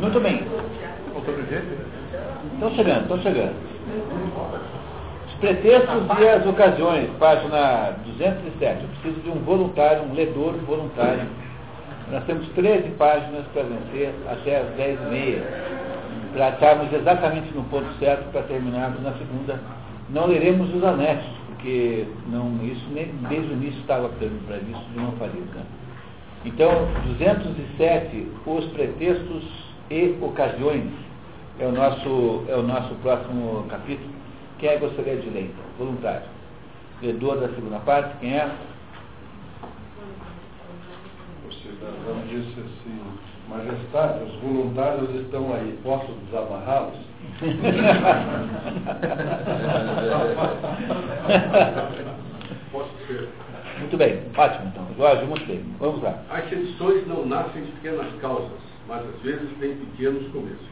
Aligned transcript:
Muito 0.00 0.18
bem. 0.20 0.40
Estão 2.54 2.70
chegando, 2.74 3.02
estão 3.02 3.18
chegando. 3.20 3.54
Os 5.28 5.34
pretextos 5.34 6.18
e 6.18 6.28
as 6.28 6.46
ocasiões, 6.46 7.10
página 7.18 7.96
207. 8.06 8.82
Eu 8.82 8.88
preciso 8.88 9.20
de 9.20 9.28
um 9.28 9.42
voluntário, 9.44 10.04
um 10.04 10.14
ledor 10.14 10.54
voluntário. 10.66 11.26
Nós 12.10 12.24
temos 12.24 12.48
13 12.54 12.88
páginas 12.92 13.44
para 13.52 13.62
vencer 13.62 14.14
até 14.26 14.60
as 14.60 14.68
10h30, 14.76 15.42
para 16.32 16.48
estarmos 16.48 16.92
exatamente 16.92 17.54
no 17.54 17.62
ponto 17.64 17.92
certo 17.98 18.32
para 18.32 18.42
terminarmos 18.44 19.02
na 19.02 19.12
segunda. 19.12 19.60
Não 20.08 20.26
leremos 20.26 20.74
os 20.74 20.82
anexos, 20.82 21.30
porque 21.48 22.06
não, 22.26 22.58
isso 22.64 22.86
nem, 22.92 23.06
desde 23.28 23.52
o 23.52 23.52
início 23.52 23.80
estava 23.80 24.08
previsto 24.08 24.84
de 24.92 24.98
não 24.98 25.12
fazer. 25.12 25.44
Né? 25.54 25.62
Então, 26.46 26.70
207, 27.18 28.28
os 28.46 28.64
pretextos 28.72 29.59
e 29.90 30.16
ocasiões, 30.20 30.92
é 31.58 31.66
o 31.66 31.72
nosso, 31.72 32.44
é 32.48 32.56
o 32.56 32.62
nosso 32.62 32.94
próximo 32.96 33.64
capítulo. 33.68 34.10
Quem 34.58 34.68
é 34.68 34.74
que 34.74 34.80
gostaria 34.86 35.16
de 35.16 35.30
ler, 35.30 35.44
então? 35.44 35.64
Voluntário. 35.78 36.26
Ledor 37.02 37.40
da 37.40 37.48
segunda 37.48 37.78
parte, 37.80 38.16
quem 38.18 38.34
é? 38.34 38.48
O 41.48 41.52
cidadão 41.52 42.20
disse 42.28 42.60
assim, 42.60 43.00
Majestade, 43.48 44.22
os 44.24 44.34
voluntários 44.36 45.12
estão 45.16 45.52
aí, 45.52 45.76
posso 45.82 46.12
desamarrá-los? 46.26 47.10
Posso 52.70 52.90
ser. 53.06 53.28
Muito 53.80 53.96
bem, 53.96 54.22
ótimo 54.36 54.68
então. 54.68 54.86
Jorge, 54.96 55.24
muito 55.24 55.44
bem. 55.46 55.64
Vamos 55.78 56.02
lá. 56.02 56.18
As 56.30 56.48
sedições 56.48 57.06
não 57.08 57.26
nascem 57.26 57.62
de 57.62 57.72
pequenas 57.72 58.06
causas, 58.20 58.69
mas 58.90 59.06
às 59.06 59.22
vezes 59.22 59.48
têm 59.60 59.76
pequenos 59.76 60.26
começos. 60.32 60.66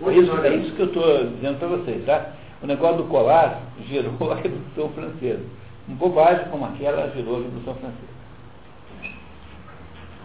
É 0.00 0.12
isso, 0.12 0.36
é 0.38 0.56
isso 0.56 0.74
que 0.74 0.82
eu 0.82 0.86
estou 0.86 1.30
dizendo 1.30 1.58
para 1.60 1.68
vocês, 1.68 2.04
tá? 2.04 2.32
O 2.60 2.66
negócio 2.66 2.96
do 2.96 3.04
colar 3.04 3.62
gerou 3.86 4.32
a 4.32 4.34
Revolução 4.34 4.88
Francesa. 4.88 5.44
Uma 5.86 5.96
bobagem 5.96 6.48
como 6.48 6.64
aquela 6.64 7.08
gerou 7.10 7.36
a 7.36 7.42
Revolução 7.42 7.74
Francesa. 7.76 8.12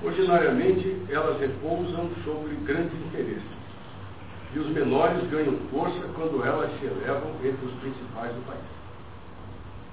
Ordinariamente, 0.03 0.97
elas 1.09 1.39
repousam 1.39 2.09
sobre 2.25 2.55
grandes 2.65 2.93
interesses. 3.05 3.57
E 4.55 4.59
os 4.59 4.67
menores 4.69 5.29
ganham 5.29 5.55
força 5.69 6.01
quando 6.15 6.43
elas 6.43 6.71
se 6.79 6.85
elevam 6.85 7.29
entre 7.43 7.63
os 7.63 7.73
principais 7.73 8.33
do 8.33 8.41
país. 8.47 8.59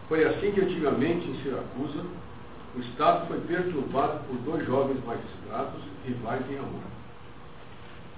Foi 0.08 0.24
assim 0.24 0.52
que 0.52 0.60
antigamente 0.60 1.28
em 1.28 1.34
Siracusa 1.42 2.04
o 2.76 2.80
Estado 2.80 3.26
foi 3.28 3.40
perturbado 3.42 4.24
por 4.24 4.36
dois 4.38 4.66
jovens 4.66 5.04
magistrados 5.04 5.80
rivais 6.04 6.42
em 6.50 6.58
amor. 6.58 6.82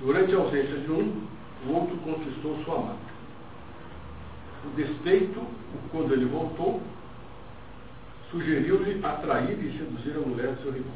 Durante 0.01 0.35
a 0.35 0.39
ausência 0.39 0.79
de 0.79 0.91
um, 0.91 1.27
o 1.67 1.73
outro 1.73 1.97
conquistou 1.99 2.63
sua 2.65 2.77
amada. 2.77 3.17
O 4.65 4.71
despeito, 4.77 5.41
quando 5.91 6.13
ele 6.13 6.25
voltou, 6.25 6.81
sugeriu-lhe 8.31 9.05
atrair 9.05 9.59
e 9.63 9.79
seduzir 9.79 10.17
a 10.17 10.27
mulher 10.27 10.55
de 10.55 10.63
seu 10.63 10.73
rival. 10.73 10.95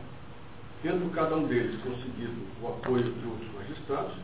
Tendo 0.82 1.14
cada 1.14 1.36
um 1.36 1.46
deles 1.46 1.78
conseguido 1.82 2.34
o 2.62 2.68
apoio 2.68 3.04
de 3.04 3.26
outros 3.26 3.54
magistrados, 3.54 4.14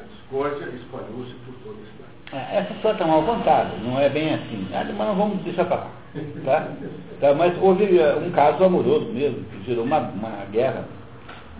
a 0.00 0.02
discórdia 0.02 0.66
espalhou-se 0.70 1.34
por 1.46 1.54
toda 1.62 1.80
a 1.80 1.92
cidade. 1.92 2.03
É, 2.34 2.58
essa 2.58 2.72
história 2.72 2.96
está 2.96 3.06
mal 3.06 3.22
contada, 3.22 3.76
não 3.84 4.00
é 4.00 4.08
bem 4.08 4.34
assim. 4.34 4.66
Ah, 4.74 4.84
mas 4.84 5.06
não 5.06 5.14
vamos 5.14 5.40
deixar 5.44 5.66
para 5.66 5.76
lá. 5.76 5.90
Tá? 6.44 6.68
Tá, 7.20 7.32
mas 7.32 7.56
houve 7.62 7.96
eh, 7.96 8.16
um 8.16 8.30
caso 8.32 8.64
amoroso 8.64 9.06
mesmo, 9.06 9.44
que 9.44 9.64
gerou 9.64 9.84
uma, 9.84 9.98
uma 9.98 10.44
guerra, 10.50 10.84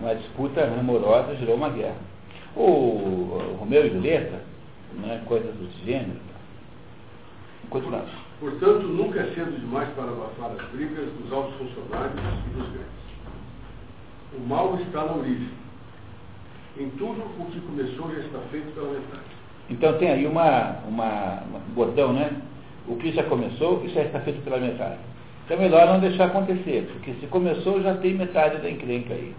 uma 0.01 0.13
disputa 0.15 0.65
amorosa, 0.65 1.35
gerou 1.35 1.55
uma 1.55 1.69
guerra. 1.69 1.95
O, 2.57 2.61
o 2.61 3.57
Romeu 3.59 3.85
e 3.85 3.89
Julieta, 3.89 4.41
né, 4.95 5.21
coisas 5.25 5.53
do 5.55 5.69
gênero. 5.85 6.19
Continuamos. 7.69 8.11
Portanto, 8.41 8.83
nunca 8.83 9.21
é 9.21 9.33
cedo 9.33 9.57
demais 9.57 9.87
para 9.95 10.03
abafar 10.03 10.51
as 10.51 10.69
brigas 10.71 11.05
dos 11.13 11.31
altos 11.31 11.55
funcionários 11.55 12.19
e 12.19 12.49
dos 12.49 12.67
grandes. 12.69 13.05
O 14.37 14.41
mal 14.41 14.77
está 14.79 15.05
na 15.05 15.13
origem. 15.13 15.49
Em 16.77 16.89
tudo 16.91 17.21
o 17.39 17.45
que 17.45 17.61
começou 17.61 18.13
já 18.13 18.19
está 18.19 18.39
feito 18.51 18.73
pela 18.73 18.91
metade. 18.91 19.34
Então 19.69 19.97
tem 19.97 20.09
aí 20.09 20.25
uma, 20.27 20.77
uma, 20.87 21.41
bordão, 21.73 22.13
né? 22.13 22.31
O 22.87 22.95
que 22.97 23.11
já 23.11 23.23
começou, 23.23 23.83
isso 23.83 23.95
já 23.95 24.03
está 24.03 24.19
feito 24.19 24.43
pela 24.43 24.57
metade. 24.57 24.99
Então 25.45 25.57
é 25.57 25.59
melhor 25.59 25.87
não 25.87 25.99
deixar 25.99 26.25
acontecer, 26.25 26.87
porque 26.91 27.13
se 27.19 27.27
começou 27.27 27.81
já 27.81 27.95
tem 27.95 28.13
metade 28.13 28.57
da 28.57 28.69
encrenca 28.69 29.13
aí. 29.13 29.33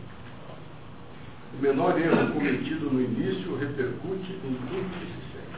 O 1.58 1.62
menor 1.62 1.98
erro 1.98 2.32
cometido 2.32 2.90
no 2.90 3.00
início 3.00 3.56
repercute 3.56 4.32
em 4.44 4.54
tudo 4.68 4.90
que 4.90 5.06
se 5.06 5.32
segue. 5.32 5.56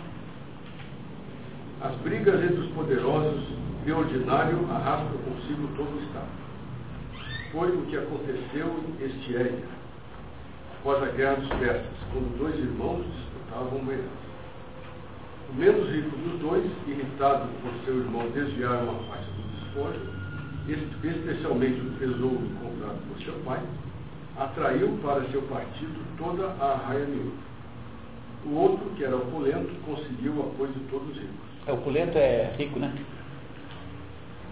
As 1.82 1.94
brigas 2.02 2.42
entre 2.44 2.60
os 2.60 2.70
poderosos, 2.70 3.44
de 3.84 3.92
ordinário, 3.92 4.66
arrastam 4.70 5.18
consigo 5.24 5.68
todo 5.76 5.96
o 5.96 6.02
Estado. 6.02 6.38
Foi 7.52 7.70
o 7.70 7.82
que 7.86 7.96
aconteceu 7.96 8.84
em 9.00 9.04
Estiéria, 9.04 9.64
após 10.78 11.02
a 11.02 11.06
Guerra 11.06 11.36
dos 11.36 11.48
Persas, 11.48 11.86
quando 12.12 12.38
dois 12.38 12.54
irmãos 12.54 13.04
disputavam 13.06 13.78
uma 13.78 13.92
herança. 13.92 14.27
O 15.50 15.54
menos 15.54 15.88
rico 15.90 16.14
dos 16.16 16.40
dois, 16.40 16.64
irritado 16.86 17.48
por 17.62 17.72
seu 17.84 17.98
irmão 17.98 18.28
desviar 18.30 18.82
uma 18.82 18.94
parte 19.08 19.24
do 19.30 19.42
despojo, 19.56 20.00
especialmente 20.68 21.80
o 21.80 21.90
tesouro 21.98 22.46
comprado 22.60 22.98
por 23.08 23.22
seu 23.24 23.32
pai, 23.44 23.60
atraiu 24.36 24.98
para 25.02 25.24
seu 25.30 25.40
partido 25.42 25.98
toda 26.18 26.48
a 26.62 26.76
raia 26.86 27.06
miúda. 27.06 27.48
O 28.44 28.54
outro, 28.54 28.90
que 28.96 29.04
era 29.04 29.16
opulento, 29.16 29.70
conseguiu 29.86 30.32
o 30.32 30.40
apoio 30.42 30.70
de 30.72 30.80
todos 30.90 31.08
os 31.08 31.16
ricos. 31.16 31.34
É, 31.66 31.72
opulento 31.72 32.18
é 32.18 32.54
rico, 32.58 32.78
né? 32.78 32.92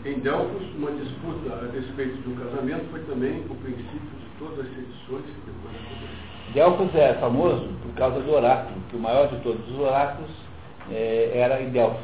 Em 0.07 0.19
Delfos, 0.21 0.63
uma 0.77 0.91
disputa 0.93 1.53
a 1.53 1.73
respeito 1.73 2.23
de 2.23 2.29
um 2.31 2.37
casamento 2.37 2.85
foi 2.91 3.01
também 3.01 3.41
o 3.51 3.55
princípio 3.57 4.01
de 4.01 4.39
todas 4.39 4.61
as 4.61 4.75
sedições 4.75 5.25
que 5.25 5.43
depois 5.45 5.75
aconteceram. 5.75 6.53
Delfos 6.55 6.95
é 6.95 7.15
famoso 7.15 7.69
por 7.83 7.93
causa 7.95 8.21
do 8.21 8.33
oráculo, 8.33 8.81
que 8.89 8.97
o 8.97 9.01
maior 9.01 9.29
de 9.29 9.41
todos 9.43 9.69
os 9.69 9.79
oráculos 9.79 10.46
é, 10.91 11.33
era 11.35 11.61
em 11.61 11.71
Delfos. 11.71 12.01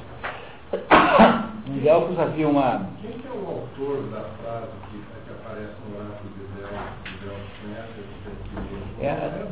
Em 1.65 1.78
Delfos 1.78 2.19
havia 2.19 2.48
uma. 2.48 2.88
Quem 3.00 3.12
que 3.12 3.26
é 3.26 3.31
o 3.31 3.48
autor 3.48 4.03
da 4.10 4.25
frase 4.43 4.72
que, 4.91 4.98
que 4.98 5.31
aparece 5.31 5.72
no 5.88 5.97
oráculo 5.97 6.31
de 6.34 6.43
Delfos? 6.59 6.78
De 7.04 7.12
Delfos 7.25 7.50
conhece 7.62 8.03
É, 9.00 9.06
é 9.06 9.42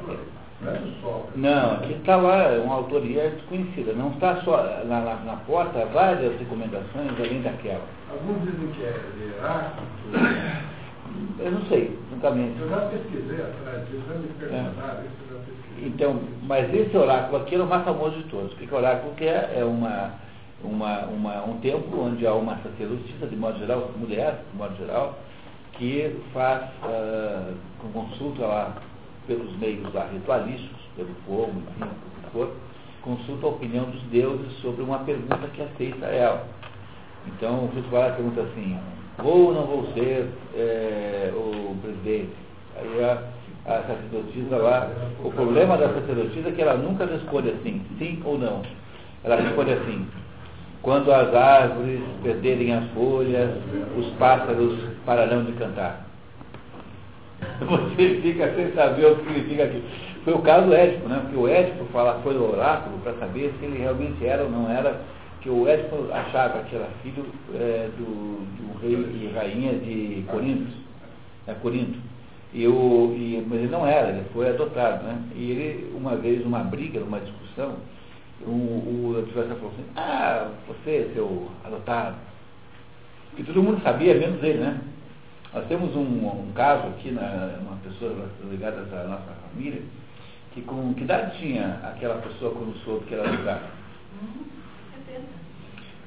Sol. 1.01 1.31
Não, 1.37 1.73
aqui 1.75 1.95
está 1.95 2.17
lá, 2.17 2.43
é 2.43 2.59
uma 2.59 2.75
autoria 2.75 3.31
desconhecida. 3.31 3.95
Não 3.95 4.11
está 4.11 4.37
só 4.43 4.63
na, 4.85 5.01
na, 5.01 5.15
na 5.15 5.37
porta, 5.47 5.81
há 5.81 5.87
várias 5.87 6.39
recomendações 6.39 7.19
além 7.19 7.41
daquela. 7.41 7.81
Alguns 8.11 8.43
dizem 8.43 8.69
que 8.73 8.85
é 8.85 8.93
de 9.17 9.23
Heráclito. 9.25 10.61
Eu 11.39 11.53
não 11.53 11.63
sei, 11.67 11.99
nunca 12.11 12.31
me. 12.31 12.55
Eu 12.61 12.69
já 12.69 12.81
pesquisei 12.89 13.41
atrás 13.41 13.89
disso, 13.89 14.03
já 14.09 14.15
me 14.15 14.29
perguntaram 14.29 15.05
isso, 15.05 15.15
eu 15.31 15.39
já 15.39 15.45
pesquisei. 15.45 15.89
Então, 15.89 16.21
mas 16.43 16.75
esse 16.75 16.97
oráculo 16.97 17.43
aqui 17.43 17.55
é 17.55 17.59
o 17.59 17.67
mais 17.67 17.85
famoso 17.85 18.17
de 18.17 18.25
todos. 18.25 18.53
O 18.53 18.57
que 18.57 18.75
oráculo 18.75 19.15
quer 19.15 19.53
é 19.57 19.65
uma, 19.65 20.13
uma, 20.63 21.07
uma, 21.07 21.45
um 21.45 21.59
tempo 21.61 21.97
onde 21.99 22.27
há 22.27 22.35
uma 22.35 22.57
sacerdotisa, 22.59 23.27
de 23.27 23.37
modo 23.37 23.59
geral, 23.59 23.91
mulher, 23.97 24.45
de 24.51 24.59
modo 24.59 24.77
geral, 24.77 25.19
que 25.73 26.15
faz, 26.35 26.65
uh, 26.85 27.55
consulta 27.93 28.47
lá 28.47 28.77
pelos 29.27 29.57
meios 29.59 29.93
lá, 29.95 30.07
ritualísticos, 30.13 30.81
pelo 30.97 31.15
fogo, 31.27 31.53
enfim, 31.71 31.91
o 31.91 32.25
que 32.25 32.31
for, 32.33 32.53
consulta 33.03 33.47
a 33.47 33.51
opinião 33.51 33.85
dos 33.87 34.03
deuses 34.05 34.53
sobre 34.61 34.83
uma 34.83 34.99
pergunta 35.01 35.49
que 35.55 35.63
é 35.63 35.67
feita 35.79 36.05
a 36.05 36.11
ela. 36.11 36.47
Então, 37.27 37.65
o 37.65 37.71
ritual 37.75 38.13
pergunta 38.13 38.43
assim, 38.43 38.79
vou 39.23 39.47
ou 39.47 39.55
não 39.55 39.63
vou 39.63 39.87
ser 39.93 40.29
é, 40.55 41.31
o 41.35 41.75
presidente? 41.83 42.33
Aí 42.77 43.05
a, 43.05 43.23
a 43.67 43.83
sacerdotisa 43.83 44.57
lá, 44.57 44.91
o 45.23 45.31
problema 45.31 45.77
da 45.77 45.89
sacerdotisa 45.89 46.49
é 46.49 46.53
que 46.53 46.63
ela 46.63 46.75
nunca 46.75 47.07
responde 47.07 47.51
assim, 47.51 47.83
sim 47.99 48.21
ou 48.25 48.39
não. 48.39 48.63
Ela 49.23 49.37
responde 49.37 49.73
assim, 49.73 50.07
quando 50.83 51.13
as 51.13 51.35
árvores 51.35 52.01
perderem 52.23 52.75
as 52.75 52.89
folhas, 52.91 53.51
os 53.97 54.07
pássaros 54.19 54.79
pararão 55.05 55.45
de 55.45 55.53
cantar. 55.53 56.07
Você 57.61 58.21
fica 58.23 58.55
sem 58.55 58.73
saber 58.73 59.07
o 59.07 59.17
que 59.17 59.25
significa 59.25 59.65
aquilo. 59.65 59.83
Foi 60.25 60.35
o 60.35 60.43
caso 60.43 60.67
do 60.67 60.75
Édipo, 60.75 61.09
né? 61.09 61.19
Porque 61.23 61.37
o 61.37 61.49
Édipo 61.49 61.85
fala, 61.93 62.21
foi 62.23 62.35
do 62.35 62.51
oráculo 62.51 62.99
para 62.99 63.15
saber 63.15 63.55
se 63.59 63.65
ele 63.65 63.79
realmente 63.79 64.25
era 64.25 64.43
ou 64.43 64.51
não 64.51 64.71
era, 64.71 65.01
que 65.41 65.49
o 65.49 65.67
Édipo 65.67 66.13
achava 66.13 66.63
que 66.65 66.77
era 66.77 66.89
filho 67.03 67.25
é, 67.55 67.89
do, 67.97 68.45
do 68.57 68.79
rei 68.81 68.95
e 68.95 69.33
rainha 69.35 69.73
de 69.75 70.25
Corinto, 70.29 70.73
é, 71.47 71.55
Corinto. 71.55 71.99
E 72.53 72.67
o, 72.67 73.15
e, 73.17 73.45
mas 73.49 73.61
ele 73.61 73.71
não 73.71 73.87
era, 73.87 74.11
ele 74.11 74.25
foi 74.33 74.49
adotado, 74.49 75.05
né? 75.05 75.23
E 75.35 75.51
ele, 75.51 75.95
uma 75.97 76.17
vez, 76.17 76.43
numa 76.43 76.65
briga, 76.65 77.01
numa 77.01 77.21
discussão, 77.21 77.77
o, 78.43 79.15
adversário 79.19 79.57
falou 79.57 79.73
assim, 79.73 79.87
ah, 79.97 80.51
você, 80.67 81.11
seu 81.15 81.49
adotado. 81.65 82.17
E 83.39 83.45
todo 83.45 83.63
mundo 83.63 83.81
sabia, 83.83 84.15
menos 84.15 84.43
ele, 84.43 84.59
né? 84.59 84.81
Nós 85.55 85.67
temos 85.67 85.95
um, 85.95 86.01
um 86.01 86.53
caso 86.55 86.89
aqui, 86.89 87.11
na, 87.11 87.59
uma 87.61 87.77
pessoa 87.77 88.29
ligada 88.51 88.81
à 88.81 89.05
nossa 89.05 89.33
família, 89.49 89.83
Que 90.53 90.63
com 90.63 90.93
que 90.95 91.05
idade 91.05 91.39
tinha 91.39 91.81
aquela 91.85 92.17
pessoa 92.17 92.53
quando 92.53 92.77
soube 92.85 93.07
que 93.07 93.15
era 93.15 93.29
adotada? 93.29 93.63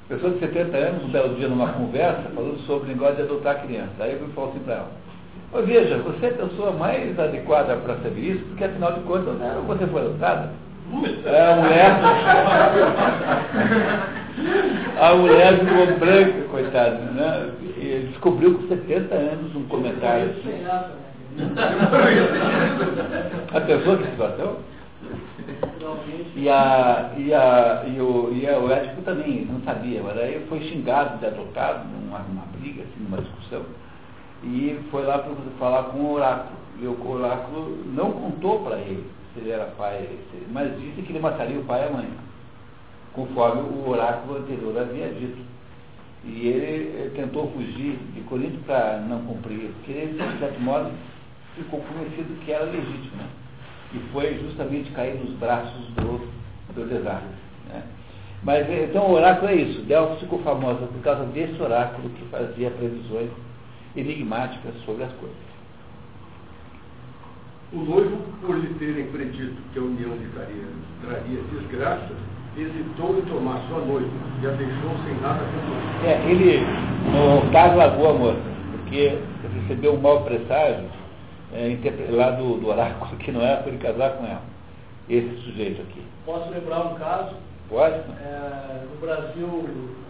Pessoa 0.09 0.33
de 0.33 0.39
70 0.39 0.75
anos, 0.75 1.05
um 1.05 1.09
belo 1.09 1.35
dia 1.35 1.47
numa 1.47 1.69
conversa, 1.69 2.23
falando 2.35 2.59
sobre 2.67 2.85
o 2.85 2.93
negócio 2.93 3.15
de 3.15 3.21
adotar 3.21 3.63
criança. 3.63 3.93
Aí 3.99 4.13
eu 4.13 4.27
falei 4.35 4.49
assim 4.49 4.59
para 4.59 4.73
ela, 4.73 4.91
oh, 5.53 5.61
veja, 5.61 5.97
você 5.99 6.25
é 6.25 6.29
a 6.29 6.33
pessoa 6.33 6.71
mais 6.71 7.17
adequada 7.17 7.77
para 7.77 7.95
saber 7.95 8.19
isso, 8.19 8.43
porque 8.45 8.65
afinal 8.65 8.91
de 8.93 8.99
contas 9.01 9.35
né, 9.35 9.55
você 9.65 9.87
foi 9.87 10.01
adotada. 10.01 10.49
É, 11.25 11.41
a 11.41 11.55
mulher. 11.55 11.95
a 14.99 15.15
mulher 15.15 15.59
ficou 15.59 15.87
branca, 15.97 16.41
coitada, 16.51 16.97
né? 16.97 17.49
E 17.77 18.07
descobriu 18.09 18.55
com 18.55 18.67
70 18.67 19.15
anos 19.15 19.55
um 19.55 19.63
comentário 19.63 20.31
assim. 20.31 20.61
A 23.53 23.61
pessoa 23.61 23.97
que 23.97 24.11
situação? 24.11 24.57
E, 26.35 26.49
a, 26.49 27.13
e, 27.17 27.33
a, 27.33 27.83
e, 27.87 28.01
o, 28.01 28.31
e 28.33 28.45
o 28.45 29.01
também 29.03 29.45
não 29.45 29.61
sabia, 29.61 30.01
mas 30.01 30.17
aí 30.17 30.45
foi 30.49 30.61
xingado, 30.61 31.19
derrotado 31.19 31.87
numa, 31.87 32.19
numa 32.19 32.45
briga, 32.57 32.83
assim, 32.83 33.03
numa 33.03 33.21
discussão, 33.21 33.63
e 34.43 34.79
foi 34.91 35.03
lá 35.03 35.19
para 35.19 35.33
falar 35.57 35.83
com 35.83 35.99
o 35.99 36.13
oráculo. 36.13 36.63
E 36.81 36.87
o 36.87 37.09
oráculo 37.09 37.83
não 37.93 38.11
contou 38.11 38.63
para 38.63 38.77
ele 38.77 39.05
se 39.33 39.39
ele 39.39 39.51
era 39.51 39.65
pai, 39.77 40.09
mas 40.51 40.79
disse 40.79 41.01
que 41.01 41.11
ele 41.11 41.19
mataria 41.19 41.59
o 41.59 41.63
pai 41.63 41.81
e 41.81 41.87
a 41.87 41.91
mãe, 41.91 42.07
conforme 43.13 43.61
o 43.61 43.89
oráculo 43.89 44.39
anterior 44.39 44.77
havia 44.77 45.09
dito. 45.09 45.53
E 46.25 46.47
ele 46.47 47.11
tentou 47.11 47.51
fugir 47.51 47.97
de 48.13 48.21
Corinto 48.21 48.57
para 48.65 48.99
não 48.99 49.21
cumprir, 49.25 49.71
porque 49.73 49.91
ele, 49.91 50.13
de 50.13 50.39
certo 50.39 50.59
modo, 50.61 50.91
ficou 51.55 51.81
convencido 51.81 52.33
que 52.45 52.51
era 52.51 52.65
legítimo. 52.65 53.23
Né? 53.93 54.01
E 54.01 54.11
foi 54.11 54.39
justamente 54.39 54.91
cair 54.91 55.15
nos 55.15 55.37
braços 55.37 55.87
do, 55.95 56.27
do. 56.73 56.85
Né? 56.85 57.83
Mas 58.43 58.69
então 58.69 59.07
o 59.07 59.13
oráculo 59.13 59.51
é 59.51 59.55
isso. 59.55 59.81
Delfos 59.83 60.19
ficou 60.19 60.39
famosa 60.39 60.85
por 60.87 61.01
causa 61.01 61.23
desse 61.25 61.61
oráculo 61.61 62.09
que 62.09 62.25
fazia 62.25 62.71
previsões 62.71 63.29
enigmáticas 63.95 64.73
sobre 64.85 65.03
as 65.03 65.11
coisas. 65.13 65.53
O 67.71 67.77
noivo, 67.77 68.17
por 68.41 68.55
lhe 68.55 68.73
terem 68.75 69.07
predito 69.07 69.55
que 69.71 69.79
a 69.79 69.81
união 69.81 70.11
lhe 70.15 70.29
traria, 70.35 70.63
traria 71.01 71.39
desgraça, 71.51 72.11
hesitou 72.55 73.17
em 73.17 73.21
tomar 73.21 73.63
sua 73.67 73.79
noiva 73.79 74.11
e 74.41 74.45
a 74.45 74.51
deixou 74.51 74.91
sem 75.05 75.15
nada 75.21 75.39
com 75.39 76.05
É, 76.05 76.29
ele, 76.29 76.59
no 77.11 77.51
caso, 77.51 77.75
largou 77.75 78.09
a 78.09 78.13
moça, 78.13 78.41
porque 78.71 79.17
recebeu 79.61 79.95
um 79.95 80.01
mau 80.01 80.23
presságio 80.23 80.87
é, 81.53 82.11
lá 82.11 82.31
do, 82.31 82.57
do 82.57 82.67
oráculo 82.67 83.15
que 83.19 83.31
não 83.31 83.41
para 83.41 83.67
ele 83.67 83.77
casar 83.77 84.17
com 84.17 84.25
ela. 84.25 84.41
Esse 85.09 85.35
sujeito 85.41 85.81
aqui. 85.81 86.01
Posso 86.25 86.49
lembrar 86.49 86.85
um 86.85 86.95
caso? 86.95 87.35
Pode? 87.69 87.95
É, 87.95 88.85
no 88.89 88.99
Brasil, 89.01 89.65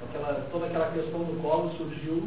aquela, 0.07 0.45
toda 0.51 0.65
aquela 0.67 0.91
questão 0.91 1.19
do 1.19 1.41
colo 1.41 1.71
surgiu 1.77 2.23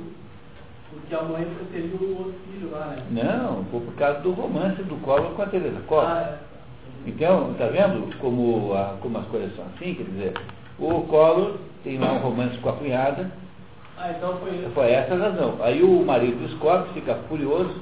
porque 0.91 1.15
a 1.15 1.23
mãe 1.23 1.45
preferiu 1.45 1.97
o 2.01 2.19
outro 2.19 2.35
filho 2.51 2.71
lá, 2.71 2.87
né? 2.87 3.05
Não, 3.11 3.65
foi 3.65 3.81
por 3.81 3.95
causa 3.95 4.21
do 4.21 4.33
romance 4.33 4.83
do 4.83 4.97
Collor 5.03 5.33
com 5.33 5.43
a 5.43 5.47
Teresa 5.47 5.81
Collor. 5.87 6.05
Ah, 6.07 6.39
é. 6.43 6.47
Então, 7.07 7.53
está 7.53 7.67
vendo 7.67 8.17
como, 8.19 8.73
a, 8.75 8.97
como 9.01 9.19
as 9.19 9.27
coisas 9.27 9.55
são 9.55 9.65
assim? 9.67 9.95
Quer 9.95 10.05
dizer, 10.05 10.33
o 10.79 11.03
Collor 11.03 11.57
tem 11.83 11.99
lá 11.99 12.13
um 12.13 12.19
romance 12.19 12.57
com 12.59 12.69
a 12.69 12.73
cunhada. 12.75 13.31
Ah, 13.99 14.11
então 14.11 14.37
foi 14.39 14.51
isso. 14.57 14.71
Foi 14.75 14.91
essa 14.91 15.15
a 15.15 15.19
razão. 15.19 15.57
Aí 15.61 15.83
o 15.83 16.05
marido 16.05 16.47
descobre, 16.47 16.93
fica 16.95 17.15
furioso, 17.29 17.81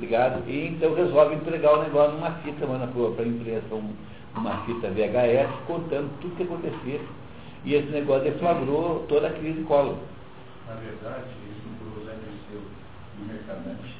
obrigado, 0.00 0.48
e 0.48 0.68
então 0.68 0.94
resolve 0.94 1.34
entregar 1.34 1.78
o 1.78 1.82
negócio 1.82 2.12
numa 2.12 2.32
fita, 2.40 2.66
manda 2.66 2.86
para 2.86 3.22
a 3.22 3.28
imprensa 3.28 3.74
um, 3.74 3.94
uma 4.34 4.64
fita 4.64 4.88
VHS 4.88 5.50
contando 5.66 6.10
tudo 6.20 6.32
o 6.32 6.36
que 6.36 6.42
acontecia. 6.42 7.00
E 7.64 7.74
esse 7.74 7.88
negócio 7.90 8.24
deflagrou 8.24 9.04
toda 9.06 9.28
a 9.28 9.32
crise 9.32 9.62
Collor. 9.64 9.98
Na 10.66 10.74
verdade, 10.76 11.28
isso 11.52 11.68
o 11.68 12.00
José 12.00 12.16
Dirceu 12.16 12.62
e 13.18 13.24
Mercadante, 13.24 13.94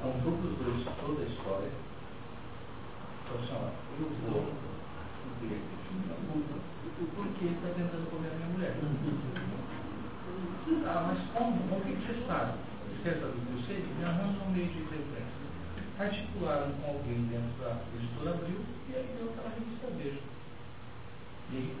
há 0.00 0.06
um 0.06 0.20
grupo 0.20 0.42
dos 0.46 0.58
dois 0.58 0.86
toda 1.04 1.20
a 1.20 1.26
história. 1.26 1.70
Então, 3.24 3.42
assim, 3.42 3.54
ó, 3.58 3.66
eu 3.98 4.08
vou 4.30 4.46
na 6.06 6.16
multa, 6.30 6.54
porque 7.16 7.44
está 7.46 7.68
tentando 7.74 8.10
comer 8.10 8.30
a 8.30 8.36
minha 8.36 8.48
mulher. 8.50 8.74
Ah, 10.86 11.08
mas 11.08 11.18
como? 11.32 11.56
O 11.56 11.80
que 11.82 11.92
você 11.92 12.26
sabe? 12.26 12.52
O 13.04 13.06
que 13.06 13.10
eu 13.12 13.60
sei? 13.66 13.84
Me 13.98 14.04
arranjam 14.06 14.48
um 14.48 14.52
meio 14.52 14.66
de 14.66 14.78
referência. 14.78 15.44
Articularam 16.00 16.72
com 16.80 16.88
alguém 16.88 17.20
dentro 17.28 17.52
da 17.60 17.76
editora 18.00 18.30
Abril 18.30 18.64
e 18.88 18.96
aí 18.96 19.04
deu 19.18 19.28
aquela 19.28 19.52
revista 19.52 19.88
Beijo. 19.98 20.24
E 21.52 21.76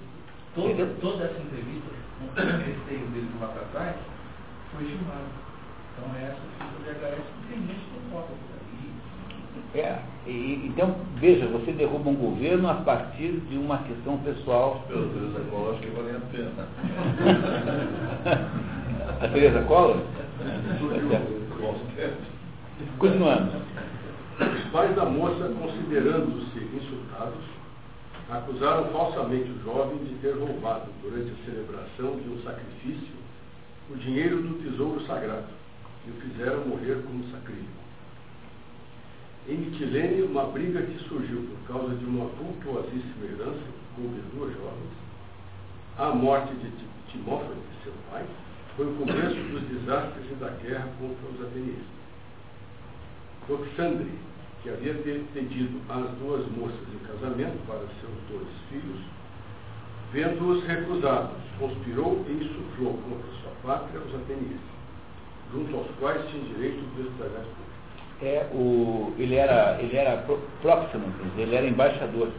toda, 0.54 0.84
toda 1.00 1.24
essa 1.24 1.40
entrevista, 1.40 1.88
um 2.20 2.28
receio 2.36 3.06
dele 3.08 3.30
do 3.32 3.40
lá 3.40 3.48
para 3.48 3.62
trás, 3.72 3.96
foi 4.70 4.84
filmado. 4.84 5.32
Então 5.96 6.12
essa 6.14 6.44
fita 6.58 6.92
VHS 6.92 7.24
tem 7.48 7.58
gente 7.58 7.72
que 7.72 8.10
foto 8.12 8.28
por 8.28 8.52
aí. 8.60 9.80
É, 9.80 10.02
e, 10.26 10.66
então, 10.66 10.94
veja, 11.16 11.46
você 11.46 11.72
derruba 11.72 12.10
um 12.10 12.16
governo 12.16 12.68
a 12.68 12.74
partir 12.74 13.40
de 13.48 13.56
uma 13.56 13.78
questão 13.78 14.18
pessoal. 14.18 14.84
Pelo 14.88 15.08
Teresa 15.08 15.40
Collor, 15.50 15.72
acho 15.72 15.80
que 15.80 15.88
vale 15.88 16.16
a 16.16 16.20
pena. 16.30 16.68
a 19.22 19.28
Teresa 19.28 19.62
Collor? 19.62 20.02
Continuando. 22.98 23.52
Os 24.40 24.64
pais 24.72 24.96
da 24.96 25.04
moça, 25.04 25.48
considerando-se 25.48 26.58
insultados, 26.58 27.44
acusaram 28.28 28.86
falsamente 28.86 29.50
o 29.50 29.62
jovem 29.64 29.98
de 29.98 30.14
ter 30.16 30.32
roubado, 30.32 30.90
durante 31.02 31.30
a 31.30 31.44
celebração 31.44 32.18
de 32.18 32.28
um 32.28 32.42
sacrifício, 32.42 33.14
o 33.90 33.96
dinheiro 33.96 34.42
do 34.42 34.62
tesouro 34.62 35.06
sagrado 35.06 35.46
e 36.06 36.10
o 36.10 36.14
fizeram 36.14 36.66
morrer 36.66 37.02
como 37.06 37.24
sacrílego. 37.30 37.84
Em 39.46 39.56
Mitilene, 39.56 40.22
uma 40.22 40.44
briga 40.44 40.82
que 40.82 40.98
surgiu 41.04 41.42
por 41.42 41.74
causa 41.74 41.94
de 41.94 42.04
uma 42.04 42.24
vultuosíssima 42.26 43.26
herança 43.26 43.60
que 43.60 43.94
coube 43.94 44.22
duas 44.34 44.52
jovens, 44.54 44.92
a 45.98 46.10
morte 46.14 46.54
de 46.54 46.70
Timófano, 47.12 47.62
seu 47.84 47.92
pai, 48.10 48.24
foi 48.76 48.86
o 48.86 48.94
começo 48.94 49.34
dos 49.34 49.62
desastres 49.68 50.30
e 50.30 50.34
da 50.34 50.48
guerra 50.50 50.88
contra 50.98 51.30
os 51.30 51.46
atenienses. 51.46 51.94
Oxandre, 53.48 54.10
que 54.62 54.70
havia 54.70 54.94
pedido 54.94 55.80
as 55.88 56.10
duas 56.18 56.46
moças 56.52 56.80
em 56.92 57.06
casamento 57.06 57.58
para 57.66 57.80
seus 58.00 58.14
dois 58.30 58.48
filhos, 58.70 59.00
vendo-os 60.12 60.64
recusados, 60.64 61.36
conspirou 61.58 62.24
e 62.28 62.32
insuflou 62.32 62.98
contra 63.08 63.30
sua 63.42 63.52
pátria 63.62 64.00
os 64.00 64.14
atenienses, 64.14 64.60
junto 65.52 65.76
aos 65.76 65.86
quais 66.00 66.28
tinha 66.30 66.42
direito 66.44 66.82
de 66.96 67.08
estragar 67.08 67.44
é 68.22 68.46
o 68.52 69.12
ele 69.18 69.34
era 69.34 69.76
ele 69.80 69.96
era 69.96 70.24
próximo 70.62 71.04
ele 71.36 71.54
era 71.54 71.66
embaixador 71.66 72.30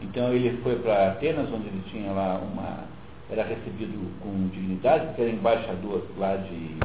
então 0.00 0.32
ele 0.32 0.60
foi 0.62 0.76
para 0.76 1.12
Atenas 1.12 1.48
onde 1.52 1.68
ele 1.68 1.82
tinha 1.90 2.12
lá 2.12 2.38
uma 2.38 2.84
era 3.30 3.42
recebido 3.42 4.12
com 4.20 4.48
dignidade 4.48 5.06
porque 5.06 5.22
era 5.22 5.30
embaixador 5.30 6.04
lá 6.16 6.36
de 6.36 6.76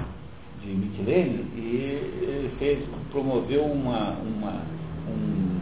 de 0.61 0.67
Mitilene 0.67 1.45
e 1.55 2.51
fez, 2.59 2.87
promoveu 3.11 3.63
uma, 3.65 4.11
uma, 4.19 4.61
um, 5.09 5.59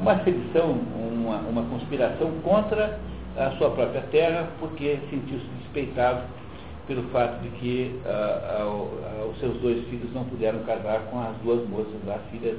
uma 0.00 0.24
sedição, 0.24 0.72
uma, 0.72 1.38
uma 1.38 1.62
conspiração 1.64 2.30
contra 2.42 2.98
a 3.36 3.50
sua 3.58 3.70
própria 3.70 4.02
terra, 4.02 4.48
porque 4.60 4.98
sentiu-se 5.10 5.44
despeitado 5.62 6.22
pelo 6.86 7.02
fato 7.10 7.42
de 7.42 7.48
que 7.58 8.00
ah, 8.06 8.60
ah, 8.60 9.26
os 9.30 9.38
seus 9.40 9.60
dois 9.60 9.84
filhos 9.88 10.12
não 10.14 10.24
puderam 10.24 10.60
casar 10.60 11.00
com 11.10 11.20
as 11.20 11.36
duas 11.38 11.68
moças, 11.68 11.94
as 12.08 12.22
filhas 12.30 12.56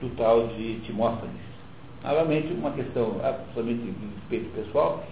do 0.00 0.08
tal 0.16 0.48
de 0.48 0.80
Timófanes. 0.80 1.50
Novamente, 2.02 2.52
uma 2.54 2.70
questão 2.70 3.20
absolutamente 3.22 3.82
de 3.82 4.06
respeito 4.16 4.50
pessoal 4.54 5.04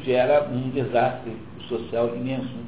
gera 0.00 0.48
um 0.48 0.70
desastre 0.70 1.36
social 1.68 2.16
imenso. 2.16 2.62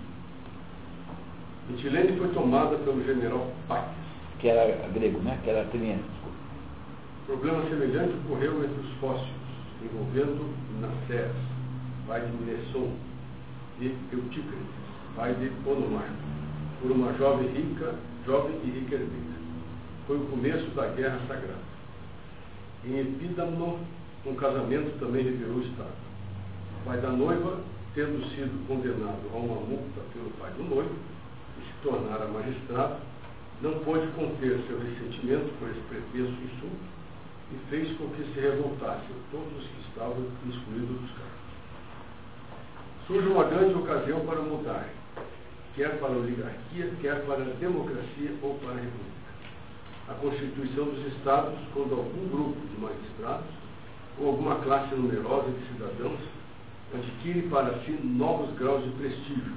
Mitilene 1.68 2.18
foi 2.18 2.28
tomada 2.28 2.76
pelo 2.76 3.02
general 3.04 3.50
Paques. 3.66 3.94
Que 4.38 4.48
era 4.48 4.88
grego, 4.88 5.20
né? 5.20 5.38
Que 5.42 5.50
era 5.50 5.62
ateniense. 5.62 6.04
Problema 7.26 7.62
semelhante 7.68 8.14
ocorreu 8.24 8.62
entre 8.62 8.80
os 8.80 8.92
fósseis, 9.00 9.30
envolvendo 9.82 10.54
Naceres, 10.78 11.32
pai 12.06 12.20
de 12.20 12.44
Nesson, 12.44 12.90
e 13.80 13.96
Eutícrates, 14.12 14.66
pai 15.16 15.34
de 15.34 15.50
Onomar, 15.66 16.10
por 16.82 16.90
uma 16.90 17.14
jovem 17.14 17.48
rica, 17.48 17.94
jovem 18.26 18.56
e 18.62 18.70
rica 18.70 18.96
herdeira. 18.96 19.34
Foi 20.06 20.18
o 20.18 20.26
começo 20.26 20.66
da 20.74 20.86
guerra 20.88 21.18
sagrada. 21.26 21.64
Em 22.84 23.00
Epídamno, 23.00 23.78
um 24.26 24.34
casamento 24.34 24.98
também 24.98 25.24
revelou 25.24 25.56
o 25.56 25.62
Estado. 25.62 26.04
Pai 26.84 26.98
da 27.00 27.10
noiva, 27.10 27.60
tendo 27.94 28.24
sido 28.34 28.66
condenado 28.66 29.22
a 29.32 29.36
uma 29.36 29.60
multa 29.60 30.00
pelo 30.12 30.30
pai 30.38 30.50
do 30.52 30.64
noivo, 30.64 30.94
tornara 31.84 32.26
magistrado, 32.26 32.96
não 33.60 33.78
pôde 33.80 34.06
conter 34.16 34.58
seu 34.66 34.80
ressentimento 34.80 35.52
por 35.58 35.68
esse 35.68 35.80
pretenso 35.82 36.32
insulto 36.32 36.94
e 37.52 37.70
fez 37.70 37.96
com 37.98 38.08
que 38.08 38.24
se 38.32 38.40
revoltassem 38.40 39.14
todos 39.30 39.52
os 39.58 39.68
que 39.68 39.80
estavam 39.88 40.26
excluídos 40.48 41.00
dos 41.00 41.10
cargos. 41.10 41.44
Surge 43.06 43.28
uma 43.28 43.44
grande 43.44 43.74
ocasião 43.74 44.20
para 44.20 44.40
mudar, 44.40 44.88
quer 45.76 46.00
para 46.00 46.14
a 46.14 46.16
oligarquia, 46.16 46.90
quer 47.00 47.24
para 47.26 47.42
a 47.42 47.54
democracia 47.60 48.34
ou 48.42 48.54
para 48.58 48.70
a 48.70 48.76
república. 48.76 49.24
A 50.08 50.14
constituição 50.14 50.86
dos 50.86 51.06
estados, 51.14 51.58
quando 51.72 51.94
algum 51.94 52.28
grupo 52.28 52.60
de 52.66 52.80
magistrados 52.80 53.46
ou 54.18 54.28
alguma 54.28 54.56
classe 54.56 54.94
numerosa 54.94 55.50
de 55.50 55.66
cidadãos 55.68 56.20
adquire 56.96 57.42
para 57.48 57.72
si 57.84 57.92
novos 58.02 58.50
graus 58.58 58.84
de 58.84 58.90
prestígio 58.90 59.52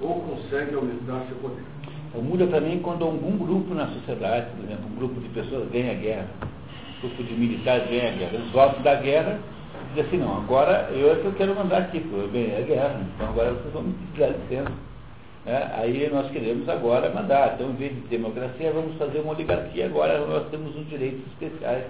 ou 0.00 0.20
consegue 0.20 0.74
aumentar 0.74 1.24
seu 1.28 1.36
poder. 1.38 1.62
Então, 2.08 2.22
muda 2.22 2.46
também 2.46 2.80
quando 2.80 3.04
algum 3.04 3.36
grupo 3.36 3.74
na 3.74 3.86
sociedade, 3.88 4.46
por 4.56 4.64
exemplo, 4.64 4.86
um 4.90 4.96
grupo 4.96 5.20
de 5.20 5.28
pessoas 5.28 5.68
ganha 5.70 5.94
guerra, 5.94 6.28
um 6.42 7.00
grupo 7.00 7.22
de 7.22 7.34
militares 7.34 7.88
ganha 7.88 8.12
guerra, 8.12 8.34
eles 8.34 8.50
voltam 8.50 8.82
da 8.82 8.94
guerra 8.94 9.38
e 9.84 9.88
dizem 9.88 10.04
assim, 10.06 10.16
não, 10.18 10.38
agora 10.38 10.88
eu 10.92 11.12
é 11.12 11.16
que 11.16 11.24
eu 11.24 11.32
quero 11.32 11.54
mandar 11.54 11.78
aqui, 11.78 12.00
porque 12.00 12.16
eu 12.16 12.28
ganhei 12.28 12.56
a 12.56 12.62
guerra, 12.62 13.00
então 13.14 13.28
agora 13.28 13.52
vocês 13.52 13.72
vão 13.72 13.82
me 13.82 13.94
dar 14.16 14.28
licença. 14.28 14.72
É, 15.46 15.68
aí 15.76 16.10
nós 16.12 16.30
queremos 16.30 16.68
agora 16.68 17.10
mandar, 17.10 17.54
então 17.54 17.70
em 17.70 17.74
vez 17.74 17.94
de 17.94 18.00
democracia 18.02 18.72
vamos 18.72 18.96
fazer 18.96 19.20
uma 19.20 19.32
oligarquia, 19.32 19.86
agora 19.86 20.18
nós 20.26 20.46
temos 20.50 20.76
uns 20.76 20.88
direitos 20.88 21.20
especiais, 21.32 21.84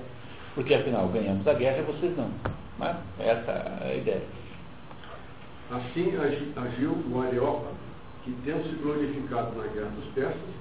porque 0.54 0.74
afinal 0.74 1.08
ganhamos 1.08 1.46
a 1.46 1.54
guerra 1.54 1.78
e 1.78 1.82
vocês 1.82 2.16
não. 2.16 2.28
Mas 2.78 2.96
essa 3.18 3.50
é 3.82 3.90
a 3.90 3.94
ideia. 3.94 4.22
Assim 5.70 6.12
agiu 6.56 6.92
o 7.12 7.20
Areópago, 7.20 7.76
que, 8.24 8.32
tendo 8.44 8.62
se 8.68 8.76
glorificado 8.76 9.54
na 9.56 9.66
guerra 9.66 9.90
dos 9.90 10.06
persas, 10.14 10.58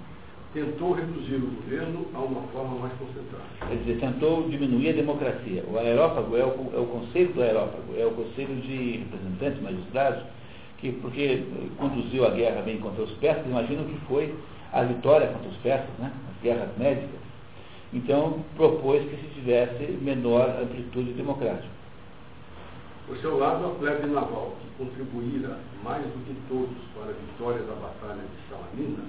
tentou 0.53 0.93
reduzir 0.93 1.35
o 1.35 1.47
governo 1.47 2.05
a 2.13 2.19
uma 2.19 2.41
forma 2.47 2.79
mais 2.79 2.93
concentrada. 2.93 3.45
Quer 3.67 3.75
dizer, 3.77 3.99
tentou 3.99 4.49
diminuir 4.49 4.89
a 4.89 4.93
democracia. 4.93 5.63
O 5.71 5.77
aerópago 5.77 6.35
é 6.35 6.43
o, 6.43 6.71
é 6.73 6.79
o 6.79 6.85
conselho 6.87 7.33
do 7.33 7.41
aerópago, 7.41 7.93
é 7.97 8.05
o 8.05 8.11
conselho 8.11 8.55
de 8.55 8.97
representantes, 8.97 9.61
magistrados, 9.61 10.23
que, 10.79 10.91
porque 10.93 11.43
conduziu 11.77 12.25
a 12.25 12.31
guerra 12.31 12.61
bem 12.61 12.77
contra 12.79 13.03
os 13.03 13.11
persas, 13.13 13.45
imaginam 13.45 13.85
que 13.85 13.97
foi 14.07 14.33
a 14.73 14.83
vitória 14.83 15.27
contra 15.27 15.49
os 15.49 15.57
persas, 15.57 15.89
né? 15.99 16.11
as 16.35 16.43
guerras 16.43 16.69
médicas. 16.77 17.19
Então, 17.93 18.43
propôs 18.57 19.01
que 19.03 19.15
se 19.15 19.27
tivesse 19.35 19.83
menor 20.01 20.49
amplitude 20.61 21.13
democrática. 21.13 21.76
Por 23.07 23.17
seu 23.19 23.37
lado, 23.37 23.65
a 23.65 23.69
plebe 23.79 24.05
naval, 24.07 24.57
que 24.59 24.83
contribuíra 24.83 25.57
mais 25.81 26.03
do 26.03 26.25
que 26.25 26.35
todos 26.49 26.77
para 26.93 27.09
a 27.09 27.15
vitória 27.15 27.63
da 27.63 27.73
Batalha 27.75 28.21
de 28.21 28.49
Salamina, 28.49 29.03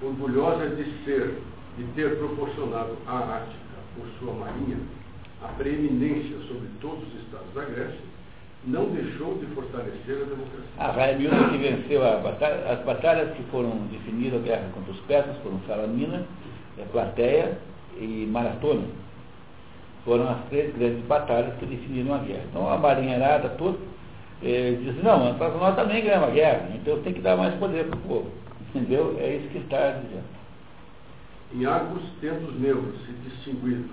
orgulhosa 0.00 0.68
de 0.76 0.84
ser, 1.04 1.42
de 1.76 1.84
ter 1.96 2.16
proporcionado 2.18 2.96
à 3.08 3.18
Ática, 3.18 3.80
por 3.96 4.06
sua 4.20 4.32
marinha, 4.34 4.78
a 5.42 5.48
preeminência 5.48 6.38
sobre 6.46 6.68
todos 6.80 7.02
os 7.08 7.22
estados 7.24 7.52
da 7.52 7.64
Grécia, 7.64 7.98
não 8.64 8.84
deixou 8.90 9.36
de 9.38 9.46
fortalecer 9.56 10.16
a 10.16 10.26
democracia. 10.26 10.70
A 10.78 10.92
Raimilda 10.92 11.48
que 11.48 11.58
venceu 11.58 12.00
batalha, 12.22 12.72
as 12.72 12.84
batalhas 12.84 13.36
que 13.36 13.42
foram 13.50 13.70
definidas 13.90 14.40
a 14.40 14.44
guerra 14.44 14.70
contra 14.72 14.92
os 14.92 15.00
persas 15.00 15.36
foram 15.38 15.60
Salamina, 15.66 16.24
é, 16.78 16.84
Plateia 16.92 17.58
e 17.98 18.28
Maratona 18.30 18.84
foram 20.10 20.28
as 20.28 20.44
três 20.48 20.74
grandes 20.74 21.04
batalhas 21.04 21.54
que 21.60 21.66
definiram 21.66 22.16
a 22.16 22.18
guerra. 22.18 22.42
Então 22.50 22.68
a 22.68 22.76
marinheirada 22.76 23.50
toda 23.50 23.78
eh, 24.42 24.76
diz, 24.82 25.00
não, 25.04 25.32
nós 25.38 25.76
também 25.76 26.02
ganhamos 26.02 26.30
a 26.30 26.32
guerra, 26.32 26.68
então 26.74 27.00
tem 27.02 27.12
que 27.12 27.20
dar 27.20 27.36
mais 27.36 27.54
poder 27.60 27.86
para 27.86 27.96
o 27.96 28.02
povo. 28.02 28.30
Entendeu? 28.60 29.16
É 29.20 29.36
isso 29.36 29.48
que 29.50 29.58
está 29.58 29.92
dizendo. 29.92 30.24
Em 31.54 31.64
Argos, 31.64 32.02
tendo 32.20 32.48
os 32.48 32.58
negros 32.58 32.92
se 33.06 33.12
distinguido 33.28 33.88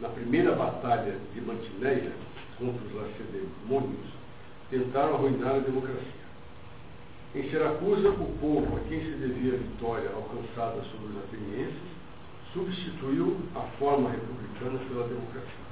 na 0.00 0.08
primeira 0.08 0.52
batalha 0.52 1.16
de 1.34 1.40
Mantineia 1.42 2.12
contra 2.58 2.86
os 2.86 2.94
lacedemônios, 2.94 4.08
tentaram 4.70 5.16
arruinar 5.16 5.56
a 5.56 5.58
democracia. 5.58 6.26
Em 7.34 7.42
Siracusa, 7.50 8.08
o 8.08 8.38
povo 8.40 8.74
a 8.74 8.88
quem 8.88 9.00
se 9.00 9.10
devia 9.18 9.52
a 9.52 9.58
vitória 9.58 10.10
alcançada 10.14 10.80
sobre 10.84 11.08
os 11.08 11.24
atenienses 11.24 11.95
substituiu 12.52 13.36
a 13.54 13.60
forma 13.78 14.10
republicana 14.10 14.78
pela 14.88 15.06
democracia. 15.06 15.66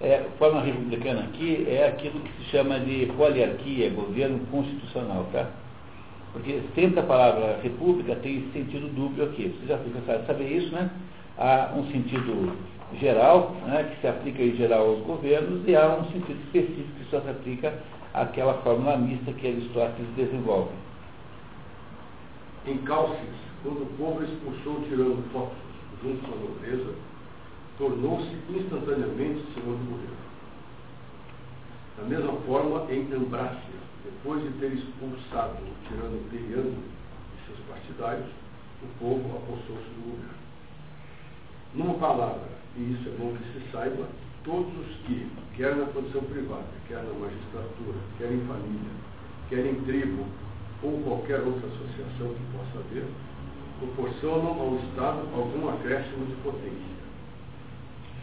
É, 0.00 0.26
forma 0.38 0.60
republicana 0.62 1.20
aqui 1.20 1.64
é 1.68 1.86
aquilo 1.86 2.18
que 2.20 2.32
se 2.32 2.50
chama 2.50 2.80
de 2.80 3.06
poliarquia, 3.16 3.90
governo 3.90 4.40
constitucional, 4.50 5.26
tá? 5.32 5.48
Porque 6.32 6.60
sempre 6.74 7.00
a 7.00 7.04
palavra 7.04 7.60
república 7.62 8.16
tem 8.16 8.38
esse 8.38 8.52
sentido 8.52 8.92
dúbio 8.94 9.24
aqui. 9.24 9.54
Você 9.60 9.66
já 9.66 9.76
de 9.76 10.26
saber 10.26 10.48
isso, 10.48 10.72
né? 10.74 10.90
Há 11.38 11.72
um 11.76 11.84
sentido 11.92 12.56
geral, 12.98 13.54
né, 13.66 13.84
que 13.84 14.00
se 14.00 14.06
aplica 14.06 14.42
em 14.42 14.56
geral 14.56 14.88
aos 14.88 15.00
governos, 15.00 15.66
e 15.66 15.74
há 15.76 15.96
um 15.96 16.04
sentido 16.12 16.38
específico 16.46 16.90
que 16.98 17.10
só 17.10 17.20
se 17.20 17.30
aplica 17.30 17.72
àquela 18.12 18.54
fórmula 18.54 18.96
mista 18.96 19.32
que 19.32 19.46
Aristóteles 19.46 20.10
desenvolve. 20.16 20.70
Em 22.66 22.78
Cálcis, 22.78 23.18
quando 23.62 23.82
o 23.82 23.86
povo 23.96 24.22
expulsou 24.24 24.74
o 24.74 24.82
tirano 24.88 25.22
junto 26.02 26.26
com 26.26 26.32
a 26.32 26.36
nobreza, 26.36 26.94
tornou-se 27.78 28.34
instantaneamente 28.50 29.46
senhor 29.54 29.76
do 29.76 29.90
governo. 29.90 30.22
Da 31.96 32.04
mesma 32.04 32.32
forma, 32.46 32.92
em 32.92 33.12
Ambrácia, 33.12 33.82
depois 34.04 34.42
de 34.42 34.50
ter 34.58 34.72
expulsado 34.72 35.62
o 35.62 35.88
tirano 35.88 36.18
Periano 36.30 36.74
e 36.74 37.46
seus 37.46 37.58
partidários, 37.68 38.28
o 38.82 38.98
povo 38.98 39.36
apossou-se 39.36 39.88
do 39.94 40.10
governo. 40.10 40.42
Numa 41.74 41.94
palavra, 41.94 42.48
e 42.76 42.92
isso 42.92 43.08
é 43.08 43.12
bom 43.16 43.34
que 43.36 43.44
se 43.52 43.70
saiba, 43.70 44.08
todos 44.44 44.72
os 44.76 44.96
que, 45.06 45.30
quer 45.56 45.76
na 45.76 45.86
condição 45.86 46.22
privada, 46.22 46.66
quer 46.88 47.02
na 47.02 47.12
magistratura, 47.12 47.98
quer 48.18 48.32
em 48.32 48.40
família, 48.46 48.92
quer 49.48 49.66
em 49.66 49.74
tribo 49.84 50.26
ou 50.82 51.00
qualquer 51.02 51.40
outra 51.40 51.68
associação 51.68 52.34
que 52.34 52.56
possa 52.56 52.78
haver, 52.80 53.06
proporcionam 53.82 54.60
ao 54.60 54.76
Estado 54.76 55.28
algum 55.34 55.68
acréscimo 55.68 56.26
de 56.26 56.34
potência. 56.42 57.02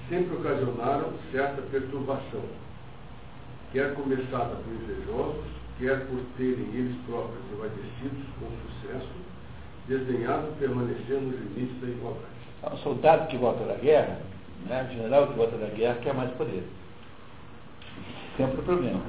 Sempre 0.08 0.38
ocasionaram 0.38 1.12
certa 1.32 1.62
perturbação, 1.63 2.42
quer 3.74 3.94
começada 3.94 4.56
por 4.56 4.74
invejosos, 4.74 5.46
quer 5.78 6.08
por 6.08 6.20
terem 6.38 6.66
eles 6.74 6.96
próprios 7.06 7.44
envaidecidos 7.54 8.25
com 8.39 8.48
sucesso, 8.68 9.10
desdenhado 9.88 10.48
permanecer 10.60 11.22
nos 11.22 11.36
limites 11.39 11.80
da 11.82 11.88
igualdade. 11.88 12.39
O 12.63 12.78
soldado 12.78 13.28
que 13.28 13.38
volta 13.38 13.63
da 13.66 13.75
guerra, 13.75 14.20
né, 14.66 14.88
o 14.89 14.94
general 14.94 15.28
que 15.28 15.34
volta 15.34 15.58
da 15.58 15.68
guerra, 15.68 15.98
quer 16.01 16.13
mais 16.13 16.32
poder. 16.32 16.63
Sempre 18.38 18.60
o 18.60 18.63
problema. 18.63 19.01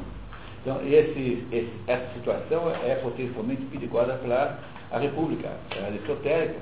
Então, 0.60 0.80
esse, 0.86 1.46
esse, 1.50 1.72
essa 1.86 2.12
situação 2.12 2.70
é 2.70 2.96
potencialmente 2.96 3.62
perigosa 3.66 4.12
para 4.14 4.58
a 4.90 4.98
República 4.98 5.48
aristotélica, 5.86 6.56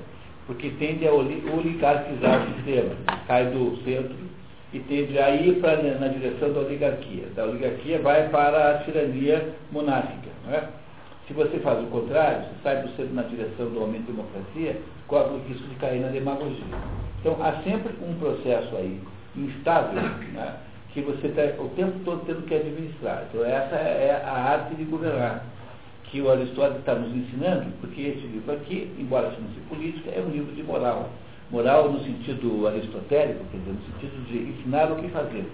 porque 0.45 0.69
tende 0.79 1.07
a 1.07 1.13
oligarquizar 1.13 2.41
o 2.43 2.55
sistema, 2.55 2.95
cai 3.27 3.45
do 3.47 3.77
centro 3.83 4.15
e 4.73 4.79
tende 4.79 5.17
a 5.17 5.29
ir 5.31 5.59
pra, 5.59 5.77
na 5.77 6.07
direção 6.07 6.53
da 6.53 6.61
oligarquia. 6.61 7.27
Da 7.35 7.45
oligarquia 7.45 7.99
vai 7.99 8.29
para 8.29 8.71
a 8.71 8.77
tirania 8.83 9.53
monárquica. 9.71 10.29
Não 10.45 10.53
é? 10.53 10.63
Se 11.27 11.33
você 11.33 11.59
faz 11.59 11.83
o 11.83 11.87
contrário, 11.87 12.41
você 12.41 12.63
sai 12.63 12.81
do 12.81 12.89
centro 12.95 13.13
na 13.13 13.21
direção 13.23 13.67
do 13.67 13.79
aumento 13.79 14.11
da 14.11 14.13
democracia, 14.13 14.81
corre 15.07 15.35
o 15.35 15.41
risco 15.47 15.67
de 15.67 15.75
cair 15.75 16.01
na 16.01 16.07
demagogia. 16.07 16.65
Então, 17.19 17.37
há 17.39 17.61
sempre 17.63 17.93
um 18.01 18.15
processo 18.15 18.75
aí 18.75 18.99
instável, 19.35 20.01
né, 20.01 20.55
que 20.91 21.01
você 21.01 21.27
está 21.27 21.61
o 21.61 21.69
tempo 21.69 21.99
todo 22.03 22.25
tendo 22.25 22.47
que 22.47 22.55
administrar. 22.55 23.25
Então, 23.29 23.45
essa 23.45 23.75
é 23.75 24.23
a 24.25 24.31
arte 24.31 24.73
de 24.75 24.83
governar 24.85 25.43
que 26.09 26.21
o 26.21 26.31
Aristóteles 26.31 26.79
está 26.79 26.95
nos 26.95 27.15
ensinando, 27.15 27.71
porque 27.81 28.01
esse 28.01 28.25
livro 28.27 28.51
aqui, 28.53 28.91
embora 28.97 29.31
chame-se 29.31 29.59
política, 29.69 30.09
é 30.09 30.21
um 30.21 30.29
livro 30.29 30.53
de 30.55 30.63
moral. 30.63 31.09
Moral 31.51 31.91
no 31.91 31.99
sentido 32.03 32.67
aristotélico, 32.67 33.45
quer 33.51 33.57
dizer, 33.57 33.71
no 33.71 33.93
sentido 33.93 34.25
de 34.27 34.37
ensinar 34.49 34.91
o 34.91 34.95
que 34.95 35.07
fazer. 35.09 35.45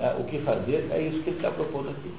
Ah, 0.00 0.16
o 0.18 0.24
que 0.24 0.38
fazer 0.38 0.88
é 0.90 1.02
isso 1.02 1.22
que 1.22 1.30
ele 1.30 1.36
está 1.36 1.50
propondo 1.50 1.90
aqui. 1.90 2.12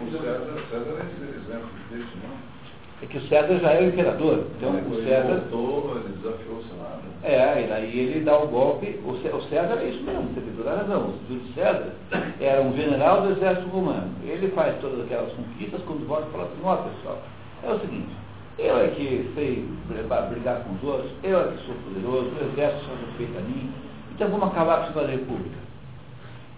O 0.00 0.10
César, 0.10 0.40
César 0.70 1.00
é 1.00 1.36
exemplo 1.36 1.68
disso, 1.90 2.16
não? 2.22 2.56
É 3.02 3.06
que 3.06 3.18
o 3.18 3.28
César 3.28 3.58
já 3.58 3.72
é 3.72 3.80
o 3.80 3.88
imperador. 3.88 4.46
Então 4.56 4.70
o 4.70 4.96
César. 5.02 5.32
Ele 5.32 5.50
voltou, 5.50 5.96
ele 5.96 6.16
desafiou 6.16 6.58
o 6.58 6.62
Senado. 6.62 7.02
É, 7.24 7.64
e 7.96 8.00
ele 8.00 8.20
dá 8.20 8.38
o 8.38 8.48
golpe. 8.48 9.00
O 9.04 9.16
César 9.48 9.78
é 9.80 9.88
isso 9.88 10.02
mesmo, 10.02 10.28
você 10.34 10.40
tem 10.42 10.52
toda 10.54 10.70
a 10.70 10.76
razão. 10.76 11.00
O 11.08 11.14
Júlio 11.28 11.54
César 11.54 11.94
era 12.38 12.60
um 12.60 12.76
general 12.76 13.22
do 13.22 13.30
exército 13.30 13.68
romano. 13.68 14.10
Ele 14.22 14.48
faz 14.48 14.78
todas 14.82 15.00
aquelas 15.00 15.32
conquistas 15.32 15.80
quando 15.86 16.06
volta 16.06 16.28
e 16.28 16.32
fala 16.32 16.44
assim, 16.44 16.60
ó 16.62 16.76
pessoal, 16.76 17.22
é 17.64 17.72
o 17.72 17.80
seguinte, 17.80 18.10
eu 18.58 18.76
é 18.76 18.88
que 18.88 19.32
sei 19.34 19.66
brigar 20.28 20.62
com 20.64 20.74
os 20.74 20.82
outros, 20.82 21.10
eu 21.22 21.40
é 21.40 21.52
que 21.52 21.64
sou 21.64 21.74
poderoso, 21.74 22.28
o 22.28 22.52
exército 22.52 22.84
só 22.84 23.06
respeita 23.06 23.38
a 23.38 23.42
mim, 23.42 23.72
então 24.14 24.28
vamos 24.28 24.48
acabar 24.48 24.92
com 24.92 25.00
a 25.00 25.06
república. 25.06 25.56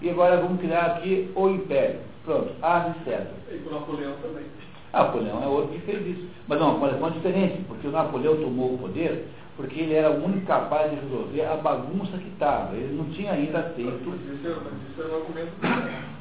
E 0.03 0.11
agora 0.11 0.37
vamos 0.39 0.61
criar 0.61 0.87
aqui 0.87 1.31
o 1.37 1.49
império. 1.49 2.01
Pronto, 2.25 2.51
ave 2.63 2.95
César. 3.05 3.35
E 3.51 3.59
com 3.59 3.75
Napoleão 3.75 4.13
também. 4.23 4.45
Ah, 4.93 5.05
Napoleão 5.05 5.43
é 5.43 5.47
outro 5.47 5.73
que 5.73 5.81
fez 5.81 6.07
isso. 6.07 6.29
Mas 6.47 6.59
não, 6.61 6.79
mas 6.79 6.95
é 6.95 7.11
diferente, 7.11 7.63
porque 7.67 7.89
o 7.89 7.91
Napoleão 7.91 8.37
tomou 8.37 8.75
o 8.75 8.79
poder 8.79 9.27
porque 9.59 9.81
ele 9.81 9.95
era 9.95 10.09
o 10.09 10.25
único 10.25 10.47
capaz 10.47 10.89
de 10.89 10.97
resolver 11.01 11.43
a 11.43 11.57
bagunça 11.57 12.17
que 12.17 12.29
estava. 12.29 12.77
Ele 12.77 12.97
não 12.97 13.07
tinha 13.07 13.33
ainda 13.33 13.61
feito. 13.75 13.91
Mas 14.07 14.39
isso 14.39 14.47
é, 14.47 14.55
mas 14.55 14.73
isso 14.89 15.03
é 15.03 15.05
um 15.05 15.17
argumento. 15.17 15.53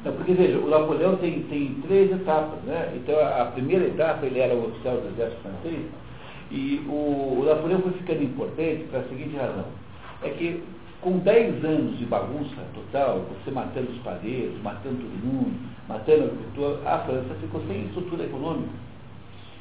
Não, 0.04 0.12
porque 0.12 0.32
veja, 0.32 0.58
o 0.58 0.68
Napoleão 0.68 1.16
tem, 1.18 1.44
tem 1.44 1.74
três 1.86 2.10
etapas. 2.10 2.58
Né? 2.64 2.94
Então 2.96 3.14
a 3.24 3.44
primeira 3.44 3.86
etapa 3.86 4.26
ele 4.26 4.40
era 4.40 4.56
o 4.56 4.66
oficial 4.66 4.96
do 4.96 5.08
exército 5.10 5.40
francês 5.42 5.86
e 6.50 6.84
o, 6.88 7.40
o 7.40 7.44
Napoleão 7.46 7.80
foi 7.80 7.92
ficando 7.92 8.24
importante 8.24 8.84
para 8.90 9.00
a 9.00 9.04
seguinte 9.04 9.36
razão. 9.36 9.66
É 10.24 10.30
que 10.30 10.60
com 11.00 11.18
10 11.18 11.64
anos 11.64 11.96
de 11.96 12.06
bagunça 12.06 12.56
total, 12.74 13.20
você 13.20 13.52
matando 13.52 13.92
os 13.92 13.98
padeiros, 13.98 14.60
matando 14.62 14.96
todo 14.96 15.24
mundo, 15.24 15.56
matando 15.88 16.22
o 16.22 16.24
agricultor, 16.24 16.80
a 16.84 16.98
França 16.98 17.34
ficou 17.40 17.62
sem 17.68 17.84
estrutura 17.84 18.24
econômica. 18.24 18.72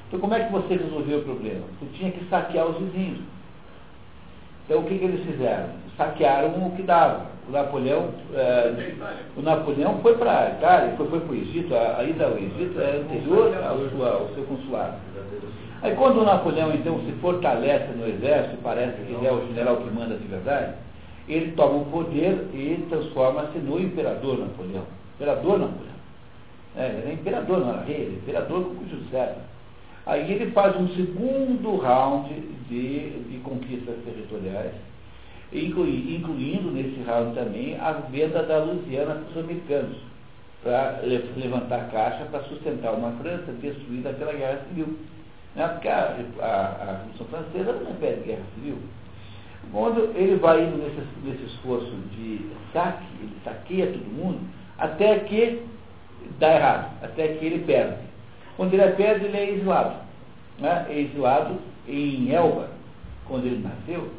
Então 0.07 0.19
como 0.19 0.33
é 0.33 0.45
que 0.45 0.51
você 0.51 0.77
resolveu 0.77 1.19
o 1.19 1.23
problema? 1.23 1.61
Você 1.79 1.85
tinha 1.93 2.11
que 2.11 2.25
saquear 2.25 2.65
os 2.65 2.79
vizinhos. 2.79 3.36
Então 4.67 4.81
o 4.81 4.83
que, 4.83 4.99
que 4.99 5.05
eles 5.05 5.25
fizeram? 5.25 5.69
Saquearam 5.95 6.67
o 6.67 6.75
que 6.75 6.83
dava. 6.83 7.25
O 7.47 7.51
Napoleão, 7.51 8.09
é, 8.33 8.93
o 9.37 9.41
Napoleão 9.41 9.99
foi 10.01 10.17
para 10.17 10.37
a 10.37 10.49
Itália, 10.49 10.93
foi, 10.97 11.07
foi 11.07 11.21
para 11.21 11.31
o 11.31 11.35
Egito, 11.35 11.73
a, 11.73 11.99
a 11.99 12.03
ida 12.03 12.25
ao 12.25 12.37
Egito 12.37 12.77
é 12.81 12.97
anterior 12.97 13.55
ao, 13.63 13.77
sua, 13.89 14.09
ao 14.09 14.27
seu 14.35 14.43
consulado. 14.43 14.95
Aí 15.81 15.95
quando 15.95 16.19
o 16.19 16.25
Napoleão 16.25 16.73
então 16.73 16.99
se 17.05 17.11
fortalece 17.21 17.93
no 17.93 18.05
exército, 18.05 18.57
parece 18.61 18.97
que 19.03 19.13
ele 19.13 19.25
é 19.25 19.31
o 19.31 19.47
general 19.47 19.77
que 19.77 19.89
manda 19.89 20.15
de 20.15 20.27
verdade, 20.27 20.73
ele 21.29 21.53
toma 21.53 21.77
o 21.77 21.85
poder 21.85 22.49
e 22.53 22.85
transforma-se 22.89 23.57
no 23.59 23.79
imperador 23.79 24.39
Napoleão. 24.39 24.83
Imperador 25.15 25.59
Napoleão. 25.59 25.97
É, 26.75 26.87
ele 26.87 27.11
é 27.11 27.13
imperador, 27.13 27.59
não 27.59 27.69
era 27.69 27.83
rei, 27.83 27.95
ele 27.95 28.15
é 28.15 28.17
imperador 28.17 28.63
com 28.65 29.09
César. 29.09 29.37
Aí 30.07 30.31
ele 30.31 30.51
faz 30.51 30.73
um 30.77 30.87
segundo 30.95 31.75
round 31.75 32.33
de, 32.69 33.09
de 33.09 33.39
conquistas 33.43 33.97
territoriais, 34.05 34.71
inclui, 35.51 36.15
incluindo 36.15 36.71
nesse 36.71 37.01
round 37.05 37.35
também 37.35 37.77
a 37.77 37.91
venda 37.91 38.41
da 38.43 38.63
Louisiana 38.63 39.15
para 39.15 39.29
os 39.31 39.37
americanos, 39.37 39.97
para 40.63 41.01
levantar 41.35 41.91
caixa 41.91 42.23
para 42.31 42.41
sustentar 42.43 42.93
uma 42.93 43.11
França 43.21 43.51
destruída 43.51 44.13
pela 44.13 44.31
Guerra 44.31 44.61
Civil. 44.69 44.97
Né? 45.55 45.67
Porque 45.67 45.89
a, 45.89 46.15
a, 46.39 46.45
a 46.45 46.97
Revolução 46.99 47.27
Francesa 47.27 47.73
não 47.73 47.91
impede 47.91 48.21
guerra 48.21 48.43
civil. 48.55 48.77
Quando 49.73 50.15
ele 50.15 50.35
vai 50.37 50.63
indo 50.63 50.77
nesse, 50.77 51.01
nesse 51.25 51.43
esforço 51.53 51.91
de 52.15 52.49
saque, 52.71 53.05
ele 53.19 53.35
saqueia 53.43 53.87
todo 53.87 54.05
mundo, 54.05 54.39
até 54.77 55.19
que 55.19 55.63
dá 56.39 56.55
errado, 56.55 57.03
até 57.03 57.27
que 57.27 57.45
ele 57.45 57.65
perde. 57.65 58.07
Quando 58.57 58.73
ele 58.73 58.91
perde, 58.93 59.25
ele 59.25 59.37
é 59.37 59.49
exilado. 59.51 59.95
Né? 60.59 60.87
É 60.89 60.99
exilado 60.99 61.55
em 61.87 62.31
Elba, 62.33 62.69
quando 63.25 63.45
ele 63.45 63.63
nasceu, 63.63 64.09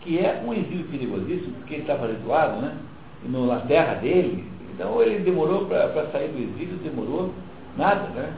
que 0.00 0.18
é 0.18 0.42
um 0.44 0.52
exílio 0.52 0.86
perigosíssimo, 0.88 1.54
porque 1.54 1.74
ele 1.74 1.82
estava 1.82 2.10
exilado, 2.10 2.60
né? 2.60 2.76
na 3.24 3.60
terra 3.60 3.94
dele. 3.94 4.44
Então 4.74 5.00
ele 5.00 5.20
demorou 5.20 5.66
para 5.66 6.10
sair 6.12 6.28
do 6.28 6.38
exílio, 6.38 6.76
demorou 6.78 7.32
nada, 7.76 8.08
né? 8.08 8.32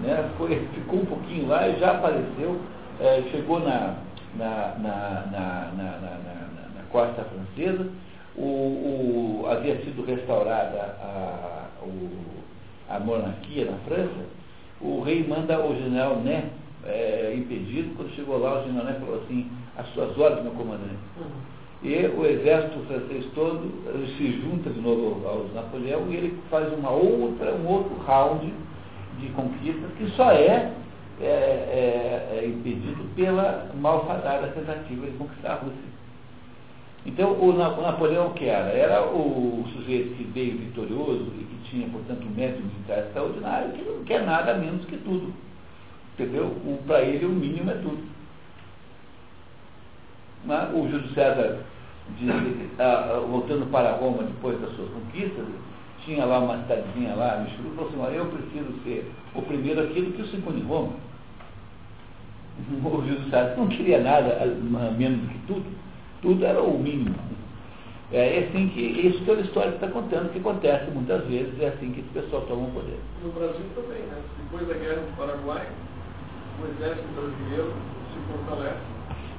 né? 0.00 0.30
Foi, 0.38 0.56
ficou 0.74 1.00
um 1.00 1.06
pouquinho 1.06 1.48
lá 1.48 1.68
e 1.68 1.78
já 1.78 1.90
apareceu, 1.90 2.60
é, 3.00 3.22
chegou 3.30 3.60
na, 3.60 3.96
na, 4.36 4.74
na, 4.78 5.26
na, 5.30 5.72
na, 5.76 5.98
na 6.76 6.82
costa 6.90 7.24
francesa, 7.24 7.88
o, 8.36 8.42
o, 8.42 9.46
havia 9.48 9.76
sido 9.76 10.04
restaurada 10.04 10.96
a, 11.00 11.68
o, 11.82 12.10
a 12.88 12.98
monarquia 12.98 13.66
na 13.66 13.76
França, 13.78 14.26
o 14.84 15.02
rei 15.02 15.26
manda 15.26 15.58
o 15.64 15.74
general 15.74 16.16
Né 16.16 16.50
é, 16.84 17.34
impedido, 17.36 17.94
quando 17.96 18.14
chegou 18.14 18.38
lá 18.38 18.60
o 18.60 18.64
general 18.64 18.84
Né 18.84 18.96
falou 19.00 19.22
assim, 19.22 19.50
as 19.76 19.86
suas 19.94 20.16
ordens, 20.18 20.42
meu 20.42 20.52
comandante. 20.52 20.94
Uhum. 21.18 21.54
E 21.82 22.06
o 22.06 22.24
exército 22.24 22.78
francês 22.86 23.26
todo 23.34 23.70
se 24.16 24.40
junta 24.40 24.70
de 24.70 24.80
novo 24.80 25.26
aos 25.28 25.52
Napoleão 25.52 26.06
e 26.10 26.16
ele 26.16 26.38
faz 26.50 26.72
uma 26.72 26.90
outra, 26.90 27.54
um 27.54 27.66
outro 27.66 27.96
round 28.06 28.52
de 29.20 29.28
conquistas 29.30 29.90
que 29.98 30.08
só 30.16 30.30
é, 30.30 30.72
é, 31.20 31.24
é, 31.24 32.40
é 32.40 32.46
impedido 32.46 33.04
pela 33.14 33.70
malfadada 33.74 34.48
tentativa 34.48 35.06
de 35.06 35.12
conquistar 35.16 35.52
a 35.52 35.54
Rússia. 35.56 35.94
Então, 37.06 37.32
o, 37.32 37.52
Napoleão 37.52 38.30
que 38.30 38.46
era? 38.46 38.70
Era 38.70 39.04
o 39.04 39.64
sujeito 39.74 40.14
que 40.16 40.24
veio 40.24 40.56
vitorioso 40.56 41.32
e 41.38 41.44
que 41.44 41.70
tinha, 41.70 41.88
portanto, 41.88 42.26
um 42.26 42.34
método 42.34 42.64
militar 42.64 43.00
extraordinário, 43.00 43.72
que 43.72 43.82
não 43.82 44.04
quer 44.04 44.24
nada 44.24 44.54
menos 44.54 44.86
que 44.86 44.96
tudo. 44.96 45.32
Entendeu? 46.14 46.56
Para 46.86 47.02
ele, 47.02 47.26
o 47.26 47.30
mínimo 47.30 47.70
é 47.70 47.74
tudo. 47.74 48.02
O 50.74 50.88
Júlio 50.88 51.08
César, 51.14 51.58
de, 52.18 52.30
a, 52.78 53.16
a, 53.16 53.20
voltando 53.20 53.70
para 53.70 53.96
Roma 53.96 54.22
depois 54.22 54.58
das 54.60 54.74
suas 54.74 54.88
conquistas, 54.90 55.44
tinha 56.04 56.24
lá 56.24 56.38
uma 56.38 56.58
cidadezinha 56.62 57.14
lá, 57.14 57.38
me 57.38 57.48
e 57.50 57.74
falou 57.74 57.88
assim, 57.88 58.16
eu 58.16 58.26
preciso 58.26 58.72
ser 58.84 59.10
o 59.34 59.42
primeiro 59.42 59.82
aquilo 59.82 60.12
que 60.12 60.22
o 60.22 60.26
segundo 60.28 60.58
em 60.58 60.64
Roma. 60.64 60.92
O 62.84 63.02
Júlio 63.02 63.24
César 63.30 63.56
não 63.56 63.66
queria 63.66 64.00
nada 64.00 64.44
menos 64.96 65.20
do 65.20 65.28
que 65.28 65.38
tudo. 65.46 65.64
Tudo 66.24 66.42
era 66.42 66.62
o 66.62 66.78
mínimo. 66.78 67.14
É 68.10 68.48
assim 68.48 68.68
que 68.68 68.80
isso 68.80 69.22
que 69.24 69.30
a 69.30 69.34
história 69.34 69.74
está 69.74 69.88
contando, 69.88 70.32
que 70.32 70.38
acontece 70.38 70.90
muitas 70.90 71.22
vezes, 71.26 71.60
é 71.60 71.68
assim 71.68 71.92
que 71.92 72.00
esse 72.00 72.08
pessoal 72.14 72.42
toma 72.48 72.66
o 72.66 72.70
poder. 72.70 72.98
No 73.22 73.30
Brasil 73.32 73.66
também, 73.74 74.00
né? 74.00 74.16
Depois 74.38 74.66
da 74.66 74.74
guerra 74.74 75.02
do 75.02 75.16
Paraguai, 75.18 75.66
o 76.62 76.66
exército 76.66 77.06
brasileiro 77.14 77.74
se 78.08 78.32
fortalece. 78.32 78.80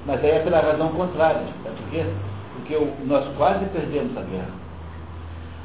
Mas 0.05 0.23
aí 0.23 0.29
é 0.29 0.39
pela 0.43 0.59
razão 0.59 0.89
contrária, 0.89 1.41
sabe 1.63 1.75
por 1.75 1.89
quê? 1.89 2.05
Porque 2.53 2.75
o, 2.75 2.93
nós 3.07 3.35
quase 3.35 3.65
perdemos 3.65 4.15
a 4.15 4.21
guerra. 4.21 4.53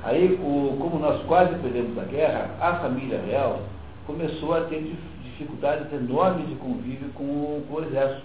Aí, 0.04 0.40
o, 0.42 0.78
como 0.80 0.98
nós 0.98 1.22
quase 1.24 1.54
perdemos 1.56 1.98
a 1.98 2.04
guerra, 2.04 2.50
a 2.58 2.76
família 2.76 3.20
real 3.26 3.60
começou 4.06 4.54
a 4.54 4.62
ter 4.62 4.90
dificuldades 5.22 5.92
enormes 5.92 6.48
de 6.48 6.54
convívio 6.54 7.10
com, 7.12 7.62
com 7.68 7.74
o 7.74 7.84
exército. 7.84 8.22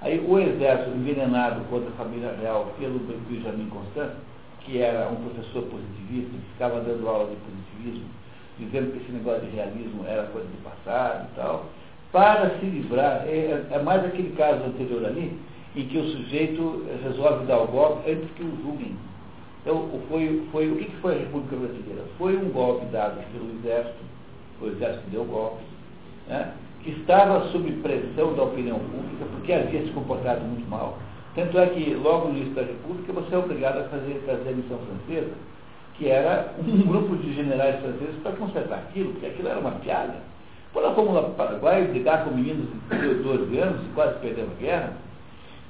Aí 0.00 0.24
o 0.24 0.38
exército 0.38 0.96
envenenado 0.96 1.60
contra 1.68 1.88
a 1.88 1.92
família 1.92 2.32
real 2.40 2.72
pelo 2.78 3.00
Benjamin 3.00 3.68
Constant, 3.68 4.12
que 4.60 4.78
era 4.78 5.08
um 5.08 5.16
professor 5.16 5.62
positivista, 5.64 6.30
que 6.30 6.52
ficava 6.52 6.80
dando 6.80 7.08
aula 7.08 7.30
de 7.30 7.36
positivismo, 7.36 8.08
dizendo 8.58 8.92
que 8.92 8.98
esse 8.98 9.12
negócio 9.12 9.40
de 9.46 9.56
realismo 9.56 10.04
era 10.06 10.24
coisa 10.24 10.46
do 10.46 10.62
passado 10.62 11.28
e 11.32 11.34
tal, 11.34 11.66
para 12.12 12.50
se 12.58 12.66
livrar, 12.66 13.24
é, 13.26 13.66
é 13.70 13.82
mais 13.82 14.04
aquele 14.04 14.34
caso 14.36 14.62
anterior 14.64 15.04
ali, 15.04 15.38
em 15.74 15.86
que 15.86 15.98
o 15.98 16.10
sujeito 16.10 16.86
resolve 17.02 17.46
dar 17.46 17.58
o 17.58 17.66
golpe 17.66 18.10
antes 18.10 18.30
que 18.32 18.42
o 18.42 18.56
julguem. 18.62 18.96
Então, 19.62 19.88
foi, 20.08 20.46
foi, 20.52 20.70
o 20.70 20.76
que 20.76 20.90
foi 21.02 21.16
a 21.16 21.18
República 21.18 21.56
Brasileira? 21.56 22.04
Foi 22.16 22.36
um 22.36 22.50
golpe 22.50 22.86
dado 22.86 23.20
pelo 23.32 23.50
Exército, 23.58 24.04
o 24.60 24.66
Exército 24.66 25.10
deu 25.10 25.24
golpe, 25.24 25.62
né, 26.28 26.52
que 26.82 26.90
estava 26.90 27.48
sob 27.48 27.70
pressão 27.82 28.34
da 28.34 28.44
opinião 28.44 28.78
pública, 28.78 29.24
porque 29.32 29.52
havia 29.52 29.82
se 29.82 29.90
comportado 29.90 30.40
muito 30.42 30.68
mal. 30.68 30.98
Tanto 31.34 31.58
é 31.58 31.66
que, 31.66 31.94
logo 31.94 32.28
no 32.28 32.36
início 32.36 32.54
da 32.54 32.62
República, 32.62 33.12
você 33.12 33.34
é 33.34 33.38
obrigado 33.38 33.78
a 33.78 33.84
fazer, 33.84 34.22
fazer 34.26 34.48
a 34.48 34.52
missão 34.52 34.78
francesa, 34.78 35.32
que 35.94 36.08
era 36.08 36.54
um 36.58 36.82
grupo 36.86 37.16
de 37.16 37.34
generais 37.34 37.80
franceses 37.80 38.16
para 38.22 38.32
consertar 38.32 38.78
aquilo, 38.78 39.12
porque 39.12 39.26
aquilo 39.26 39.48
era 39.48 39.60
uma 39.60 39.72
piada. 39.72 40.16
Quando 40.72 40.86
nós 40.86 40.94
fomos 40.94 41.14
lá 41.14 41.22
para 41.22 41.30
o 41.30 41.34
Paraguai 41.34 41.84
brigar 41.86 42.24
com 42.24 42.30
meninos 42.30 42.68
de 42.90 43.14
12 43.22 43.58
anos, 43.58 43.80
quase 43.94 44.18
perdendo 44.20 44.52
a 44.52 44.60
guerra, 44.60 44.92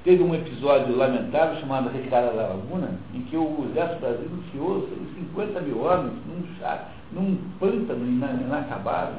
teve 0.04 0.22
um 0.22 0.34
episódio 0.34 0.96
lamentável 0.96 1.60
chamado 1.60 1.88
Retirada 1.90 2.28
da 2.28 2.48
Laguna, 2.48 2.90
em 3.14 3.20
que 3.22 3.36
o 3.36 3.66
exército 3.70 4.00
brasileiro 4.00 4.34
enfiou 4.34 4.88
50 5.16 5.60
mil 5.60 5.82
homens 5.82 6.14
num, 6.26 7.20
num 7.20 7.36
pântano 7.60 8.06
inacabado. 8.06 9.16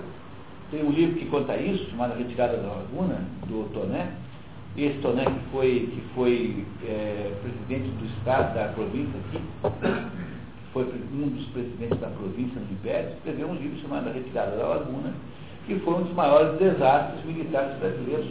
Tem 0.71 0.83
um 0.83 0.91
livro 0.91 1.15
que 1.15 1.25
conta 1.25 1.57
isso, 1.57 1.89
chamado 1.89 2.15
Retirada 2.15 2.57
da 2.57 2.67
Laguna, 2.67 3.21
do 3.47 3.67
Toné. 3.73 4.11
Esse 4.77 4.99
Toné 4.99 5.25
que 5.25 5.39
foi, 5.51 5.89
que 5.91 6.03
foi 6.13 6.63
é, 6.87 7.31
presidente 7.41 7.89
do 7.97 8.05
estado 8.05 8.53
da 8.53 8.67
província 8.69 9.19
aqui, 9.19 9.41
foi 10.71 10.83
um 11.11 11.29
dos 11.29 11.45
presidentes 11.47 11.99
da 11.99 12.07
província 12.07 12.61
no 12.61 12.71
Império, 12.71 13.09
escreveu 13.17 13.47
um 13.47 13.55
livro 13.55 13.79
chamado 13.81 14.13
Retirada 14.13 14.55
da 14.57 14.67
Laguna, 14.67 15.11
que 15.65 15.75
foi 15.79 15.93
um 15.95 16.03
dos 16.03 16.13
maiores 16.13 16.59
desastres 16.59 17.25
militares 17.25 17.75
brasileiros. 17.79 18.27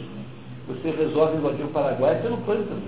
Você 0.69 0.91
resolve 0.91 1.37
invadir 1.37 1.65
o 1.65 1.69
Paraguai 1.69 2.21
pelo 2.21 2.37
pântano. 2.37 2.81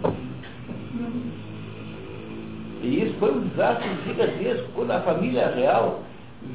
E 2.81 3.03
isso 3.03 3.13
foi 3.19 3.31
um 3.33 3.47
desastre 3.49 3.89
gigantesco, 4.07 4.69
quando 4.73 4.91
a 4.91 5.01
família 5.01 5.53
real 5.53 6.03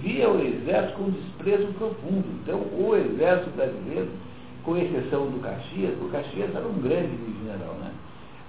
via 0.03 0.29
o 0.29 0.41
exército 0.41 0.99
com 0.99 1.11
desprezo 1.11 1.67
profundo. 1.75 2.27
Então, 2.43 2.59
o 2.59 2.97
exército 2.97 3.51
brasileiro, 3.57 4.09
com 4.65 4.77
exceção 4.77 5.27
do 5.31 5.41
Caxias, 5.41 5.95
o 6.01 6.09
Caxias 6.09 6.55
era 6.55 6.67
um 6.67 6.81
grande 6.81 7.17
general, 7.43 7.75
né? 7.75 7.93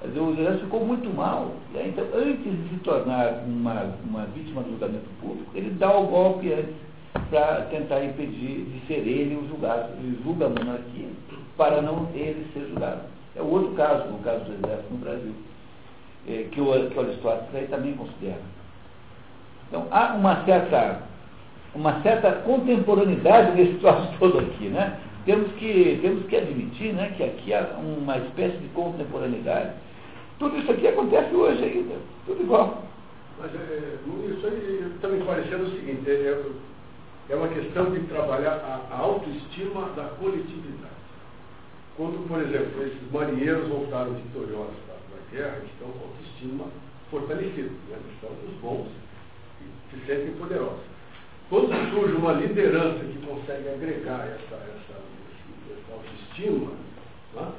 O 0.03 0.31
exército 0.31 0.65
ficou 0.65 0.85
muito 0.85 1.09
mal. 1.15 1.53
Aí, 1.75 1.89
então, 1.89 2.05
antes 2.13 2.43
de 2.43 2.69
se 2.69 2.75
tornar 2.83 3.43
uma, 3.45 3.95
uma 4.03 4.25
vítima 4.25 4.61
do 4.61 4.71
julgamento 4.71 5.09
público, 5.19 5.49
ele 5.55 5.71
dá 5.71 5.95
o 5.95 6.07
golpe 6.07 6.53
antes 6.53 6.75
para 7.29 7.61
tentar 7.69 8.03
impedir 8.03 8.65
de 8.65 8.87
ser 8.87 9.07
ele 9.07 9.35
o 9.35 9.47
julgado. 9.47 9.93
Ele 9.99 10.19
julga 10.23 10.45
a 10.45 10.49
monarquia 10.49 11.09
para 11.57 11.81
não 11.81 12.07
ele 12.13 12.47
ser 12.53 12.67
julgado. 12.67 13.01
É 13.35 13.41
o 13.41 13.45
outro 13.45 13.73
caso, 13.73 14.03
o 14.09 14.19
caso 14.23 14.45
do 14.45 14.53
exército 14.53 14.93
no 14.93 14.99
Brasil, 14.99 15.33
é, 16.27 16.47
que, 16.51 16.61
o, 16.61 16.89
que 16.89 16.99
Aristóteles 16.99 17.69
também 17.69 17.93
considera. 17.93 18.41
Então, 19.67 19.87
há 19.91 20.13
uma 20.13 20.45
certa, 20.45 21.01
uma 21.77 22.01
certa 22.01 22.31
contemporaneidade 22.41 23.55
nesse 23.55 23.77
troço 23.79 24.11
todo 24.19 24.39
aqui, 24.39 24.67
né? 24.69 24.99
Temos 25.25 25.51
que, 25.53 25.99
temos 26.01 26.25
que 26.25 26.35
admitir 26.37 26.93
né, 26.93 27.13
que 27.15 27.23
aqui 27.23 27.53
há 27.53 27.77
uma 27.77 28.17
espécie 28.17 28.57
de 28.57 28.67
contemporaneidade. 28.69 29.71
Tudo 30.39 30.57
isso 30.57 30.71
aqui 30.71 30.87
acontece 30.87 31.35
hoje 31.35 31.63
ainda, 31.63 31.95
tudo 32.25 32.41
igual. 32.41 32.83
Mas 33.39 33.53
é, 33.53 33.97
isso 34.31 34.47
aí 34.47 34.91
está 34.95 35.09
me 35.09 35.23
parecendo 35.25 35.65
o 35.65 35.71
seguinte, 35.71 36.09
é, 36.09 36.41
é 37.29 37.35
uma 37.35 37.49
questão 37.49 37.91
de 37.91 37.99
trabalhar 38.07 38.53
a, 38.53 38.95
a 38.95 38.99
autoestima 38.99 39.89
da 39.95 40.05
coletividade. 40.19 40.95
Quando, 41.97 42.27
por 42.27 42.39
exemplo, 42.41 42.83
esses 42.83 43.11
marinheiros 43.11 43.67
voltaram 43.67 44.13
vitoriosos 44.13 44.77
da, 44.87 44.93
da 44.93 45.31
guerra, 45.31 45.61
estão 45.65 45.89
com 45.89 46.07
autoestima 46.07 46.65
fortalecida, 47.11 47.69
né? 47.89 47.97
estão 48.13 48.29
os 48.31 48.53
bons 48.61 48.87
e 49.61 49.95
se 49.95 50.05
sentem 50.05 50.33
poderosos. 50.35 50.96
Quando 51.49 51.69
surge 51.91 52.13
uma 52.13 52.33
liderança 52.33 52.99
que 52.99 53.25
consegue 53.25 53.69
agregar 53.69 54.27
essa, 54.27 54.55
essa, 54.55 54.99
essa 55.71 55.93
autoestima, 55.93 56.71
né? 57.33 57.51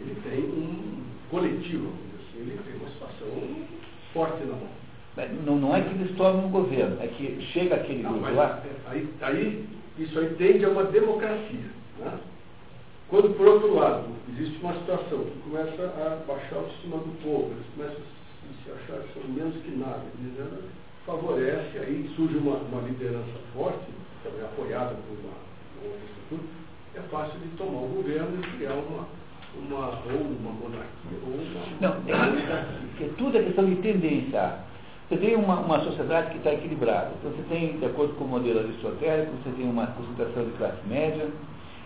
ele 0.00 0.14
tem 0.22 0.44
um 0.44 1.02
coletivo, 1.30 1.88
assim, 2.16 2.40
ele 2.40 2.60
tem 2.64 2.74
uma 2.74 2.90
situação 2.90 3.66
forte 4.12 4.44
na 4.44 4.56
mão. 4.56 4.80
Não, 5.44 5.56
não 5.56 5.76
é 5.76 5.80
que 5.80 5.94
eles 5.94 6.16
tornam 6.16 6.46
um 6.46 6.50
governo, 6.50 6.98
é 7.00 7.06
que 7.06 7.40
chega 7.52 7.76
aquele 7.76 8.02
não, 8.02 8.12
grupo 8.12 8.34
lá. 8.34 8.62
É, 8.64 8.90
aí, 8.90 9.08
aí, 9.22 9.66
isso 9.98 10.18
aí 10.18 10.34
tende 10.36 10.64
a 10.64 10.68
uma 10.68 10.84
democracia. 10.84 11.70
Né? 11.98 12.18
Quando, 13.08 13.36
por 13.36 13.48
outro 13.48 13.74
lado, 13.74 14.04
existe 14.28 14.62
uma 14.62 14.74
situação 14.74 15.24
que 15.24 15.38
começa 15.50 15.82
a 15.82 16.22
baixar 16.26 16.56
a 16.56 16.58
autoestima 16.58 16.98
do 16.98 17.22
povo, 17.22 17.52
eles 17.52 17.66
começam 17.74 18.02
a 18.02 18.64
se 18.64 18.70
achar 18.70 19.02
que 19.02 19.14
são 19.14 19.28
menos 19.30 19.54
que 19.62 19.70
nada, 19.70 20.02
dizendo, 20.18 20.62
favorece, 21.06 21.78
aí 21.78 22.10
surge 22.16 22.36
uma, 22.36 22.56
uma 22.56 22.82
liderança 22.82 23.38
forte, 23.54 23.78
também 24.22 24.42
apoiada 24.42 24.94
por 24.94 25.16
uma, 25.18 25.96
estrutura, 25.96 26.42
é 26.94 27.00
fácil 27.10 27.38
de 27.40 27.48
tomar 27.56 27.82
o 27.82 27.88
governo 27.88 28.38
e 28.38 28.56
criar 28.56 28.74
uma, 28.74 29.06
uma 29.56 29.88
ou 30.12 30.20
uma 30.20 30.52
monarquia, 30.52 31.18
ou 31.26 31.34
uma. 31.34 31.80
Não, 31.80 31.94
é, 32.06 33.04
é 33.04 33.10
tudo 33.16 33.38
é 33.38 33.42
questão 33.42 33.64
de 33.64 33.76
tendência. 33.76 34.70
Você 35.08 35.16
tem 35.16 35.34
uma, 35.34 35.58
uma 35.58 35.80
sociedade 35.80 36.30
que 36.30 36.36
está 36.38 36.52
equilibrada. 36.52 37.10
Então 37.18 37.32
você 37.32 37.42
tem, 37.48 37.78
de 37.78 37.84
acordo 37.84 38.14
com 38.14 38.24
o 38.24 38.28
modelo 38.28 38.60
aristotélico, 38.60 39.32
você 39.42 39.50
tem 39.56 39.68
uma 39.68 39.88
concentração 39.88 40.44
de 40.44 40.52
classe 40.52 40.86
média, 40.86 41.28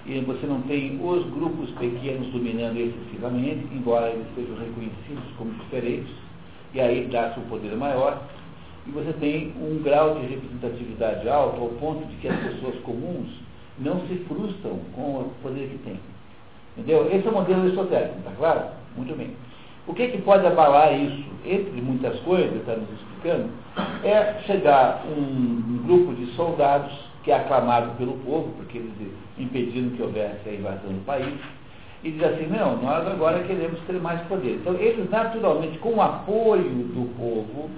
e 0.07 0.20
você 0.20 0.46
não 0.46 0.61
tem 0.62 1.00
os 1.03 1.24
grupos 1.31 1.70
pequenos 1.70 2.29
dominando 2.29 2.77
excessivamente, 2.77 3.66
embora 3.72 4.11
eles 4.11 4.27
sejam 4.35 4.57
reconhecidos 4.57 5.24
como 5.38 5.53
diferentes, 5.55 6.12
e 6.74 6.81
aí 6.81 7.07
dá-se 7.07 7.40
um 7.40 7.44
poder 7.44 7.74
maior, 7.77 8.22
e 8.87 8.90
você 8.90 9.12
tem 9.14 9.53
um 9.61 9.83
grau 9.83 10.14
de 10.16 10.27
representatividade 10.27 11.29
alto, 11.29 11.61
ao 11.61 11.68
ponto 11.70 12.07
de 12.07 12.16
que 12.16 12.29
as 12.29 12.38
pessoas 12.38 12.79
comuns 12.81 13.29
não 13.79 14.01
se 14.07 14.16
frustram 14.29 14.79
com 14.94 15.20
o 15.20 15.33
poder 15.42 15.68
que 15.68 15.79
têm. 15.79 15.99
Entendeu? 16.77 17.09
Esse 17.12 17.27
é 17.27 17.31
o 17.31 17.35
modelo 17.35 17.62
aristotélico, 17.62 18.18
está 18.18 18.33
claro? 18.33 18.62
Muito 18.97 19.16
bem. 19.16 19.31
O 19.87 19.94
que, 19.94 20.09
que 20.09 20.18
pode 20.18 20.47
abalar 20.47 20.99
isso, 20.99 21.25
entre 21.44 21.81
muitas 21.81 22.18
coisas, 22.20 22.55
está 22.57 22.75
nos 22.75 22.88
explicando, 22.90 23.51
é 24.03 24.40
chegar 24.47 25.05
um, 25.07 25.20
um, 25.20 25.83
grupo 25.87 26.14
de 26.14 26.27
soldados 26.35 26.92
que 27.23 27.31
é 27.31 27.37
aclamado 27.37 27.97
pelo 27.97 28.14
povo, 28.18 28.53
porque 28.57 28.79
eles 28.79 28.92
impediram 29.38 29.90
que 29.90 30.03
houvesse 30.03 30.49
a 30.49 30.53
invasão 30.53 30.92
do 30.92 31.05
país, 31.05 31.35
e 32.03 32.11
diz 32.11 32.23
assim, 32.23 32.47
não, 32.47 32.77
nós 32.83 33.07
agora 33.07 33.42
queremos 33.44 33.81
ter 33.87 33.94
mais 33.94 34.20
poder. 34.23 34.57
Então, 34.61 34.75
eles 34.75 35.09
naturalmente, 35.09 35.79
com 35.79 35.94
o 35.94 36.03
apoio 36.03 36.62
do 36.62 37.09
povo, 37.16 37.70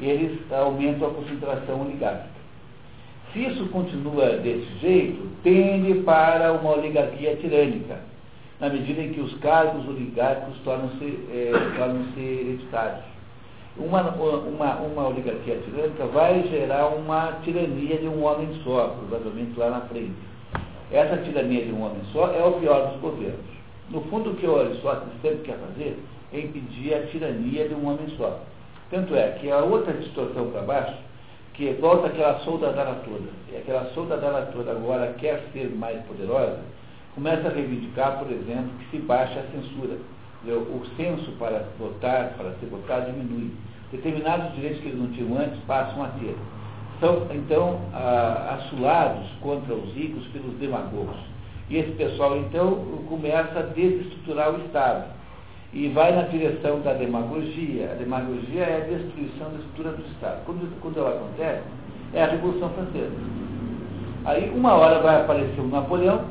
eles 0.00 0.40
aumentam 0.52 1.08
a 1.08 1.14
concentração 1.14 1.82
oligárquica. 1.82 2.38
Se 3.32 3.44
isso 3.44 3.66
continua 3.68 4.36
desse 4.38 4.78
jeito, 4.80 5.28
tende 5.42 6.00
para 6.00 6.52
uma 6.52 6.76
oligarquia 6.76 7.36
tirânica 7.36 7.98
na 8.60 8.68
medida 8.68 9.00
em 9.00 9.12
que 9.12 9.20
os 9.20 9.34
cargos 9.38 9.86
oligárquicos 9.88 10.58
tornam-se 10.64 11.18
é, 11.32 11.52
tornam 11.76 12.06
hereditários. 12.16 13.04
Uma, 13.76 14.10
uma, 14.10 14.74
uma 14.80 15.08
oligarquia 15.08 15.58
tirânica 15.58 16.06
vai 16.06 16.42
gerar 16.48 16.88
uma 16.88 17.38
tirania 17.44 17.98
de 17.98 18.08
um 18.08 18.24
homem 18.24 18.48
só, 18.64 18.96
provavelmente 18.98 19.56
lá 19.56 19.70
na 19.70 19.80
frente. 19.82 20.14
Essa 20.90 21.18
tirania 21.18 21.64
de 21.66 21.72
um 21.72 21.82
homem 21.82 22.00
só 22.12 22.32
é 22.32 22.44
o 22.44 22.52
pior 22.52 22.90
dos 22.90 23.00
governos. 23.00 23.46
No 23.90 24.00
fundo, 24.02 24.30
o 24.30 24.34
que 24.34 24.46
o 24.46 24.58
Aristóteles 24.58 25.14
sempre 25.22 25.38
quer 25.44 25.58
fazer 25.58 26.02
é 26.32 26.40
impedir 26.40 26.94
a 26.94 27.06
tirania 27.06 27.68
de 27.68 27.74
um 27.74 27.86
homem 27.86 28.08
só. 28.16 28.40
Tanto 28.90 29.14
é 29.14 29.32
que 29.32 29.50
a 29.50 29.58
outra 29.58 29.92
distorção 29.92 30.50
para 30.50 30.62
baixo, 30.62 30.94
que 31.54 31.72
volta 31.74 32.06
aquela 32.06 32.38
soldadara 32.40 32.94
toda, 33.04 33.30
e 33.52 33.56
aquela 33.56 33.84
soldadara 33.92 34.46
toda 34.46 34.70
agora 34.70 35.14
quer 35.18 35.42
ser 35.52 35.68
mais 35.76 36.00
poderosa, 36.06 36.60
começa 37.14 37.48
a 37.48 37.52
reivindicar, 37.52 38.18
por 38.18 38.30
exemplo, 38.30 38.70
que 38.78 38.96
se 38.96 39.02
baixe 39.02 39.38
a 39.38 39.42
censura. 39.52 39.96
O 40.46 40.86
censo 40.96 41.32
para 41.32 41.64
votar, 41.78 42.34
para 42.36 42.52
ser 42.60 42.66
votado, 42.66 43.06
diminui. 43.06 43.50
Determinados 43.90 44.54
direitos 44.54 44.80
que 44.80 44.88
eles 44.88 45.00
não 45.00 45.08
tinham 45.08 45.36
antes 45.36 45.58
passam 45.66 46.04
a 46.04 46.08
ter. 46.08 46.36
São, 47.00 47.26
então, 47.34 47.80
assulados 48.48 49.26
contra 49.40 49.74
os 49.74 49.92
ricos 49.94 50.24
pelos 50.28 50.54
demagogos. 50.58 51.16
E 51.68 51.76
esse 51.76 51.90
pessoal, 51.92 52.38
então, 52.38 52.76
começa 53.08 53.58
a 53.58 53.62
desestruturar 53.62 54.54
o 54.54 54.64
Estado. 54.64 55.17
E 55.72 55.88
vai 55.88 56.14
na 56.14 56.22
direção 56.22 56.80
da 56.80 56.94
demagogia. 56.94 57.92
A 57.92 57.94
demagogia 57.94 58.62
é 58.62 58.76
a 58.76 58.96
destruição 58.96 59.50
da 59.50 59.58
estrutura 59.58 59.90
do 59.92 60.02
Estado. 60.12 60.42
Quando, 60.46 60.80
quando 60.80 60.98
ela 60.98 61.10
acontece, 61.10 61.62
é 62.14 62.22
a 62.22 62.26
Revolução 62.26 62.70
Francesa. 62.70 63.12
Aí, 64.24 64.50
uma 64.50 64.74
hora 64.74 65.00
vai 65.00 65.20
aparecer 65.20 65.60
o 65.60 65.68
Napoleão, 65.68 66.24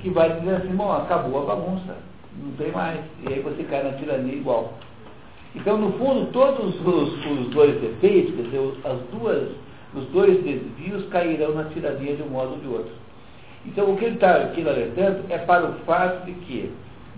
que 0.00 0.10
vai 0.10 0.38
dizer 0.38 0.56
assim, 0.56 0.74
bom, 0.74 0.92
acabou 0.92 1.42
a 1.42 1.54
bagunça, 1.54 1.96
não 2.42 2.52
tem 2.52 2.70
mais. 2.72 3.00
E 3.28 3.32
aí 3.32 3.40
você 3.40 3.64
cai 3.64 3.82
na 3.82 3.92
tirania 3.98 4.34
igual. 4.34 4.74
Então, 5.54 5.76
no 5.76 5.92
fundo, 5.94 6.30
todos 6.32 6.74
os, 6.80 7.26
os 7.26 7.48
dois 7.48 7.80
defeitos, 7.80 8.34
quer 8.36 8.42
dizer, 8.42 8.74
as 8.84 8.98
duas, 9.12 9.48
os 9.94 10.04
dois 10.10 10.42
desvios 10.44 11.08
cairão 11.08 11.54
na 11.54 11.64
tirania 11.64 12.14
de 12.14 12.22
um 12.22 12.28
modo 12.28 12.52
ou 12.52 12.58
de 12.58 12.68
outro. 12.68 12.92
Então, 13.66 13.90
o 13.90 13.96
que 13.96 14.04
ele 14.04 14.14
está 14.14 14.36
alertando 14.36 15.24
é 15.28 15.38
para 15.38 15.66
o 15.66 15.72
fato 15.84 16.24
de 16.24 16.32
que 16.32 16.72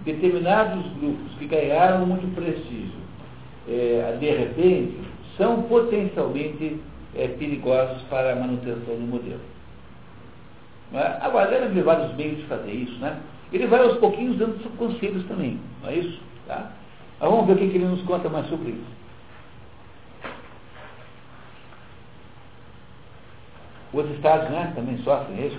determinados 0.05 0.85
grupos 0.95 1.33
que 1.39 1.47
ganharam 1.47 2.07
muito 2.07 2.35
prestígio, 2.35 3.01
é, 3.69 4.17
de 4.19 4.31
repente, 4.31 5.01
são 5.37 5.63
potencialmente 5.63 6.81
é, 7.15 7.29
perigosos 7.29 8.03
para 8.03 8.33
a 8.33 8.37
manutenção 8.37 8.97
do 8.97 9.07
modelo. 9.09 9.41
É? 10.93 11.19
Agora, 11.21 11.51
deve 11.51 11.67
haver 11.67 11.85
vários 11.85 12.15
meios 12.17 12.39
de 12.39 12.45
fazer 12.45 12.73
isso, 12.73 12.99
né? 12.99 13.19
Ele 13.53 13.67
vai 13.67 13.81
aos 13.81 13.99
pouquinhos 13.99 14.37
dando 14.39 14.59
conselhos 14.77 15.25
também, 15.27 15.61
não 15.83 15.91
é 15.91 15.97
isso? 15.97 16.21
Tá? 16.47 16.73
Mas 17.21 17.31
vamos 17.31 17.47
ver 17.47 17.53
o 17.53 17.57
que, 17.57 17.65
ele 17.65 17.85
nos 17.85 18.03
conta 18.03 18.29
mais 18.29 18.47
sobre 18.49 18.71
isso. 18.71 19.03
Os 23.93 24.11
estados 24.11 24.49
né, 24.51 24.73
também 24.75 24.97
sofrem 24.99 25.47
isso? 25.47 25.59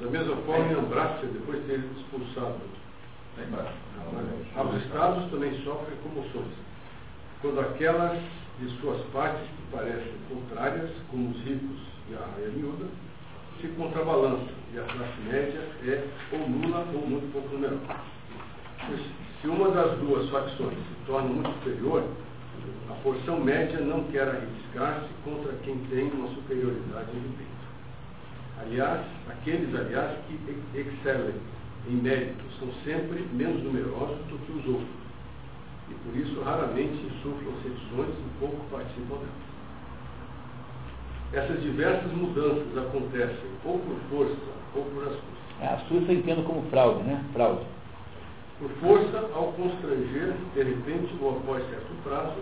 Da 0.00 0.10
mesma 0.10 0.36
forma, 0.36 0.72
em 0.72 0.74
Ambrácia, 0.74 1.28
depois 1.28 1.60
de 1.60 1.68
ter 1.68 1.84
expulsado 1.98 2.56
os 4.68 4.82
estados 4.84 5.30
também 5.30 5.52
sofrem 5.62 5.96
comoções. 6.02 6.52
Quando 7.40 7.60
aquelas 7.60 8.20
de 8.60 8.68
suas 8.80 9.00
partes 9.12 9.40
que 9.40 9.76
parecem 9.76 10.12
contrárias, 10.28 10.90
como 11.10 11.30
os 11.30 11.42
ricos 11.42 11.78
e 12.10 12.14
a 12.14 12.18
raia 12.18 12.48
miúda, 12.54 12.86
se 13.60 13.68
contrabalança 13.68 14.50
e 14.74 14.78
a 14.78 14.82
classe 14.82 15.20
média 15.26 15.60
é 15.84 16.06
ou 16.32 16.48
nula 16.48 16.86
ou 16.94 17.06
muito 17.06 17.32
pouco 17.32 17.48
numerosa. 17.54 17.80
Se 19.40 19.48
uma 19.48 19.70
das 19.70 19.98
duas 19.98 20.28
facções 20.30 20.76
se 20.76 21.06
torna 21.06 21.28
muito 21.28 21.50
superior, 21.58 22.04
a 22.90 22.94
porção 23.02 23.40
média 23.40 23.80
não 23.80 24.04
quer 24.04 24.28
arriscar-se 24.28 25.08
contra 25.24 25.52
quem 25.64 25.78
tem 25.90 26.10
uma 26.10 26.28
superioridade 26.28 27.10
em 27.16 27.32
peito. 27.36 27.50
Aliás, 28.60 29.00
aqueles, 29.30 29.74
aliás, 29.74 30.18
que 30.26 30.78
excelem 30.78 31.34
em 31.88 31.94
mérito 31.94 32.44
são 32.58 32.68
sempre 32.84 33.26
menos 33.32 33.62
numerosos 33.62 34.18
do 34.26 34.38
que 34.44 34.52
os 34.52 34.66
outros. 34.66 35.00
E 35.90 35.94
por 35.94 36.16
isso 36.16 36.40
raramente 36.42 36.98
sofrem 37.22 37.52
sedições 37.62 38.10
e 38.10 38.38
pouco 38.38 38.56
participam 38.70 39.16
delas. 39.16 39.50
Essas 41.32 41.62
diversas 41.62 42.10
mudanças 42.12 42.76
acontecem 42.76 43.50
ou 43.64 43.78
por 43.78 43.96
força 44.10 44.36
ou 44.74 44.84
por 44.84 45.04
astúcia. 45.04 45.40
É, 45.60 45.66
astúcia 45.68 46.12
eu 46.12 46.18
entendo 46.18 46.44
como 46.44 46.68
fraude, 46.70 47.02
né? 47.04 47.24
Fraude. 47.32 47.64
Por 48.58 48.70
força, 48.80 49.18
ao 49.34 49.52
constranger, 49.52 50.34
de 50.54 50.62
repente 50.62 51.14
ou 51.20 51.38
após 51.38 51.64
certo 51.70 52.02
prazo, 52.04 52.36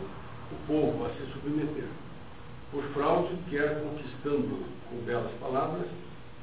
o 0.51 0.66
povo 0.66 1.07
a 1.07 1.11
se 1.11 1.33
submeter. 1.33 1.85
Por 2.72 2.83
fraude, 2.94 3.35
quer 3.51 3.83
conquistando 3.83 4.64
o 4.92 5.05
belas 5.05 5.31
palavras 5.40 5.87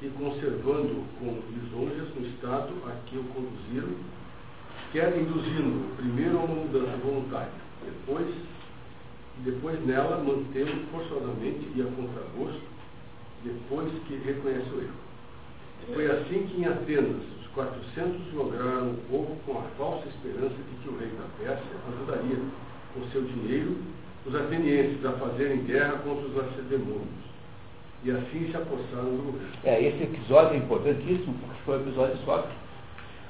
e 0.02 0.08
conservando 0.10 1.04
com 1.18 1.40
lisonjas 1.52 2.08
no 2.14 2.26
estado 2.26 2.74
a 2.86 2.90
que 3.06 3.16
o 3.16 3.24
conduziram, 3.24 3.96
quer 4.92 5.16
induzindo 5.16 5.96
primeiro 5.96 6.38
a 6.38 6.42
uma 6.42 6.54
mudança 6.54 6.96
voluntária, 6.98 7.52
depois, 7.84 8.26
depois 9.44 9.86
nela 9.86 10.22
mantendo 10.22 10.86
forçosamente 10.90 11.70
e 11.74 11.80
a 11.80 11.84
contragosto, 11.84 12.62
depois 13.42 13.90
que 14.06 14.16
reconhece 14.16 14.68
o 14.70 14.80
erro. 14.82 15.06
Foi 15.94 16.06
assim 16.10 16.46
que 16.46 16.60
em 16.60 16.66
Atenas 16.66 17.22
os 17.40 17.46
400 17.54 18.32
lograram 18.34 18.90
o 18.90 18.96
povo 19.08 19.36
com 19.46 19.58
a 19.58 19.62
falsa 19.78 20.08
esperança 20.08 20.54
de 20.54 20.82
que 20.82 20.88
o 20.88 20.98
rei 20.98 21.08
da 21.08 21.26
Pérsia 21.38 21.76
ajudaria 21.88 22.38
com 22.92 23.08
seu 23.10 23.22
dinheiro 23.22 23.76
os 24.26 24.34
atenienses 24.34 25.04
a 25.04 25.12
fazerem 25.12 25.62
guerra 25.64 25.98
contra 25.98 26.26
os 26.26 26.34
lacedemônios. 26.34 27.26
E 28.06 28.10
assim 28.12 28.48
se 28.48 28.56
apossaram. 28.56 29.34
É, 29.64 29.82
esse 29.82 30.04
episódio 30.04 30.54
é 30.54 30.58
importantíssimo, 30.58 31.34
porque 31.40 31.62
foi 31.64 31.78
o 31.78 31.80
episódio 31.80 32.16
Sócrates. 32.18 32.56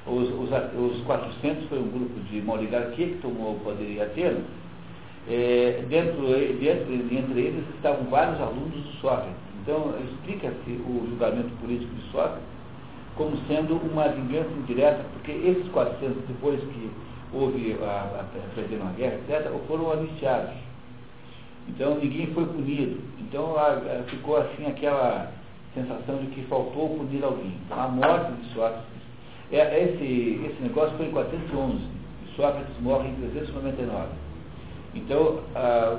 Os, 0.05 0.29
os, 0.29 0.97
os 0.97 1.01
400 1.03 1.67
foi 1.67 1.79
um 1.79 1.87
grupo 1.87 2.19
de 2.29 2.39
uma 2.41 2.53
oligarquia 2.53 3.07
que 3.07 3.17
tomou 3.17 3.55
o 3.55 3.59
poder 3.61 3.89
em 3.89 3.99
Atenas. 3.99 4.43
É, 5.27 5.83
dentro, 5.89 6.27
dentro, 6.27 6.93
entre 6.93 7.41
eles 7.41 7.65
estavam 7.75 8.05
vários 8.05 8.39
alunos 8.39 8.71
do 8.71 8.91
Sócrates. 9.01 9.33
Então, 9.63 9.95
explica-se 10.11 10.69
o 10.69 11.07
julgamento 11.09 11.49
político 11.59 11.95
de 11.95 12.11
Sócrates 12.11 12.43
como 13.15 13.35
sendo 13.47 13.77
uma 13.77 14.07
vingança 14.09 14.51
indireta, 14.59 15.03
porque 15.13 15.31
esses 15.31 15.67
400, 15.69 16.23
depois 16.27 16.59
que 16.59 16.91
houve 17.33 17.75
a, 17.81 18.21
a, 18.21 18.53
perderam 18.53 18.89
a 18.89 18.91
guerra, 18.91 19.15
etc., 19.27 19.51
foram 19.67 19.91
anistiados. 19.91 20.66
Então 21.67 21.95
ninguém 21.95 22.27
foi 22.27 22.45
punido. 22.45 22.99
Então 23.19 23.55
ficou 24.07 24.37
assim 24.37 24.65
aquela 24.65 25.31
sensação 25.73 26.17
de 26.17 26.27
que 26.27 26.41
faltou 26.43 26.97
punir 26.97 27.23
alguém. 27.23 27.53
Então, 27.65 27.79
a 27.79 27.87
morte 27.87 28.31
de 28.31 28.53
Sócrates, 28.53 28.83
é, 29.51 29.83
esse, 29.83 30.41
esse 30.45 30.61
negócio 30.61 30.95
foi 30.97 31.07
em 31.07 31.11
411. 31.11 31.79
Sócrates 32.35 32.81
morre 32.81 33.09
em 33.09 33.15
399. 33.15 34.07
Então 34.95 35.39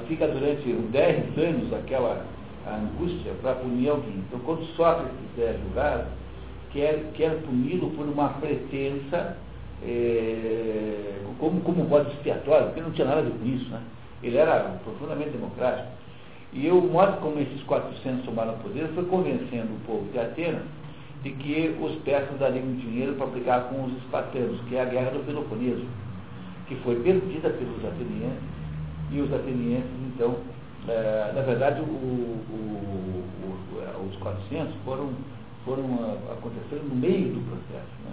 fica 0.08 0.26
durante 0.26 0.72
10 0.72 1.38
anos 1.38 1.72
aquela 1.72 2.24
angústia 2.66 3.32
para 3.40 3.54
punir 3.54 3.90
alguém. 3.90 4.24
Então 4.26 4.40
quando 4.40 4.64
Sócrates 4.74 5.38
é 5.38 5.58
julgado, 5.62 6.06
quer, 6.72 7.10
quer 7.14 7.40
puni-lo 7.42 7.90
por 7.90 8.06
uma 8.06 8.30
pretensa 8.30 9.36
é, 9.82 11.18
como, 11.38 11.60
como 11.60 11.84
bode 11.84 12.10
expiatório, 12.10 12.66
porque 12.66 12.80
não 12.80 12.90
tinha 12.90 13.06
nada 13.06 13.20
a 13.20 13.24
ver 13.24 13.32
com 13.32 13.46
isso, 13.46 13.68
né? 13.70 13.80
Ele 14.22 14.36
era 14.36 14.78
profundamente 14.84 15.30
democrático. 15.30 15.88
E 16.52 16.68
o 16.70 16.80
modo 16.80 17.20
como 17.20 17.38
esses 17.40 17.62
400 17.64 18.24
tomaram 18.24 18.54
poder 18.58 18.88
foi 18.94 19.04
convencendo 19.04 19.74
o 19.74 19.80
povo 19.86 20.10
de 20.10 20.18
Atenas 20.18 20.62
de 21.22 21.30
que 21.32 21.76
os 21.80 21.96
persas 22.02 22.38
dariam 22.38 22.64
dinheiro 22.76 23.14
para 23.14 23.26
brigar 23.26 23.64
com 23.64 23.84
os 23.84 23.92
espartanos, 23.98 24.60
que 24.68 24.76
é 24.76 24.82
a 24.82 24.84
guerra 24.84 25.10
do 25.10 25.26
Peloponeso, 25.26 25.84
que 26.68 26.76
foi 26.76 26.96
perdida 27.02 27.50
pelos 27.50 27.84
atenienses, 27.84 28.42
e 29.10 29.20
os 29.20 29.32
atenienses, 29.32 29.90
então, 30.14 30.36
é, 30.86 31.32
na 31.34 31.42
verdade, 31.42 31.80
o, 31.80 31.84
o, 31.84 33.24
o, 33.42 34.08
os 34.08 34.16
400 34.16 34.74
foram, 34.84 35.10
foram 35.64 35.84
acontecendo 36.30 36.88
no 36.88 36.94
meio 36.94 37.34
do 37.34 37.40
processo. 37.50 37.90
Né? 38.04 38.12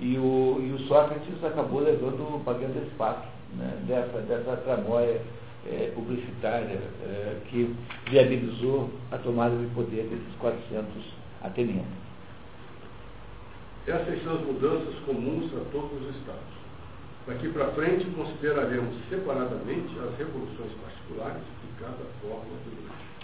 E, 0.00 0.16
o, 0.16 0.60
e 0.60 0.72
o 0.72 0.78
Sócrates 0.86 1.44
acabou 1.44 1.80
levando, 1.80 2.42
pagando 2.44 2.78
esse 2.78 2.94
pato 2.96 3.28
né, 3.56 3.78
dessa, 3.86 4.18
dessa 4.20 4.56
tramóia 4.58 5.20
é, 5.66 5.92
publicitária 5.94 6.80
é, 7.02 7.36
que 7.48 7.74
viabilizou 8.08 8.90
a 9.10 9.18
tomada 9.18 9.56
de 9.56 9.66
poder 9.74 10.04
desses 10.04 10.34
400 10.38 10.86
atenienses. 11.42 12.00
Essas 13.86 14.22
são 14.22 14.34
as 14.34 14.42
mudanças 14.42 14.94
comuns 15.06 15.50
a 15.54 15.64
todos 15.72 16.02
os 16.02 16.16
estados. 16.16 16.60
Daqui 17.26 17.48
para 17.50 17.68
frente, 17.72 18.04
consideraremos 18.16 18.94
separadamente 19.08 19.98
as 19.98 20.18
revoluções 20.18 20.72
particulares 20.82 21.42
de 21.42 21.80
cada 21.80 22.04
forma 22.22 22.44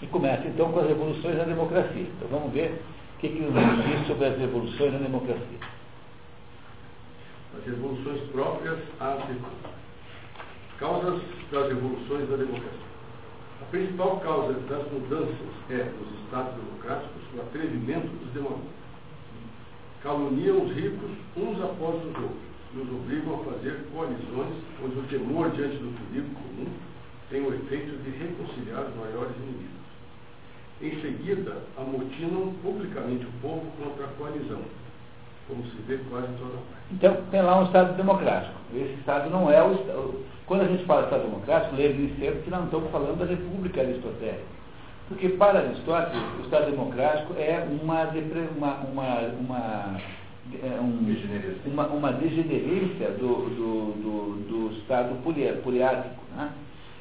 E 0.01 0.07
começa 0.07 0.47
então 0.47 0.71
com 0.71 0.79
as 0.79 0.87
revoluções 0.87 1.37
na 1.37 1.43
democracia. 1.43 2.01
Então 2.01 2.27
vamos 2.29 2.53
ver 2.53 2.81
o 3.15 3.19
que, 3.19 3.29
que 3.29 3.39
nos 3.39 3.53
diz 3.85 4.07
sobre 4.07 4.25
as 4.25 4.37
revoluções 4.37 4.93
na 4.93 4.99
democracia. 4.99 5.59
As 7.57 7.65
revoluções 7.65 8.21
próprias 8.31 8.79
às 8.99 9.19
repúblicas. 9.27 9.76
Causas 10.79 11.21
das 11.51 11.69
revoluções 11.69 12.29
da 12.29 12.35
democracia. 12.37 12.87
A 13.61 13.65
principal 13.71 14.19
causa 14.19 14.53
das 14.53 14.91
mudanças 14.91 15.49
é, 15.71 15.91
nos 15.99 16.23
Estados 16.23 16.53
democráticos, 16.53 17.21
o 17.35 17.41
atrevimento 17.41 18.07
dos 18.07 18.31
demagogos. 18.31 18.77
Caluniam 20.03 20.63
os 20.63 20.71
ricos 20.75 21.09
uns 21.35 21.59
após 21.63 21.95
os 21.95 22.15
outros 22.15 22.47
e 22.75 22.79
os 22.79 22.89
obrigam 22.91 23.41
a 23.41 23.43
fazer 23.45 23.87
coalizões 23.91 24.53
onde 24.83 24.99
o 24.99 25.03
temor 25.09 25.49
diante 25.51 25.77
do 25.77 25.97
perigo 25.97 26.29
comum 26.35 26.71
tem 27.31 27.41
o 27.41 27.53
efeito 27.53 27.97
de 28.03 28.11
reconciliar 28.11 28.85
os 28.85 28.95
maiores 28.97 29.35
inimigos. 29.37 29.77
Em 30.79 31.01
seguida, 31.01 31.57
amotinam 31.75 32.53
publicamente 32.61 33.25
o 33.25 33.31
povo 33.41 33.65
contra 33.81 34.05
a 34.05 34.09
coalizão, 34.09 34.61
como 35.47 35.63
se 35.63 35.77
vê 35.87 35.97
quase 36.09 36.27
em 36.27 36.35
toda 36.35 36.51
parte. 36.51 36.77
Então, 36.91 37.17
tem 37.31 37.41
lá 37.41 37.59
um 37.59 37.65
Estado 37.65 37.95
democrático. 37.95 38.55
Esse 38.75 38.93
Estado 38.93 39.29
não 39.29 39.51
é 39.51 39.63
o 39.63 39.73
Estado. 39.73 40.25
Quando 40.45 40.61
a 40.61 40.67
gente 40.67 40.85
fala 40.85 41.03
Estado 41.03 41.23
democrático, 41.23 41.75
lembre-se 41.75 42.19
sempre 42.19 42.41
que 42.41 42.49
não 42.49 42.65
estamos 42.65 42.91
falando 42.91 43.19
da 43.19 43.25
República 43.25 43.81
Aristotélica. 43.81 44.57
Porque 45.07 45.29
para 45.29 45.59
Aristóteles, 45.59 46.21
o 46.37 46.41
Estado 46.43 46.71
democrático 46.71 47.33
é 47.37 47.65
uma, 47.81 48.03
uma, 48.03 48.73
uma, 48.89 49.19
uma 49.39 49.97
é 50.61 50.79
um, 50.79 51.15
uma, 51.65 51.87
uma 51.87 52.13
degenerência 52.13 53.11
do, 53.11 53.49
do, 53.55 53.93
do, 54.01 54.69
do 54.69 54.77
Estado 54.77 55.15
poliático. 55.63 56.23
Né? 56.35 56.51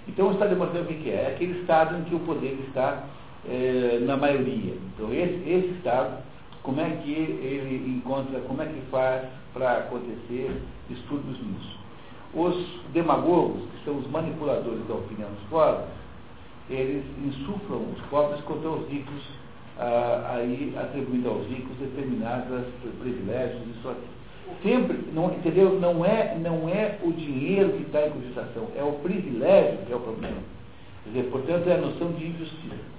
Então, 0.09 0.29
o 0.29 0.33
Estado 0.33 0.51
democrático 0.51 0.93
o 0.93 0.97
que 0.97 1.11
é? 1.11 1.15
É 1.15 1.33
aquele 1.35 1.61
Estado 1.61 1.99
em 1.99 2.05
que 2.05 2.15
o 2.15 2.21
poder 2.21 2.59
está 2.69 3.05
é, 3.49 3.99
na 4.03 4.17
maioria. 4.17 4.75
Então, 4.95 5.13
esse, 5.13 5.43
esse 5.49 5.75
Estado 5.79 6.19
como 6.67 6.81
é 6.81 6.91
que 7.05 7.13
ele 7.13 7.97
encontra, 7.97 8.41
como 8.41 8.61
é 8.61 8.67
que 8.67 8.81
faz 8.91 9.25
para 9.55 9.79
acontecer 9.79 10.61
estudos 10.91 11.39
nisso. 11.41 11.79
Os 12.35 12.57
demagogos, 12.93 13.63
que 13.71 13.85
são 13.85 13.97
os 13.97 14.11
manipuladores 14.11 14.85
da 14.89 14.95
opinião 14.95 15.31
dos 15.31 15.49
pobres, 15.49 15.87
eles 16.69 17.05
insuflam 17.25 17.83
os 17.95 18.03
pobres 18.11 18.41
contra 18.41 18.69
os 18.69 18.89
ricos, 18.91 19.23
ah, 19.79 20.33
aí 20.35 20.75
atribuindo 20.77 21.29
aos 21.29 21.47
ricos 21.47 21.77
determinados 21.77 22.67
privilégios, 23.01 23.63
isso 23.79 23.89
aqui. 23.89 24.17
Sempre, 24.65 24.99
não, 25.15 25.27
entendeu? 25.27 25.79
Não 25.79 26.05
é, 26.05 26.37
não 26.37 26.69
é 26.69 26.99
o 27.05 27.13
dinheiro 27.13 27.75
que 27.75 27.83
está 27.85 28.09
em 28.09 28.11
cogitação, 28.11 28.69
é 28.77 28.83
o 28.83 28.93
privilégio 28.95 29.87
que 29.87 29.93
é 29.93 29.97
o 29.97 30.01
problema. 30.01 30.39
Quer 31.05 31.11
dizer, 31.11 31.31
portanto, 31.31 31.69
é 31.69 31.75
a 31.75 31.79
noção 31.79 32.11
de 32.13 32.27
injustiça. 32.27 32.96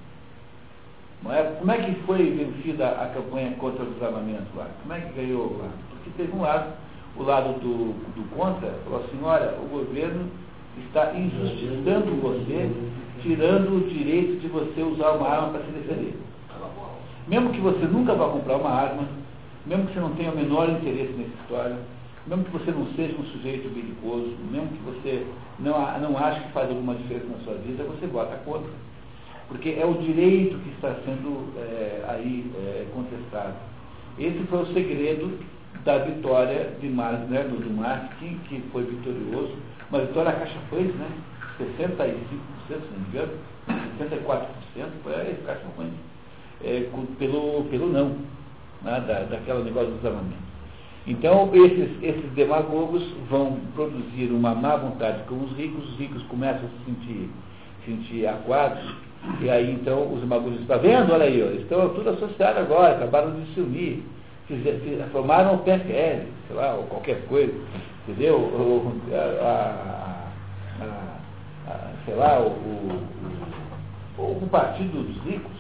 Não 1.23 1.34
é? 1.34 1.43
Como 1.43 1.71
é 1.71 1.77
que 1.77 1.95
foi 2.03 2.32
vencida 2.32 2.89
a 2.89 3.08
campanha 3.08 3.51
contra 3.60 3.84
o 3.84 3.91
desarmamento 3.91 4.56
lá? 4.56 4.67
Como 4.82 4.93
é 4.93 5.01
que 5.01 5.13
ganhou 5.13 5.58
lá? 5.60 5.69
Porque 5.89 6.10
teve 6.17 6.36
um 6.36 6.41
lado, 6.41 6.73
o 7.15 7.23
lado 7.23 7.60
do, 7.60 7.93
do 8.15 8.36
contra, 8.36 8.71
falou 8.84 9.03
assim, 9.03 9.19
olha, 9.23 9.58
o 9.60 9.67
governo 9.67 10.30
está 10.86 11.13
injustiçando 11.15 12.21
você, 12.21 12.71
tirando 13.21 13.77
o 13.77 13.89
direito 13.89 14.39
de 14.39 14.47
você 14.47 14.82
usar 14.84 15.12
uma 15.12 15.27
arma 15.27 15.49
para 15.49 15.62
se 15.62 15.71
defender. 15.71 16.17
Mesmo 17.27 17.51
que 17.51 17.60
você 17.60 17.86
nunca 17.86 18.13
vá 18.13 18.30
comprar 18.30 18.58
uma 18.58 18.69
arma, 18.69 19.03
mesmo 19.65 19.88
que 19.88 19.93
você 19.93 19.99
não 19.99 20.12
tenha 20.12 20.32
o 20.32 20.36
menor 20.36 20.69
interesse 20.69 21.12
nessa 21.13 21.34
história, 21.41 21.77
mesmo 22.25 22.45
que 22.45 22.51
você 22.51 22.71
não 22.71 22.86
seja 22.95 23.15
um 23.19 23.25
sujeito 23.25 23.67
belicoso, 23.73 24.34
mesmo 24.51 24.67
que 24.67 24.84
você 24.84 25.25
não, 25.60 25.73
não 25.99 26.17
ache 26.17 26.39
que 26.41 26.51
faz 26.51 26.69
alguma 26.69 26.95
diferença 26.95 27.25
na 27.27 27.43
sua 27.43 27.56
vida, 27.56 27.84
você 27.84 28.08
vota 28.08 28.36
contra 28.45 28.69
porque 29.47 29.77
é 29.79 29.86
o 29.86 29.93
direito 29.95 30.57
que 30.60 30.69
está 30.71 30.93
sendo 31.05 31.53
é, 31.57 32.03
aí 32.07 32.51
é, 32.55 32.86
contestado. 32.93 33.55
Esse 34.19 34.39
foi 34.49 34.63
o 34.63 34.73
segredo 34.73 35.39
da 35.86 35.99
vitória 35.99 36.71
de 36.81 36.89
Mar, 36.89 37.13
né, 37.13 37.43
do, 37.43 37.57
do 37.57 37.69
marketing, 37.69 38.39
que 38.49 38.62
foi 38.71 38.83
vitorioso, 38.83 39.55
uma 39.89 40.01
vitória 40.01 40.33
caixa 40.33 40.57
foi, 40.69 40.83
né? 40.83 41.07
65%, 41.60 42.15
se 42.67 42.73
não 42.73 42.99
me 42.99 43.07
engano, 43.07 43.33
64% 43.99 44.47
foi 45.03 45.13
a 45.13 45.36
caixa 45.45 45.65
foi, 45.75 45.86
é, 46.63 46.89
pelo, 47.17 47.63
pelo 47.65 47.88
não, 47.88 48.17
né, 48.81 48.99
da, 49.07 49.23
daquela 49.23 49.63
negócio 49.63 49.91
do 49.91 49.97
desarmamento. 49.97 50.47
Então, 51.07 51.49
esses, 51.53 52.03
esses 52.03 52.31
demagogos 52.33 53.01
vão 53.29 53.57
produzir 53.73 54.29
uma 54.29 54.53
má 54.53 54.75
vontade 54.75 55.23
com 55.23 55.41
os 55.41 55.55
ricos, 55.55 55.89
os 55.93 55.97
ricos 55.97 56.21
começam 56.23 56.65
a 56.65 56.69
se 56.69 56.86
sentir, 56.86 57.29
sentir 57.86 58.27
aquados, 58.27 58.83
e 59.41 59.49
aí 59.49 59.71
então 59.71 60.11
os 60.13 60.23
magos 60.23 60.59
estão 60.59 60.79
vendo, 60.79 61.13
olha 61.13 61.25
aí, 61.25 61.43
ó, 61.43 61.47
estão 61.59 61.89
tudo 61.89 62.09
associados 62.09 62.61
agora, 62.61 62.95
acabaram 62.95 63.31
de 63.31 63.53
se 63.53 63.59
unir, 63.59 64.03
fizer, 64.47 64.79
formaram 65.11 65.55
o 65.55 65.57
PFL, 65.59 66.25
sei 66.47 66.55
lá, 66.55 66.73
ou 66.73 66.83
qualquer 66.83 67.25
coisa, 67.27 67.53
entendeu? 68.07 68.35
Ou, 68.35 68.93
a, 69.13 70.27
a, 70.81 70.91
a, 71.71 71.91
sei 72.05 72.15
lá, 72.15 72.39
o, 72.39 72.51
o, 74.17 74.21
o, 74.21 74.47
partido 74.49 75.03
dos 75.03 75.23
ricos, 75.23 75.57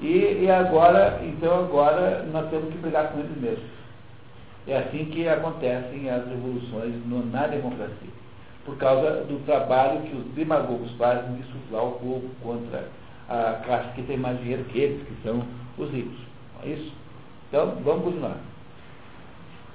E, 0.00 0.42
e 0.42 0.50
agora, 0.50 1.20
então 1.22 1.60
agora 1.60 2.26
nós 2.32 2.50
temos 2.50 2.70
que 2.70 2.78
brigar 2.78 3.12
com 3.12 3.20
eles 3.20 3.40
mesmos. 3.40 3.74
É 4.66 4.78
assim 4.78 5.04
que 5.06 5.28
acontecem 5.28 6.10
as 6.10 6.26
revoluções 6.26 6.94
no, 7.06 7.24
na 7.26 7.46
democracia. 7.46 8.14
Por 8.64 8.76
causa 8.76 9.24
do 9.24 9.44
trabalho 9.44 10.00
que 10.02 10.16
os 10.16 10.24
demagogos 10.34 10.90
fazem 10.92 11.36
de 11.36 11.42
suflar 11.44 11.84
o 11.84 11.92
povo 11.92 12.30
contra 12.42 12.88
a 13.28 13.62
classe 13.64 13.92
que 13.94 14.02
tem 14.02 14.16
mais 14.16 14.38
dinheiro 14.40 14.64
que 14.64 14.78
eles, 14.78 15.06
que 15.06 15.22
são 15.22 15.44
os 15.78 15.90
ricos. 15.90 16.18
É 16.62 16.68
isso? 16.68 16.92
Então, 17.48 17.76
vamos 17.84 18.04
continuar. 18.04 18.38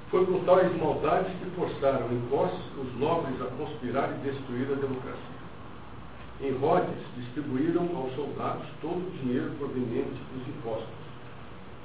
Foi 0.09 0.25
por 0.25 0.43
tais 0.43 0.75
maldades 0.81 1.31
que 1.39 1.49
forçaram 1.51 2.11
em 2.11 2.19
Cós 2.29 2.51
os 2.77 2.99
nobres 2.99 3.39
a 3.41 3.45
conspirar 3.57 4.09
e 4.11 4.29
destruir 4.29 4.67
a 4.71 4.75
democracia. 4.75 5.39
Em 6.41 6.51
Rhodes, 6.53 6.95
distribuíram 7.17 7.95
aos 7.95 8.15
soldados 8.15 8.65
todo 8.81 8.97
o 8.97 9.11
dinheiro 9.21 9.51
proveniente 9.59 10.19
dos 10.33 10.47
impostos 10.47 10.99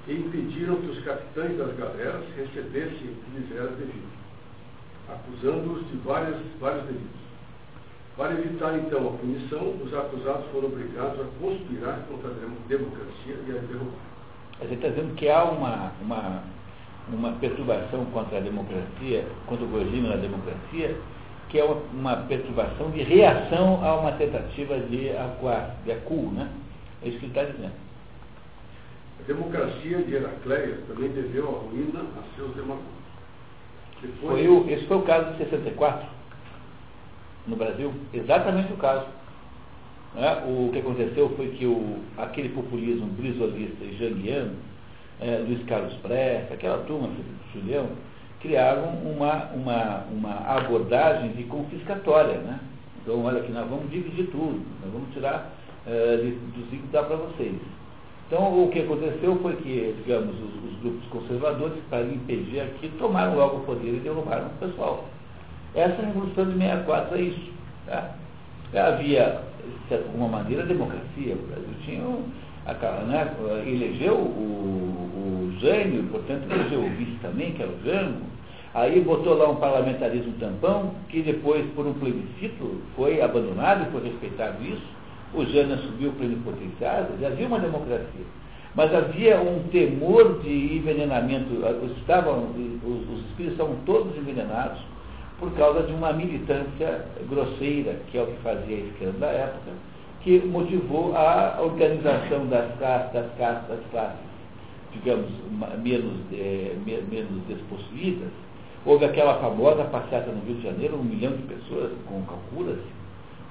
e 0.06 0.12
impediram 0.12 0.76
que 0.76 0.86
os 0.86 1.04
capitães 1.04 1.56
das 1.58 1.76
galeras 1.76 2.24
recebessem 2.36 3.08
o 3.08 3.14
que 3.14 3.30
lhes 3.38 3.56
era 3.56 3.68
devido, 3.68 4.12
acusando-os 5.08 5.88
de 5.90 5.96
várias, 5.98 6.40
vários 6.60 6.84
delitos. 6.84 7.23
Para 8.16 8.32
evitar 8.32 8.78
então 8.78 9.08
a 9.08 9.18
punição, 9.18 9.74
os 9.82 9.92
acusados 9.92 10.46
foram 10.52 10.68
obrigados 10.68 11.20
a 11.20 11.24
conspirar 11.40 11.98
contra 12.08 12.30
a 12.30 12.34
democracia 12.68 13.36
e 13.46 13.50
a 13.50 13.60
derrubar. 13.60 14.14
A 14.60 14.64
gente 14.66 14.74
está 14.74 14.88
dizendo 14.88 15.14
que 15.16 15.28
há 15.28 15.42
uma, 15.42 15.92
uma, 16.00 16.42
uma 17.12 17.32
perturbação 17.32 18.04
contra 18.06 18.38
a 18.38 18.40
democracia, 18.40 19.26
contra 19.46 19.64
o 19.64 19.78
regime 19.78 20.08
da 20.08 20.16
democracia, 20.16 20.96
que 21.48 21.58
é 21.58 21.64
uma, 21.64 22.16
perturbação 22.18 22.90
de 22.92 23.02
reação 23.02 23.84
a 23.84 23.96
uma 23.96 24.12
tentativa 24.12 24.78
de 24.78 25.10
acuar, 25.10 25.76
de 25.84 25.92
acuo, 25.92 26.30
né? 26.30 26.48
É 27.02 27.08
isso 27.08 27.18
que 27.18 27.26
ele 27.26 27.32
está 27.32 27.44
dizendo. 27.44 27.74
A 29.20 29.26
democracia 29.26 29.98
de 29.98 30.14
Heracleias 30.14 30.86
também 30.86 31.08
deveu 31.10 31.48
a 31.48 31.58
ruína 31.68 32.00
a 32.00 32.36
seus 32.36 32.54
demagogos. 32.54 32.84
Depois... 34.00 34.20
Foi 34.20 34.48
o, 34.48 34.70
esse 34.70 34.86
foi 34.86 34.98
o 34.98 35.02
caso 35.02 35.32
de 35.32 35.38
64, 35.38 36.13
no 37.46 37.56
Brasil, 37.56 37.92
exatamente 38.12 38.72
o 38.72 38.76
caso. 38.76 39.06
Né? 40.14 40.44
O 40.46 40.70
que 40.72 40.78
aconteceu 40.78 41.28
foi 41.36 41.48
que 41.48 41.66
o, 41.66 41.98
aquele 42.16 42.50
populismo 42.50 43.06
brisolista 43.06 43.84
e 43.84 43.96
janguiano, 43.96 44.54
é, 45.20 45.38
Luiz 45.46 45.62
Carlos 45.64 45.94
Prestes, 45.94 46.52
aquela 46.52 46.78
turma, 46.84 47.08
Julião, 47.52 47.88
criaram 48.40 48.90
uma, 49.04 49.46
uma, 49.54 50.04
uma 50.12 50.34
abordagem 50.56 51.32
de 51.32 51.44
confiscatória. 51.44 52.38
Né? 52.38 52.60
Então, 53.02 53.24
olha 53.24 53.40
aqui, 53.40 53.52
nós 53.52 53.68
vamos 53.68 53.90
dividir 53.90 54.26
tudo, 54.26 54.60
nós 54.82 54.92
vamos 54.92 55.12
tirar 55.12 55.52
é, 55.86 56.16
dos 56.16 56.70
ricos 56.70 56.90
dar 56.90 57.04
para 57.04 57.16
vocês. 57.16 57.54
Então, 58.26 58.64
o 58.64 58.70
que 58.70 58.80
aconteceu 58.80 59.36
foi 59.42 59.56
que, 59.56 59.94
digamos, 59.98 60.34
os, 60.34 60.72
os 60.72 60.78
grupos 60.80 61.06
conservadores, 61.08 61.78
para 61.90 62.02
impedir 62.02 62.60
aqui, 62.60 62.88
tomaram 62.98 63.36
logo 63.36 63.58
o 63.58 63.60
poder 63.60 63.96
e 63.96 64.00
derrubaram 64.00 64.46
o 64.46 64.58
pessoal. 64.58 65.04
Essa 65.74 66.02
Revolução 66.02 66.46
de 66.46 66.58
64 66.58 67.16
é 67.16 67.20
isso. 67.20 67.52
Tá? 67.86 68.10
Havia, 68.74 69.40
de 69.88 69.94
alguma 69.94 70.28
maneira, 70.28 70.64
democracia. 70.64 71.34
O 71.34 71.46
Brasil 71.46 71.74
tinha, 71.84 72.00
né, 73.06 73.34
elegeu 73.66 74.14
o, 74.14 75.48
o 75.48 75.58
Jânio, 75.60 76.04
portanto, 76.04 76.50
elegeu 76.50 76.80
o 76.80 76.90
vice 76.90 77.18
também, 77.22 77.52
que 77.52 77.62
era 77.62 77.70
o 77.70 77.84
Jango. 77.84 78.34
Aí 78.74 79.00
botou 79.00 79.34
lá 79.34 79.48
um 79.48 79.56
parlamentarismo 79.56 80.32
tampão, 80.40 80.94
que 81.08 81.22
depois, 81.22 81.64
por 81.74 81.86
um 81.86 81.94
plebiscito, 81.94 82.82
foi 82.96 83.22
abandonado 83.22 83.86
e 83.86 83.92
foi 83.92 84.10
respeitado 84.10 84.64
isso 84.64 84.94
o 85.34 85.44
Jânio 85.44 85.74
assumiu 85.74 86.12
plenipotenciário, 86.12 87.08
havia 87.26 87.46
uma 87.46 87.58
democracia. 87.58 88.24
Mas 88.74 88.94
havia 88.94 89.40
um 89.40 89.64
temor 89.68 90.40
de 90.40 90.76
envenenamento, 90.76 91.54
estavam, 91.98 92.50
os, 92.84 93.08
os 93.08 93.20
espíritos 93.26 93.52
estavam 93.52 93.76
todos 93.84 94.16
envenenados 94.16 94.80
por 95.38 95.52
causa 95.54 95.82
de 95.82 95.92
uma 95.92 96.12
militância 96.12 97.04
grosseira, 97.28 98.00
que 98.10 98.18
é 98.18 98.22
o 98.22 98.26
que 98.26 98.36
fazia 98.42 98.76
a 98.76 98.80
esquerda 98.80 99.18
da 99.18 99.26
época, 99.26 99.72
que 100.22 100.38
motivou 100.40 101.14
a 101.16 101.60
organização 101.60 102.46
das 102.46 102.78
castas, 102.78 103.12
das 103.12 103.36
castas, 103.36 103.76
das 103.76 103.90
classes, 103.90 104.18
digamos, 104.92 105.28
menos, 105.82 106.14
é, 106.32 106.74
menos 106.86 107.42
despossuídas. 107.46 108.30
Houve 108.86 109.04
aquela 109.04 109.38
famosa 109.38 109.84
passeata 109.84 110.30
no 110.30 110.44
Rio 110.44 110.56
de 110.56 110.62
Janeiro, 110.62 110.96
um 110.96 111.04
milhão 111.04 111.32
de 111.32 111.42
pessoas, 111.42 111.92
com 112.06 112.22
calcula-se, 112.22 112.80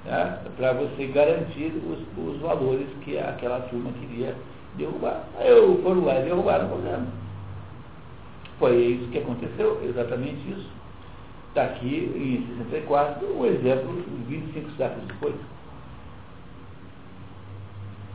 né, 0.04 0.38
para 0.56 0.72
você 0.72 1.06
garantir 1.06 1.72
os, 1.74 1.98
os, 2.24 2.40
valores 2.40 2.86
que 3.02 3.18
aquela 3.18 3.60
turma 3.60 3.90
queria 4.00 4.34
derrubar. 4.76 5.24
Aí 5.38 5.48
eu 5.48 5.80
foram 5.82 6.04
lá 6.04 6.20
e 6.20 6.24
derrubaram 6.24 6.66
o 6.66 6.68
governo. 6.70 7.06
Foi 8.58 8.76
isso 8.76 9.10
que 9.10 9.18
aconteceu, 9.18 9.80
exatamente 9.84 10.40
isso. 10.50 10.83
Está 11.54 11.66
aqui 11.66 12.10
em 12.16 12.64
64 12.64 13.26
um 13.26 13.46
exemplo 13.46 14.02
25 14.26 14.70
séculos 14.72 15.06
depois. 15.06 15.34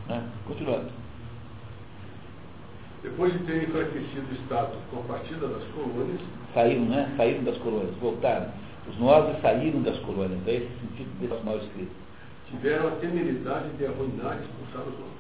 Né? 0.10 0.24
Continuando. 0.46 0.92
Depois 3.02 3.32
de 3.32 3.40
ter 3.46 3.64
enfraquecido 3.64 4.28
o 4.30 4.36
Estado 4.42 4.76
com 4.92 5.00
a 5.00 5.04
partida 5.04 5.48
das 5.48 5.64
colônias. 5.70 6.20
Saíram, 6.54 6.84
né? 6.86 7.14
Saíram 7.16 7.46
das 7.46 7.58
colônias, 7.60 7.96
voltaram 8.02 8.52
os 8.90 8.98
nobres 8.98 9.40
saíram 9.42 9.82
das 9.84 9.98
colônias, 10.00 10.40
é 10.48 10.56
esse 10.56 10.80
sentido 10.80 11.20
desse 11.20 11.44
mal 11.44 11.58
escrito. 11.58 11.92
Tiveram 12.50 12.88
a 12.88 12.92
temeridade 12.92 13.70
de 13.78 13.86
arruinar 13.86 14.38
e 14.38 14.46
expulsar 14.46 14.82
os 14.88 14.98
nobres. 14.98 15.20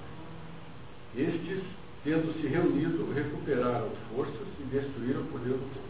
Estes, 1.15 1.63
tendo 2.03 2.33
se 2.41 2.47
reunido, 2.47 3.13
recuperaram 3.13 3.89
forças 4.15 4.47
e 4.59 4.63
destruíram 4.63 5.21
o 5.21 5.25
poder 5.25 5.53
do 5.53 5.73
povo. 5.73 5.88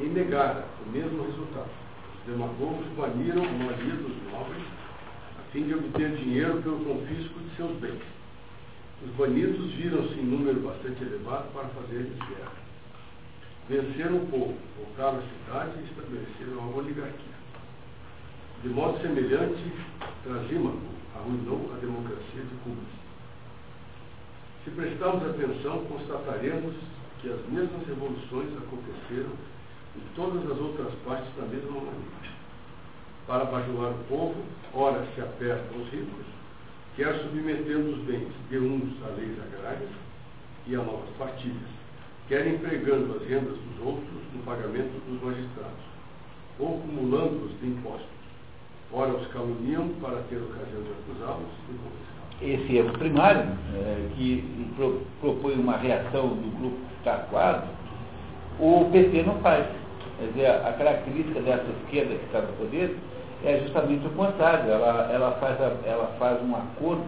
Em 0.00 0.08
Megara, 0.08 0.64
o 0.86 0.90
mesmo 0.90 1.24
resultado. 1.24 1.70
Os 2.14 2.32
demagogos 2.32 2.86
baniram 2.96 3.42
a 3.42 3.52
maioria 3.52 3.94
dos 3.94 4.32
nobres 4.32 4.62
a 5.38 5.52
fim 5.52 5.64
de 5.64 5.74
obter 5.74 6.16
dinheiro 6.16 6.62
pelo 6.62 6.84
confisco 6.84 7.40
de 7.40 7.56
seus 7.56 7.76
bens. 7.78 8.02
Os 9.04 9.10
banidos 9.16 9.72
viram-se 9.74 10.14
em 10.14 10.24
número 10.24 10.60
bastante 10.60 11.02
elevado 11.02 11.52
para 11.52 11.68
fazer 11.68 12.12
guerra 12.28 12.68
venceram 13.68 14.16
o 14.16 14.26
povo, 14.26 14.54
voltaram 14.78 15.18
à 15.18 15.22
cidade 15.22 15.72
e 15.78 15.84
estabeleceram 15.84 16.62
a 16.62 16.76
oligarquia. 16.76 17.38
De 18.62 18.68
modo 18.70 19.00
semelhante, 19.02 19.62
Trasímaco 20.24 20.80
arruinou 21.14 21.70
a 21.74 21.78
democracia 21.78 22.42
de 22.42 22.56
Cuba. 22.64 22.80
Se 24.64 24.70
prestarmos 24.70 25.28
atenção, 25.28 25.84
constataremos 25.84 26.74
que 27.20 27.30
as 27.30 27.40
mesmas 27.48 27.86
revoluções 27.86 28.48
aconteceram 28.56 29.32
em 29.96 30.14
todas 30.14 30.50
as 30.50 30.58
outras 30.58 30.92
partes 31.04 31.34
da 31.36 31.42
mesma 31.42 31.72
maneira. 31.72 32.28
Para 33.26 33.44
bajular 33.44 33.92
o 33.92 34.04
povo, 34.08 34.34
ora 34.74 35.06
se 35.14 35.20
apertam 35.20 35.80
os 35.80 35.88
ricos, 35.90 36.26
quer 36.96 37.14
submetendo 37.22 37.90
os 37.90 37.98
bens 38.04 38.28
de 38.48 38.58
uns 38.58 38.92
a 39.04 39.08
leis 39.10 39.38
agrárias 39.40 39.90
e 40.66 40.74
a 40.74 40.78
novas 40.78 41.10
partilhas 41.18 41.78
quer 42.28 42.46
empregando 42.46 43.16
as 43.16 43.26
rendas 43.26 43.56
dos 43.56 43.86
outros 43.86 44.06
no 44.34 44.42
pagamento 44.44 44.92
dos 45.08 45.22
magistrados, 45.22 45.80
ou 46.58 46.78
cumulando-os 46.80 47.58
de 47.60 47.66
impostos. 47.68 48.06
Ora 48.92 49.12
os 49.14 49.26
caluniam 49.28 49.88
para 50.00 50.22
ter 50.28 50.36
ocasião 50.36 50.82
de 50.82 50.90
acusá-los 50.90 51.48
e 51.68 51.72
confiscá-los. 51.72 52.42
Esse 52.42 52.76
erro 52.76 52.92
primário, 52.98 53.58
é, 53.74 54.08
que 54.14 54.72
pro, 54.76 55.02
propõe 55.20 55.54
uma 55.54 55.76
reação 55.76 56.28
do 56.28 56.58
grupo 56.58 56.76
que 56.76 56.98
está 56.98 57.16
o 58.58 58.88
PT 58.90 59.22
não 59.22 59.34
faz. 59.40 59.66
Quer 60.18 60.26
dizer, 60.26 60.46
a 60.46 60.72
característica 60.72 61.40
dessa 61.40 61.66
esquerda 61.82 62.14
que 62.14 62.24
está 62.24 62.40
no 62.40 62.52
poder 62.54 62.96
é 63.44 63.60
justamente 63.60 64.06
o 64.06 64.10
contrário. 64.10 64.70
Ela, 64.70 65.10
ela, 65.12 65.32
faz, 65.32 65.60
a, 65.60 65.76
ela 65.86 66.14
faz 66.18 66.42
um 66.42 66.56
acordo 66.56 67.06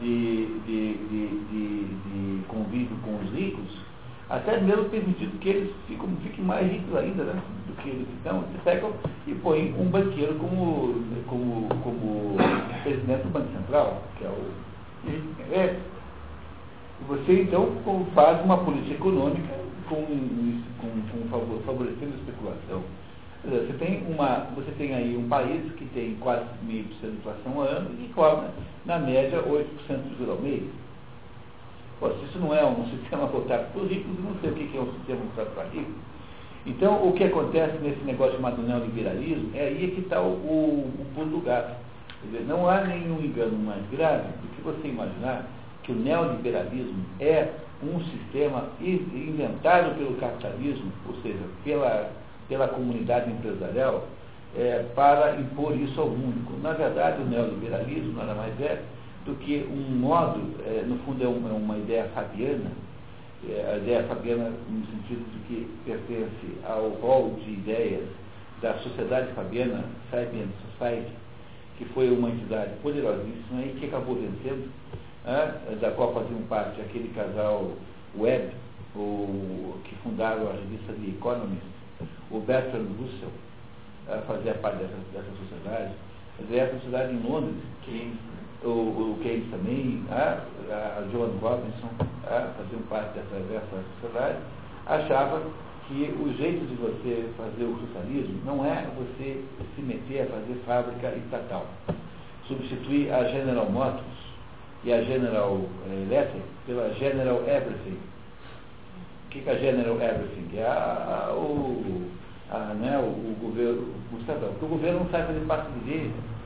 de, 0.00 0.46
de, 0.66 0.94
de, 0.94 1.84
de 1.84 2.44
convívio 2.46 2.96
com 3.04 3.16
os 3.16 3.32
ricos 3.32 3.88
até 4.30 4.60
mesmo 4.60 4.84
permitido 4.90 5.38
que 5.38 5.48
eles 5.48 5.74
fiquem, 5.86 6.16
fiquem 6.22 6.44
mais 6.44 6.70
ricos 6.70 6.94
ainda 6.96 7.24
né, 7.24 7.42
do 7.66 7.72
que 7.82 7.88
eles 7.88 8.06
estão, 8.16 8.44
eles 8.50 8.62
pegam 8.62 8.92
e 9.26 9.34
põem 9.36 9.74
um 9.78 9.86
banqueiro 9.86 10.34
como, 10.34 10.94
como, 11.26 11.68
como 11.82 12.36
presidente 12.82 13.22
do 13.22 13.30
Banco 13.30 13.48
Central, 13.56 14.02
que 14.18 14.24
é 14.24 14.28
o. 14.28 14.68
É, 15.52 15.76
você 17.06 17.42
então 17.42 17.72
faz 18.14 18.44
uma 18.44 18.58
política 18.58 18.96
econômica 18.96 19.54
com, 19.88 20.04
com, 20.80 21.28
com 21.28 21.60
favorecendo 21.64 22.14
a 22.14 22.18
especulação. 22.18 22.82
Você 23.44 23.72
tem, 23.78 24.04
uma, 24.08 24.48
você 24.54 24.70
tem 24.72 24.94
aí 24.94 25.16
um 25.16 25.28
país 25.28 25.72
que 25.72 25.84
tem 25.86 26.16
quase 26.16 26.44
meio 26.62 26.84
por 26.84 26.96
cento 26.96 27.12
de 27.12 27.16
inflação 27.18 27.52
ao 27.60 27.68
ano 27.68 27.90
e 28.00 28.08
cobra, 28.08 28.50
na 28.84 28.98
média, 28.98 29.40
8% 29.42 29.64
de 30.02 30.18
juros 30.18 30.30
ao 30.30 30.42
mês. 30.42 30.64
Pô, 32.00 32.10
se 32.10 32.24
isso 32.24 32.38
não 32.38 32.54
é 32.54 32.64
um 32.64 32.84
sistema 32.98 33.26
voltado 33.26 33.72
para 33.72 33.82
os 33.82 33.88
ricos, 33.88 34.10
não 34.22 34.34
sei 34.40 34.50
o 34.50 34.54
que 34.54 34.76
é 34.76 34.80
um 34.80 34.92
sistema 34.94 35.20
voltado 35.20 35.50
para 35.54 35.64
ricos. 35.64 35.94
Então, 36.66 37.08
o 37.08 37.12
que 37.12 37.24
acontece 37.24 37.78
nesse 37.78 38.04
negócio 38.04 38.34
chamado 38.34 38.60
neoliberalismo 38.60 39.50
é 39.54 39.68
aí 39.68 39.92
que 39.94 40.00
está 40.00 40.20
o, 40.20 40.90
pulo 41.14 41.30
do 41.30 41.40
gato. 41.40 41.76
Dizer, 42.24 42.44
não 42.46 42.68
há 42.68 42.80
nenhum 42.82 43.20
engano 43.20 43.56
mais 43.56 43.82
grave 43.90 44.26
do 44.42 44.56
que 44.56 44.62
você 44.62 44.88
imaginar 44.88 45.46
que 45.84 45.92
o 45.92 45.94
neoliberalismo 45.94 47.04
é 47.20 47.48
um 47.82 48.00
sistema 48.04 48.64
inventado 48.80 49.96
pelo 49.96 50.14
capitalismo, 50.16 50.90
ou 51.06 51.14
seja, 51.22 51.38
pela, 51.64 52.10
pela 52.48 52.68
comunidade 52.68 53.30
empresarial, 53.30 54.06
é, 54.56 54.84
para 54.94 55.36
impor 55.36 55.76
isso 55.76 56.00
ao 56.00 56.08
mundo. 56.08 56.60
Na 56.62 56.72
verdade, 56.72 57.22
o 57.22 57.26
neoliberalismo 57.26 58.14
nada 58.14 58.34
mais 58.34 58.58
é 58.60 58.82
do 59.24 59.34
que 59.36 59.66
um 59.70 59.96
modo, 59.96 60.40
é, 60.66 60.82
no 60.86 60.98
fundo 61.00 61.22
é 61.22 61.28
uma, 61.28 61.50
uma 61.50 61.76
ideia 61.76 62.04
fabiana, 62.14 62.70
é, 63.48 63.72
a 63.72 63.76
ideia 63.76 64.02
fabiana 64.04 64.50
no 64.68 64.86
sentido 64.86 65.24
de 65.32 65.38
que 65.46 65.70
pertence 65.84 66.58
ao 66.64 66.88
rol 67.00 67.38
de 67.44 67.50
ideias 67.50 68.08
da 68.60 68.74
Sociedade 68.78 69.32
Fabiana, 69.34 69.84
Fabian 70.10 70.48
Society, 70.72 71.12
que 71.76 71.84
foi 71.86 72.10
uma 72.10 72.30
entidade 72.30 72.72
poderosíssima 72.82 73.62
e 73.62 73.76
que 73.78 73.86
acabou 73.86 74.16
vencendo, 74.16 74.68
é, 75.28 75.76
da 75.76 75.90
qual 75.90 76.14
faziam 76.14 76.40
parte 76.48 76.80
aquele 76.80 77.12
casal 77.14 77.72
Webb, 78.18 78.50
o, 78.96 79.78
que 79.84 79.94
fundaram 79.96 80.48
a 80.48 80.52
revista 80.52 80.94
The 80.94 81.10
Economist, 81.10 81.66
o 82.30 82.40
Bertrand 82.40 82.86
Russell, 82.98 83.28
é, 84.08 84.18
fazia 84.26 84.54
parte 84.54 84.78
dessa, 84.78 84.96
dessa 85.12 85.30
sociedade, 85.36 85.92
essa 86.50 86.74
sociedade 86.76 87.12
em 87.12 87.20
Londres, 87.20 87.62
Keynes, 87.84 88.16
o, 88.64 88.68
o 88.68 89.18
Keynes 89.22 89.50
também, 89.50 90.02
a, 90.10 90.40
a 90.70 91.08
Joan 91.12 91.30
Robinson, 91.42 91.90
a, 92.26 92.48
faziam 92.56 92.82
parte 92.88 93.18
dessa, 93.18 93.36
dessa 93.44 93.84
sociedade, 94.00 94.38
achava 94.86 95.42
que 95.86 96.14
o 96.20 96.34
jeito 96.38 96.66
de 96.66 96.74
você 96.76 97.28
fazer 97.36 97.64
o 97.64 97.78
socialismo 97.86 98.40
não 98.46 98.64
é 98.64 98.86
você 98.96 99.44
se 99.74 99.82
meter 99.82 100.22
a 100.22 100.26
fazer 100.26 100.54
fábrica 100.64 101.14
estatal. 101.16 101.66
Substituir 102.46 103.12
a 103.12 103.24
General 103.24 103.70
Motors 103.70 104.27
e 104.84 104.92
a 104.92 105.02
General 105.02 105.60
Electric 105.86 106.44
pela 106.66 106.92
General 106.94 107.42
Everything. 107.46 107.98
O 109.26 109.30
que 109.30 109.48
é 109.48 109.52
a 109.52 109.58
General 109.58 109.94
Everything? 109.94 110.56
É 110.56 110.64
a, 110.64 111.28
a, 111.28 111.34
o, 111.34 112.02
a, 112.50 112.58
né, 112.74 112.98
o, 112.98 113.08
o 113.08 113.36
governo, 113.40 113.88
o 114.12 114.18
cidadão. 114.20 114.50
Porque 114.50 114.64
o 114.64 114.68
governo 114.68 115.00
não 115.00 115.10
sabe 115.10 115.26
fazer 115.26 115.40
parte 115.46 115.70
de 115.72 115.80
direito. 115.80 116.38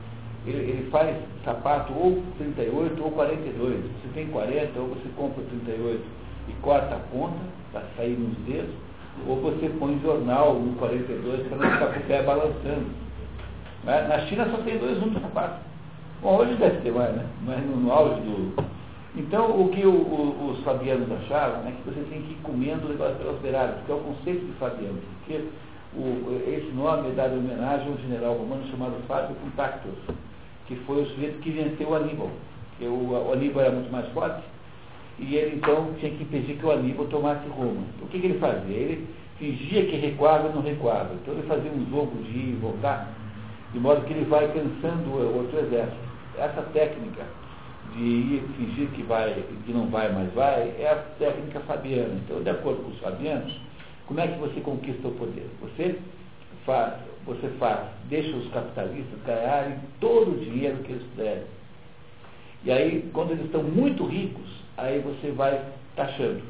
Ele, 0.45 0.57
ele, 0.57 0.89
faz 0.91 1.15
sapato 1.45 1.93
ou 1.93 2.21
38 2.37 3.01
ou 3.01 3.11
42. 3.11 3.81
Se 4.01 4.07
tem 4.13 4.27
40, 4.27 4.79
ou 4.79 4.87
você 4.89 5.09
compra 5.15 5.43
38 5.43 6.01
e 6.49 6.53
corta 6.61 6.95
a 6.95 6.99
ponta 6.99 7.39
para 7.71 7.83
sair 7.95 8.17
nos 8.17 8.37
dedos, 8.39 8.75
ou 9.25 9.37
você 9.37 9.69
põe 9.79 9.97
jornal 10.01 10.55
no 10.55 10.75
42 10.75 11.47
para 11.47 11.57
não 11.57 11.71
ficar 11.71 11.93
com 11.93 11.99
o 11.99 12.03
pé 12.03 12.23
balançando. 12.23 13.03
Na 13.85 14.19
China 14.27 14.49
só 14.49 14.57
tem 14.57 14.77
dois 14.77 14.97
números 14.97 15.15
de 15.15 15.21
sapato. 15.21 15.72
Bom, 16.23 16.37
hoje 16.37 16.55
deve 16.55 16.77
ter 16.77 16.93
mais, 16.93 17.13
né? 17.13 17.25
Mas 17.45 17.59
no, 17.65 17.75
no 17.75 17.91
auge 17.91 18.21
do. 18.21 18.53
Então, 19.13 19.59
o 19.59 19.67
que 19.67 19.85
o, 19.85 19.91
o, 19.91 20.51
os 20.51 20.63
fabianos 20.63 21.11
achavam 21.11 21.67
é 21.67 21.71
que 21.71 21.83
você 21.83 21.99
tem 22.09 22.21
que 22.21 22.31
ir 22.31 22.37
comendo 22.43 22.85
o 22.85 22.89
negócio 22.91 23.15
pelas 23.15 23.37
beiradas, 23.41 23.83
que 23.85 23.91
é 23.91 23.95
o 23.95 23.99
conceito 23.99 24.45
de 24.45 24.53
fabiano. 24.53 25.01
Porque 25.19 25.43
o, 25.93 26.41
esse 26.47 26.71
nome 26.73 27.09
é 27.09 27.11
dado 27.11 27.35
em 27.35 27.39
homenagem 27.39 27.87
a 27.87 27.91
um 27.91 27.97
general 27.97 28.35
romano 28.35 28.63
chamado 28.71 28.95
Fábio 29.05 29.35
Contactus, 29.35 29.91
que 30.65 30.75
foi 30.87 31.01
o 31.01 31.05
sujeito 31.07 31.41
que 31.41 31.51
venceu 31.51 31.89
o 31.89 31.95
Aníbal. 31.95 32.31
Porque 32.69 32.85
o, 32.85 33.11
o 33.11 33.33
Aníbal 33.33 33.63
era 33.63 33.73
muito 33.73 33.91
mais 33.91 34.07
forte, 34.13 34.43
e 35.19 35.35
ele 35.35 35.57
então 35.57 35.89
tinha 35.99 36.09
que 36.09 36.23
impedir 36.23 36.55
que 36.55 36.65
o 36.65 36.71
Aníbal 36.71 37.05
tomasse 37.07 37.45
Roma. 37.49 37.81
O 38.01 38.07
que, 38.07 38.17
que 38.17 38.27
ele 38.27 38.39
fazia? 38.39 38.77
Ele 38.77 39.09
fingia 39.37 39.87
que 39.87 39.97
recuava 39.97 40.47
e 40.47 40.53
não 40.53 40.61
recuava. 40.61 41.15
Então 41.15 41.33
ele 41.33 41.43
fazia 41.43 41.69
um 41.69 41.85
jogo 41.91 42.15
de 42.23 42.29
ir 42.29 42.53
e 42.53 42.59
voltar, 42.61 43.11
de 43.73 43.79
modo 43.81 44.05
que 44.05 44.13
ele 44.13 44.23
vai 44.23 44.47
cansando 44.47 45.09
o 45.09 45.37
outro 45.39 45.59
exército. 45.59 46.12
Essa 46.37 46.61
técnica 46.73 47.23
de 47.93 48.01
ir 48.01 48.43
fingir 48.57 48.89
que 48.89 49.03
vai, 49.03 49.43
que 49.65 49.71
não 49.71 49.87
vai, 49.87 50.11
mas 50.11 50.33
vai, 50.33 50.73
é 50.79 50.89
a 50.89 51.17
técnica 51.19 51.59
fabiana. 51.61 52.15
Então, 52.25 52.41
de 52.41 52.49
acordo 52.49 52.83
com 52.83 52.91
os 52.91 52.99
fabianos, 52.99 53.53
como 54.07 54.19
é 54.19 54.27
que 54.27 54.39
você 54.39 54.59
conquista 54.61 55.07
o 55.07 55.11
poder? 55.11 55.47
Você 55.61 55.99
faz, 56.65 56.93
você 57.25 57.47
faz, 57.59 57.87
deixa 58.09 58.35
os 58.35 58.47
capitalistas 58.51 59.19
ganharem 59.25 59.77
todo 59.99 60.31
o 60.31 60.39
dinheiro 60.39 60.77
que 60.83 60.91
eles 60.91 61.03
puderem. 61.09 61.43
E 62.63 62.71
aí, 62.71 63.09
quando 63.13 63.31
eles 63.31 63.45
estão 63.45 63.61
muito 63.61 64.05
ricos, 64.05 64.49
aí 64.77 64.99
você 64.99 65.31
vai 65.31 65.61
taxando. 65.95 66.41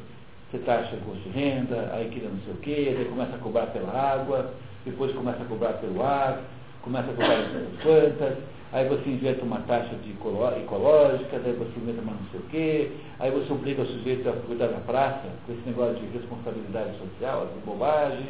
Você 0.49 0.59
taxa 0.59 0.95
imposto 0.95 1.27
de 1.27 1.29
renda, 1.29 1.89
aí 1.93 2.09
cria 2.09 2.29
não 2.29 2.39
sei 2.45 2.53
o 2.53 2.57
quê, 2.57 2.95
aí 2.95 3.05
começa 3.05 3.35
a 3.35 3.39
cobrar 3.39 3.67
pela 3.67 3.91
água, 3.91 4.53
depois 4.85 5.11
começa 5.13 5.41
a 5.41 5.45
cobrar 5.45 5.73
pelo 5.73 6.03
ar, 6.03 6.41
começa 6.83 7.09
a 7.09 7.13
cobrar 7.13 7.49
pelas 7.49 7.81
plantas, 7.81 8.37
aí 8.73 8.89
você 8.89 9.07
inventa 9.09 9.43
uma 9.43 9.59
taxa 9.59 9.95
de 10.03 10.11
ecológica, 10.11 11.39
daí 11.39 11.53
você 11.53 11.79
inventa 11.79 12.01
mais 12.01 12.17
não 12.19 12.27
sei 12.31 12.39
o 12.39 12.43
quê, 12.49 12.91
aí 13.19 13.31
você 13.31 13.53
obriga 13.53 13.83
o 13.83 13.85
sujeito 13.85 14.27
a 14.27 14.33
cuidar 14.33 14.67
da 14.67 14.79
praça, 14.79 15.29
com 15.45 15.53
esse 15.53 15.61
negócio 15.65 15.95
de 15.95 16.17
responsabilidade 16.17 16.97
social, 16.97 17.47
de 17.53 17.65
bobagem, 17.65 18.25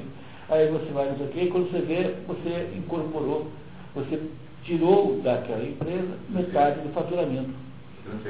aí 0.49 0.67
você 0.67 0.91
vai 0.91 1.07
não 1.09 1.17
sei 1.17 1.25
o 1.27 1.29
quê, 1.29 1.41
e 1.43 1.47
quando 1.47 1.71
você 1.71 1.79
vê, 1.79 2.13
você 2.27 2.77
incorporou, 2.77 3.47
você 3.95 4.19
tirou 4.63 5.21
daquela 5.23 5.63
empresa 5.63 6.17
metade 6.29 6.81
do 6.81 6.93
faturamento. 6.93 7.51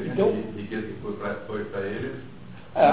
Então, 0.05 0.31
riqueza 0.55 0.87
que 0.87 0.93
foi 1.01 1.65
para 1.65 1.81
eles, 1.81 2.13
é, 2.75 2.89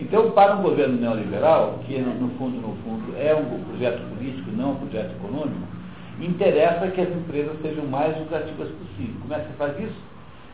então, 0.00 0.32
para 0.32 0.56
um 0.56 0.62
governo 0.62 1.00
neoliberal, 1.00 1.78
que 1.86 1.98
no 1.98 2.30
fundo, 2.30 2.60
no 2.60 2.74
fundo, 2.82 3.16
é 3.16 3.32
um 3.32 3.62
projeto 3.62 4.02
político, 4.12 4.50
não 4.50 4.72
um 4.72 4.76
projeto 4.76 5.12
econômico, 5.12 5.77
interessa 6.26 6.88
que 6.88 7.00
as 7.00 7.10
empresas 7.10 7.60
sejam 7.62 7.86
mais 7.86 8.16
lucrativas 8.18 8.68
possível. 8.68 9.20
Como 9.22 9.34
é 9.34 9.38
que 9.40 9.46
você 9.46 9.54
faz 9.54 9.78
isso? 9.78 10.08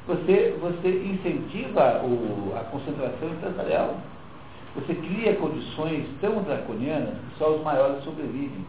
Você, 0.07 0.57
você 0.61 0.89
incentiva 0.89 2.03
o, 2.05 2.53
a 2.57 2.61
concentração 2.65 3.29
empresarial. 3.29 3.97
Você 4.75 4.95
cria 4.95 5.37
condições 5.37 6.05
tão 6.21 6.43
draconianas 6.43 7.15
que 7.15 7.39
só 7.39 7.55
os 7.55 7.63
maiores 7.63 8.03
sobrevivem. 8.05 8.65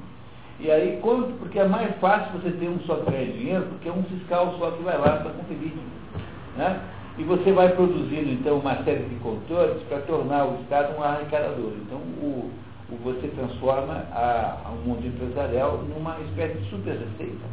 E 0.60 0.72
aí, 0.72 1.00
quando, 1.02 1.38
porque 1.40 1.60
é 1.60 1.68
mais 1.68 1.94
fácil 1.98 2.40
você 2.40 2.52
ter 2.52 2.70
um 2.70 2.80
só 2.82 2.96
que 2.98 3.12
ganha 3.12 3.26
dinheiro, 3.26 3.66
porque 3.66 3.90
é 3.90 3.92
um 3.92 4.04
fiscal 4.04 4.56
só 4.58 4.72
que 4.72 4.84
vai 4.84 4.98
lá 4.98 5.18
para 5.18 5.32
conferir. 5.32 5.74
Né? 6.56 6.80
E 7.18 7.24
você 7.24 7.52
vai 7.52 7.70
produzindo, 7.70 8.30
então, 8.30 8.60
uma 8.60 8.76
série 8.84 9.04
de 9.04 9.16
controles 9.16 9.82
para 9.90 10.00
tornar 10.00 10.46
o 10.46 10.62
Estado 10.62 10.98
um 10.98 11.04
arrecadador. 11.04 11.72
Então, 11.86 11.98
o, 11.98 12.52
você 13.04 13.28
transforma 13.30 14.06
o 14.68 14.88
mundo 14.88 15.06
empresarial 15.06 15.78
numa 15.78 16.20
espécie 16.22 16.60
de 16.60 16.70
super 16.70 16.98
receita. 16.98 17.46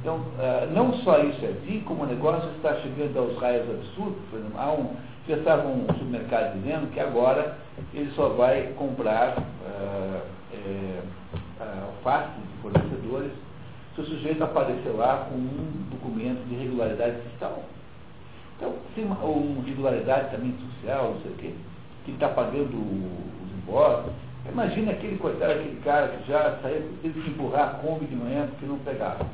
Então, 0.00 0.16
uh, 0.16 0.72
não 0.74 0.94
só 1.00 1.18
isso 1.18 1.44
é 1.44 1.48
assim, 1.48 1.80
como 1.80 2.04
o 2.04 2.06
negócio 2.06 2.48
está 2.56 2.74
chegando 2.76 3.18
aos 3.18 3.38
raios 3.38 3.68
absurdos. 3.68 4.16
Por 4.30 4.38
exemplo, 4.38 4.58
há 4.58 4.72
um, 4.72 4.96
já 5.28 5.36
estava 5.36 5.68
um 5.68 5.86
supermercado 5.88 6.54
dizendo 6.54 6.90
que 6.90 7.00
agora 7.00 7.58
ele 7.92 8.10
só 8.12 8.30
vai 8.30 8.72
comprar 8.78 9.36
uh, 9.38 10.20
é, 10.54 11.00
uh, 11.60 11.84
alface 11.88 12.30
de 12.40 12.62
fornecedores 12.62 13.32
se 13.94 14.00
o 14.00 14.06
sujeito 14.06 14.42
aparecer 14.42 14.90
lá 14.90 15.28
com 15.28 15.34
um 15.34 15.86
documento 15.90 16.48
de 16.48 16.54
regularidade 16.54 17.20
fiscal. 17.28 17.62
Então, 18.56 18.74
tem 18.94 19.04
uma, 19.04 19.16
uma 19.16 19.62
regularidade 19.62 20.30
também 20.30 20.54
social, 20.58 21.12
não 21.14 21.20
sei 21.20 21.30
o 21.30 21.34
quê, 21.34 21.54
que 22.06 22.12
está 22.12 22.28
pagando 22.28 22.74
os 22.74 23.58
impostos. 23.58 24.12
Imagina 24.48 24.92
aquele 24.92 25.18
coitado, 25.18 25.52
aquele 25.52 25.80
cara 25.82 26.08
que 26.08 26.28
já 26.28 26.58
saiu, 26.62 26.90
teve 27.02 27.20
que 27.20 27.30
empurrar 27.30 27.68
a 27.68 27.74
Kombi 27.74 28.06
de 28.06 28.16
manhã 28.16 28.46
porque 28.46 28.66
não 28.66 28.78
pegava. 28.78 29.26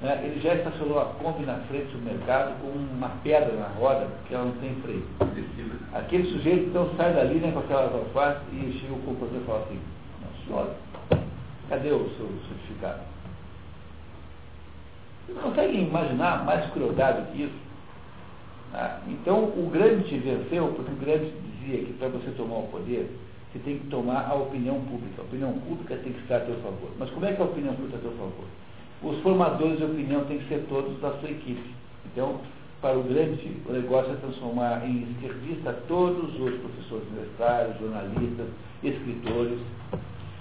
Né? 0.00 0.20
Ele 0.24 0.40
já 0.40 0.54
estacionou 0.54 1.00
a 1.00 1.06
Kombi 1.06 1.44
na 1.44 1.56
frente 1.68 1.92
do 1.92 2.04
mercado 2.04 2.54
com 2.60 2.68
uma 2.68 3.10
pedra 3.22 3.52
na 3.54 3.68
roda, 3.68 4.06
porque 4.06 4.34
ela 4.34 4.46
não 4.46 4.52
tem 4.52 4.74
freio. 4.76 5.04
Aquele 5.92 6.30
sujeito 6.30 6.68
então 6.68 6.88
sai 6.96 7.12
dali 7.12 7.40
né, 7.40 7.50
com 7.52 7.58
aquelas 7.58 7.92
alfaces 7.92 8.42
e 8.52 8.78
chega 8.80 8.94
o 8.94 9.00
comprador 9.00 9.40
e 9.40 9.44
fala 9.44 9.64
assim, 9.64 9.80
senhora, 10.46 10.76
cadê 11.68 11.90
o 11.90 12.08
seu 12.16 12.28
certificado? 12.48 13.00
Vocês 15.26 15.38
conseguem 15.38 15.86
imaginar 15.86 16.44
mais 16.44 16.70
crueldade 16.70 17.30
que 17.32 17.42
isso? 17.42 17.70
Ah, 18.72 19.00
então, 19.08 19.44
o 19.44 19.68
grande 19.72 20.16
venceu, 20.18 20.68
porque 20.68 20.92
o 20.92 20.96
grande 20.96 21.32
dizia 21.58 21.84
que 21.84 21.92
para 21.94 22.08
você 22.08 22.30
tomar 22.32 22.58
o 22.58 22.68
poder, 22.68 23.10
você 23.52 23.58
tem 23.60 23.78
que 23.78 23.86
tomar 23.88 24.28
a 24.30 24.34
opinião 24.34 24.80
pública. 24.82 25.22
A 25.22 25.24
opinião 25.24 25.52
pública 25.52 25.96
tem 25.96 26.12
que 26.12 26.20
estar 26.20 26.36
a 26.36 26.46
seu 26.46 26.54
favor. 26.56 26.90
Mas 26.98 27.10
como 27.10 27.26
é 27.26 27.32
que 27.32 27.42
a 27.42 27.44
opinião 27.44 27.74
pública 27.74 27.96
está 27.96 28.08
a 28.08 28.12
seu 28.12 28.18
favor? 28.18 28.46
Os 29.02 29.22
formadores 29.22 29.78
de 29.78 29.84
opinião 29.84 30.24
têm 30.26 30.38
que 30.38 30.48
ser 30.48 30.64
todos 30.68 31.00
da 31.00 31.10
sua 31.18 31.30
equipe. 31.30 31.74
Então, 32.06 32.40
para 32.80 32.96
o 32.96 33.02
grande, 33.02 33.56
o 33.68 33.72
negócio 33.72 34.12
é 34.12 34.16
transformar 34.16 34.86
em 34.86 35.02
esquerdista 35.02 35.72
todos 35.88 36.32
os 36.40 36.60
professores 36.60 37.08
universitários, 37.08 37.78
jornalistas, 37.80 38.46
escritores. 38.84 39.58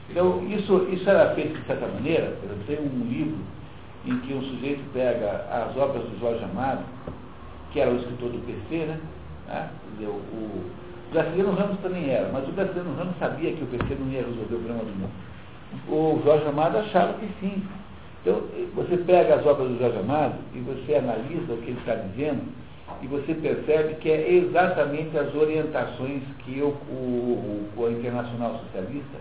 Então, 0.10 0.48
isso, 0.48 0.88
isso 0.92 1.10
era 1.10 1.34
feito 1.34 1.60
de 1.60 1.66
certa 1.66 1.88
maneira. 1.88 2.38
Tenho 2.68 2.84
um 2.84 3.08
livro 3.10 3.40
em 4.06 4.20
que 4.20 4.34
um 4.34 4.42
sujeito 4.44 4.84
pega 4.94 5.46
as 5.52 5.76
obras 5.76 6.04
do 6.04 6.20
Jorge 6.20 6.44
Amado, 6.44 6.84
que 7.72 7.80
era 7.80 7.92
o 7.92 7.98
escritor 7.98 8.30
do 8.30 8.40
PC, 8.46 8.86
né? 8.86 9.00
Ah, 9.50 9.70
o, 10.00 10.06
o 10.06 10.72
Graciliano 11.12 11.54
Ramos 11.54 11.80
também 11.80 12.10
era, 12.10 12.30
mas 12.32 12.48
o 12.48 12.52
Graciliano 12.52 12.96
Ramos 12.96 13.18
sabia 13.18 13.52
que 13.54 13.64
o 13.64 13.68
PC 13.68 13.96
não 14.00 14.12
ia 14.12 14.22
resolver 14.22 14.56
o 14.56 14.60
problema 14.60 14.80
do 14.80 14.92
mundo. 14.92 15.12
O 15.88 16.22
Jorge 16.24 16.48
Amado 16.48 16.78
achava 16.78 17.14
que 17.14 17.28
sim. 17.40 17.64
Então, 18.22 18.44
você 18.76 18.98
pega 18.98 19.36
as 19.36 19.46
obras 19.46 19.70
do 19.70 19.80
Jorge 19.80 19.98
Amado 19.98 20.36
e 20.54 20.60
você 20.60 20.96
analisa 20.96 21.54
o 21.54 21.58
que 21.58 21.72
ele 21.72 21.80
está 21.80 21.96
dizendo, 21.96 22.42
e 23.02 23.08
você 23.08 23.34
percebe 23.34 23.96
que 23.96 24.10
é 24.10 24.34
exatamente 24.34 25.18
as 25.18 25.34
orientações 25.34 26.22
que 26.40 26.62
o, 26.62 26.70
o, 26.70 27.70
o 27.78 27.92
Internacional 27.92 28.60
Socialista 28.60 29.18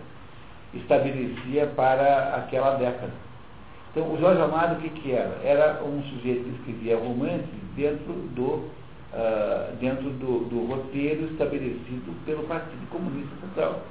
estabelecia 0.73 1.67
para 1.75 2.35
aquela 2.35 2.75
década. 2.75 3.13
Então, 3.91 4.11
o 4.11 4.19
Jorge 4.19 4.41
Amado, 4.41 4.75
o 4.75 4.81
que, 4.81 4.89
que 4.89 5.11
era? 5.11 5.39
Era 5.43 5.83
um 5.83 6.03
sujeito 6.03 6.43
que 6.43 6.49
escrevia 6.59 6.97
romances 6.97 7.47
dentro 7.75 8.13
do, 8.35 8.69
uh, 9.13 9.75
dentro 9.77 10.09
do, 10.11 10.45
do, 10.49 10.65
roteiro 10.65 11.25
estabelecido 11.31 12.13
pelo 12.25 12.43
Partido 12.43 12.89
Comunista 12.89 13.35
Central. 13.41 13.81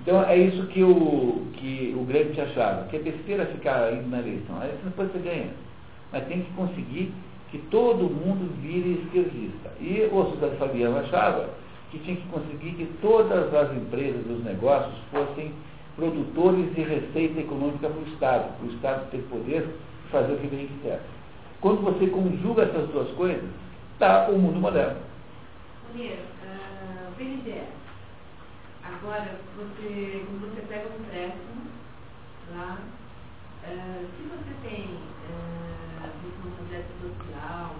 Então, 0.00 0.22
é 0.24 0.36
isso 0.36 0.66
que 0.66 0.82
o, 0.82 1.46
que 1.54 1.94
o 1.96 2.04
Grande 2.04 2.40
achava, 2.40 2.86
que 2.88 2.96
é 2.96 2.98
besteira 2.98 3.46
ficar 3.46 3.92
indo 3.92 4.08
na 4.10 4.18
eleição. 4.18 4.60
Aí 4.60 4.72
depois 4.84 5.10
você 5.10 5.18
ganha. 5.18 5.50
Mas 6.12 6.26
tem 6.26 6.42
que 6.42 6.52
conseguir 6.52 7.12
que 7.50 7.58
todo 7.70 8.02
mundo 8.02 8.52
vire 8.60 9.02
esquerdista. 9.04 9.72
E 9.80 10.08
o 10.12 10.30
José 10.30 10.54
Fabiano 10.58 10.98
achava 10.98 11.50
que 11.90 11.98
tinha 12.00 12.16
que 12.16 12.26
conseguir 12.28 12.72
que 12.72 12.86
todas 13.00 13.54
as 13.54 13.72
empresas, 13.76 14.26
os 14.28 14.44
negócios, 14.44 14.94
fossem 15.10 15.52
produtores 15.96 16.74
de 16.74 16.82
receita 16.82 17.40
econômica 17.40 17.88
para 17.88 18.00
o 18.00 18.08
Estado, 18.12 18.58
para 18.58 18.66
o 18.66 18.74
Estado 18.74 19.10
ter 19.10 19.18
poder 19.30 19.62
de 19.62 20.10
fazer 20.10 20.32
o 20.32 20.36
que 20.38 20.48
bem 20.48 20.66
quiser. 20.66 21.00
Quando 21.60 21.82
você 21.82 22.08
conjuga 22.08 22.64
essas 22.64 22.88
duas 22.90 23.08
coisas, 23.12 23.48
está 23.94 24.28
o 24.28 24.38
mundo 24.38 24.60
moderno. 24.60 25.00
Primeiro, 25.88 26.22
uh, 26.22 27.14
BNDES. 27.16 27.68
Agora, 28.82 29.38
você, 29.56 30.24
quando 30.26 30.50
você 30.50 30.62
pega 30.66 30.88
um 30.88 31.00
empréstimo, 31.00 31.70
lá, 32.54 32.78
uh, 33.62 34.06
se 34.16 34.22
você 34.28 34.68
tem 34.68 34.84
uh, 34.84 36.10
responsabilidade 36.22 36.86
social, 37.00 37.76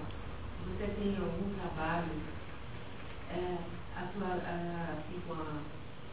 se 0.57 0.71
você 0.71 0.87
tem 0.97 1.17
algum 1.17 1.53
trabalho, 1.59 2.11
uh, 3.35 3.59
a 3.95 4.07
sua, 4.13 4.35
uh, 4.35 4.97
assim, 4.97 5.21
com 5.27 5.33
a, 5.33 5.61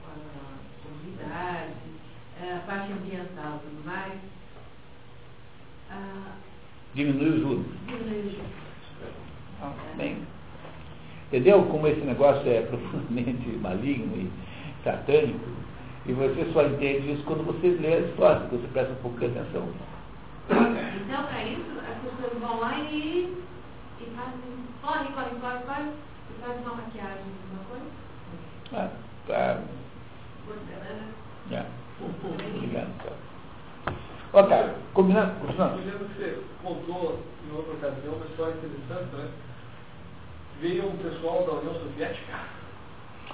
com 0.03 0.11
a 0.11 0.53
comunidade, 0.83 1.75
uh, 2.43 2.57
a 2.57 2.67
parte 2.67 2.93
ambiental 2.93 3.61
e 3.63 3.69
tudo 3.69 3.87
mais, 3.87 4.21
diminui 6.95 7.29
os 7.29 7.41
juros. 7.41 7.67
Diminui 7.87 8.27
os 8.27 8.33
juros. 8.33 8.72
Ah, 9.63 9.73
bem. 9.97 10.19
Entendeu 11.29 11.63
como 11.65 11.87
esse 11.87 12.01
negócio 12.01 12.47
é 12.51 12.63
profundamente 12.67 13.49
maligno 13.63 14.17
e 14.17 14.31
satânico? 14.85 15.49
E 16.05 16.13
você 16.13 16.51
só 16.53 16.65
entende 16.65 17.13
isso 17.13 17.23
quando 17.25 17.47
você 17.47 17.69
lê 17.81 17.95
a 17.95 18.01
história, 18.01 18.47
quando 18.49 18.63
você 18.63 18.69
presta 18.73 18.93
um 18.93 18.97
pouco 18.97 19.19
de 19.21 19.27
atenção. 19.27 19.69
Então, 20.51 21.25
para 21.25 21.45
isso, 21.45 21.79
as 21.79 21.99
pessoas 22.03 22.41
vão 22.41 22.59
lá 22.59 22.77
e, 22.81 23.33
e 24.01 24.05
fazem, 24.17 24.41
corre, 24.83 25.13
corre, 25.15 25.41
corre, 25.41 25.63
corre, 25.65 25.91
e 26.29 26.41
fazem 26.41 26.63
uma 26.63 26.75
maquiagem, 26.75 27.25
alguma 27.45 27.65
coisa. 27.71 27.87
Ah, 28.73 28.91
tá. 29.29 29.61
Porcelana. 30.45 31.07
É. 31.53 31.67
Obrigado. 32.03 32.91
Tá. 33.05 33.93
Ok, 34.33 34.57
combinado? 34.95 35.35
Lembro 35.47 36.07
que 36.07 36.15
você 36.15 36.43
contou 36.63 37.21
em 37.47 37.55
outra 37.55 37.75
ocasião 37.75 38.15
uma 38.15 38.25
história 38.27 38.55
interessante, 38.55 39.15
né? 39.15 39.29
Veio 40.63 40.87
um 40.87 40.97
pessoal 40.97 41.45
da 41.45 41.55
União 41.55 41.75
Soviética 41.75 42.39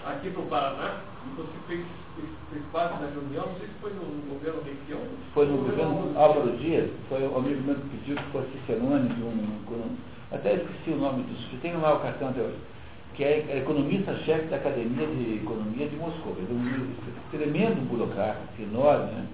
aqui 0.07 0.31
para 0.31 0.41
o 0.43 0.47
Paraná, 0.47 1.01
você 1.37 1.53
fez, 1.67 1.85
fez, 2.17 2.29
fez 2.51 2.65
parte 2.73 2.99
da 3.03 3.11
reunião, 3.11 3.49
não 3.49 3.59
sei 3.59 3.67
se 3.69 3.75
foi 3.83 3.93
no 3.93 4.33
governo 4.33 4.63
Requião. 4.65 5.01
Foi 5.35 5.45
no 5.45 5.59
governo 5.59 6.19
Álvaro 6.19 6.57
Dias, 6.57 6.89
foi 7.11 7.21
o 7.29 7.37
amigo 7.37 7.61
meu 7.65 7.75
que 7.75 7.89
pediu 7.99 8.17
que 8.17 8.23
fosse 8.33 8.49
Cicerone 8.61 9.11
de 9.11 9.23
um, 9.23 9.29
um- 9.29 9.97
Até 10.33 10.55
esqueci 10.55 10.89
o 10.91 10.97
nome 10.97 11.23
do 11.25 11.35
sujeito, 11.35 11.61
tenho 11.61 11.81
lá 11.83 11.97
o 11.97 12.01
cartão 12.01 12.31
até 12.31 12.41
hoje. 12.41 12.57
Que 13.15 13.25
é 13.25 13.59
economista-chefe 13.59 14.47
da 14.47 14.57
Academia 14.57 15.07
de 15.07 15.35
Economia 15.43 15.87
de 15.87 15.97
Moscou. 15.97 16.35
Ele 16.39 16.49
é 16.49 16.55
um 16.55 17.31
tremendo 17.31 17.87
burocrata, 17.91 18.41
enorme, 18.59 19.13
né? 19.13 19.27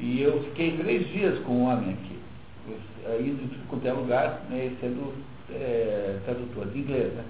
E 0.00 0.20
eu 0.20 0.42
fiquei 0.44 0.76
três 0.78 1.06
dias 1.12 1.38
com 1.44 1.52
o 1.52 1.64
homem 1.66 1.92
aqui, 1.92 2.18
eu- 2.68 3.20
indo 3.20 3.44
em 3.44 3.66
quanto 3.68 3.86
é 3.86 3.92
lugar, 3.92 4.42
né, 4.50 4.72
sendo 4.80 5.12
é, 5.50 6.18
tradutor 6.24 6.66
de 6.66 6.78
inglês. 6.78 7.12
Né? 7.14 7.24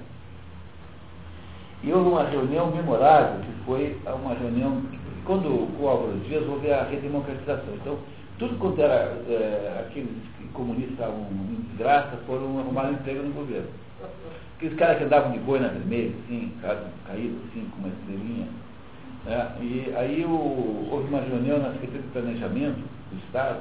E 1.83 1.93
houve 1.93 2.09
uma 2.09 2.25
reunião 2.25 2.71
memorável, 2.71 3.41
que 3.41 3.65
foi 3.67 3.97
uma 4.07 4.35
reunião, 4.35 4.83
quando 5.25 5.49
o 5.81 5.89
Álvaro 5.89 6.19
Dias 6.21 6.47
houve 6.49 6.71
a 6.73 6.85
redemocratização. 6.85 7.75
Então, 7.75 7.99
tudo 8.39 8.59
quanto 8.59 8.81
era 8.81 8.95
é, 9.29 9.85
aqueles 9.87 10.11
que 10.39 10.47
comunistas 10.49 10.93
estavam 10.93 11.21
em 11.31 11.67
desgraça 11.69 12.17
foram 12.27 12.59
arrumar 12.59 12.87
um 12.87 12.93
emprego 12.93 13.23
no 13.23 13.33
governo. 13.35 13.69
Aqueles 14.57 14.79
caras 14.79 14.99
que 14.99 15.05
andavam 15.05 15.33
de 15.33 15.39
boina 15.41 15.69
vermelha, 15.69 16.13
assim, 16.25 16.53
ca- 16.63 16.85
caído 17.07 17.37
assim, 17.51 17.67
com 17.71 17.79
uma 17.81 17.89
estrelinha. 17.89 18.47
né? 19.27 19.53
E 19.61 19.93
aí 19.97 20.25
o- 20.25 20.89
houve 20.91 21.09
uma 21.09 21.21
reunião 21.21 21.59
na 21.59 21.73
Secretaria 21.73 22.03
de 22.03 22.09
Planejamento 22.09 22.79
do 23.11 23.19
Estado, 23.27 23.59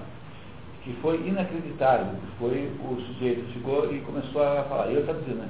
que 0.84 0.93
foi 1.01 1.15
inacreditável. 1.27 2.13
Foi 2.39 2.71
o 2.84 3.01
sujeito 3.01 3.51
chegou 3.53 3.91
e 3.93 3.99
começou 4.01 4.43
a 4.43 4.63
falar, 4.63 4.88
eu 4.91 5.01
estava 5.01 5.19
dizendo, 5.19 5.39
né? 5.39 5.49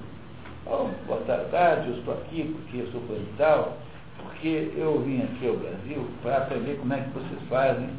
Oh, 0.65 0.87
boa 1.07 1.19
tarde, 1.51 1.89
eu 1.89 1.97
estou 1.97 2.13
aqui 2.13 2.43
porque 2.55 2.77
eu 2.83 2.91
sou 2.91 3.01
fulano 3.01 3.25
e 3.25 3.37
tal, 3.37 3.77
porque 4.21 4.71
eu 4.77 5.01
vim 5.01 5.21
aqui 5.23 5.47
ao 5.47 5.57
Brasil 5.57 6.07
para 6.21 6.37
aprender 6.37 6.77
como 6.79 6.93
é 6.93 7.01
que 7.01 7.09
vocês 7.09 7.41
fazem 7.49 7.89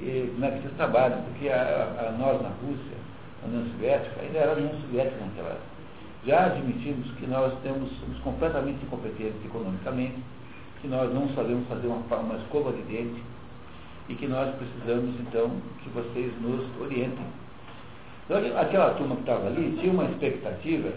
e 0.00 0.30
como 0.34 0.44
é 0.44 0.50
que 0.50 0.62
vocês 0.62 0.74
trabalham, 0.76 1.22
porque 1.22 1.48
a, 1.48 1.56
a- 1.58 2.12
nós 2.18 2.40
na 2.42 2.50
Rússia, 2.62 2.96
na 3.42 3.48
União 3.48 3.72
Soviética, 3.72 4.20
ainda 4.20 4.38
era 4.38 4.52
União 4.52 4.80
Soviética 4.82 5.24
naquela 5.24 5.48
época, 5.50 5.74
já 6.26 6.46
admitimos 6.46 7.10
que 7.18 7.26
nós 7.26 7.52
temos, 7.62 7.90
somos 7.98 8.18
completamente 8.20 8.84
incompetentes 8.84 9.44
economicamente, 9.44 10.16
que 10.80 10.88
nós 10.88 11.12
não 11.12 11.28
sabemos 11.34 11.66
fazer 11.66 11.86
uma, 11.86 12.16
uma 12.16 12.36
escova 12.36 12.72
de 12.72 12.82
dente 12.82 13.22
e 14.08 14.14
que 14.14 14.26
nós 14.26 14.54
precisamos, 14.56 15.14
então, 15.20 15.50
que 15.82 15.88
vocês 15.90 16.30
nos 16.40 16.64
orientem. 16.80 17.24
Então, 18.26 18.38
aquela 18.58 18.90
turma 18.94 19.16
que 19.16 19.22
estava 19.22 19.46
ali 19.46 19.76
tinha 19.80 19.92
uma 19.92 20.04
expectativa 20.04 20.88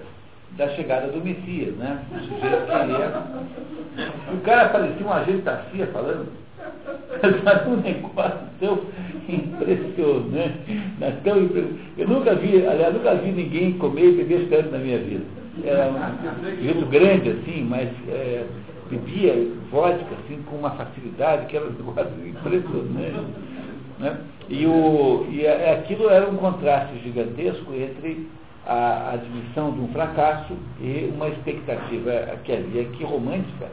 da 0.57 0.69
chegada 0.69 1.07
do 1.07 1.19
Messias, 1.23 1.75
né? 1.75 2.03
O 2.11 2.19
sujeito 2.19 2.65
que 2.65 2.91
ia. 2.91 4.33
O 4.33 4.41
cara 4.41 4.69
parecia 4.69 5.05
um 5.05 5.11
agente 5.11 5.41
da 5.41 5.57
CIA 5.71 5.87
falando. 5.87 6.27
Um 7.67 7.75
negócio 7.77 8.39
tão 8.59 8.79
impressionante. 9.29 10.71
né? 10.99 11.17
Tão 11.23 11.41
impre- 11.43 11.75
Eu 11.97 12.07
nunca 12.07 12.33
vi, 12.35 12.65
aliás, 12.65 12.93
nunca 12.93 13.13
vi 13.15 13.31
ninguém 13.31 13.73
comer 13.77 14.09
e 14.09 14.23
beber 14.23 14.47
tanto 14.49 14.71
na 14.71 14.77
minha 14.79 14.97
vida. 14.97 15.23
Era 15.63 15.89
um 15.89 15.95
sujeito 16.57 16.85
grande, 16.87 17.29
assim, 17.31 17.63
mas 17.69 17.89
é, 18.09 18.45
bebia 18.89 19.33
vodka 19.71 20.15
assim, 20.23 20.41
com 20.49 20.55
uma 20.57 20.71
facilidade 20.71 21.45
que 21.47 21.57
era 21.57 21.65
um 21.65 21.71
negócio 21.77 22.11
impressionante. 22.27 23.27
Né? 23.99 24.17
E, 24.49 24.65
o, 24.65 25.25
e 25.29 25.45
a- 25.47 25.73
aquilo 25.73 26.09
era 26.09 26.29
um 26.29 26.35
contraste 26.37 26.97
gigantesco 27.03 27.73
entre 27.73 28.27
a 28.65 29.11
admissão 29.13 29.71
de 29.71 29.79
um 29.81 29.87
fracasso 29.89 30.53
e 30.81 31.11
uma 31.15 31.29
expectativa 31.29 32.11
que 32.43 32.51
havia 32.51 32.83
que 32.85 33.03
romântica 33.03 33.67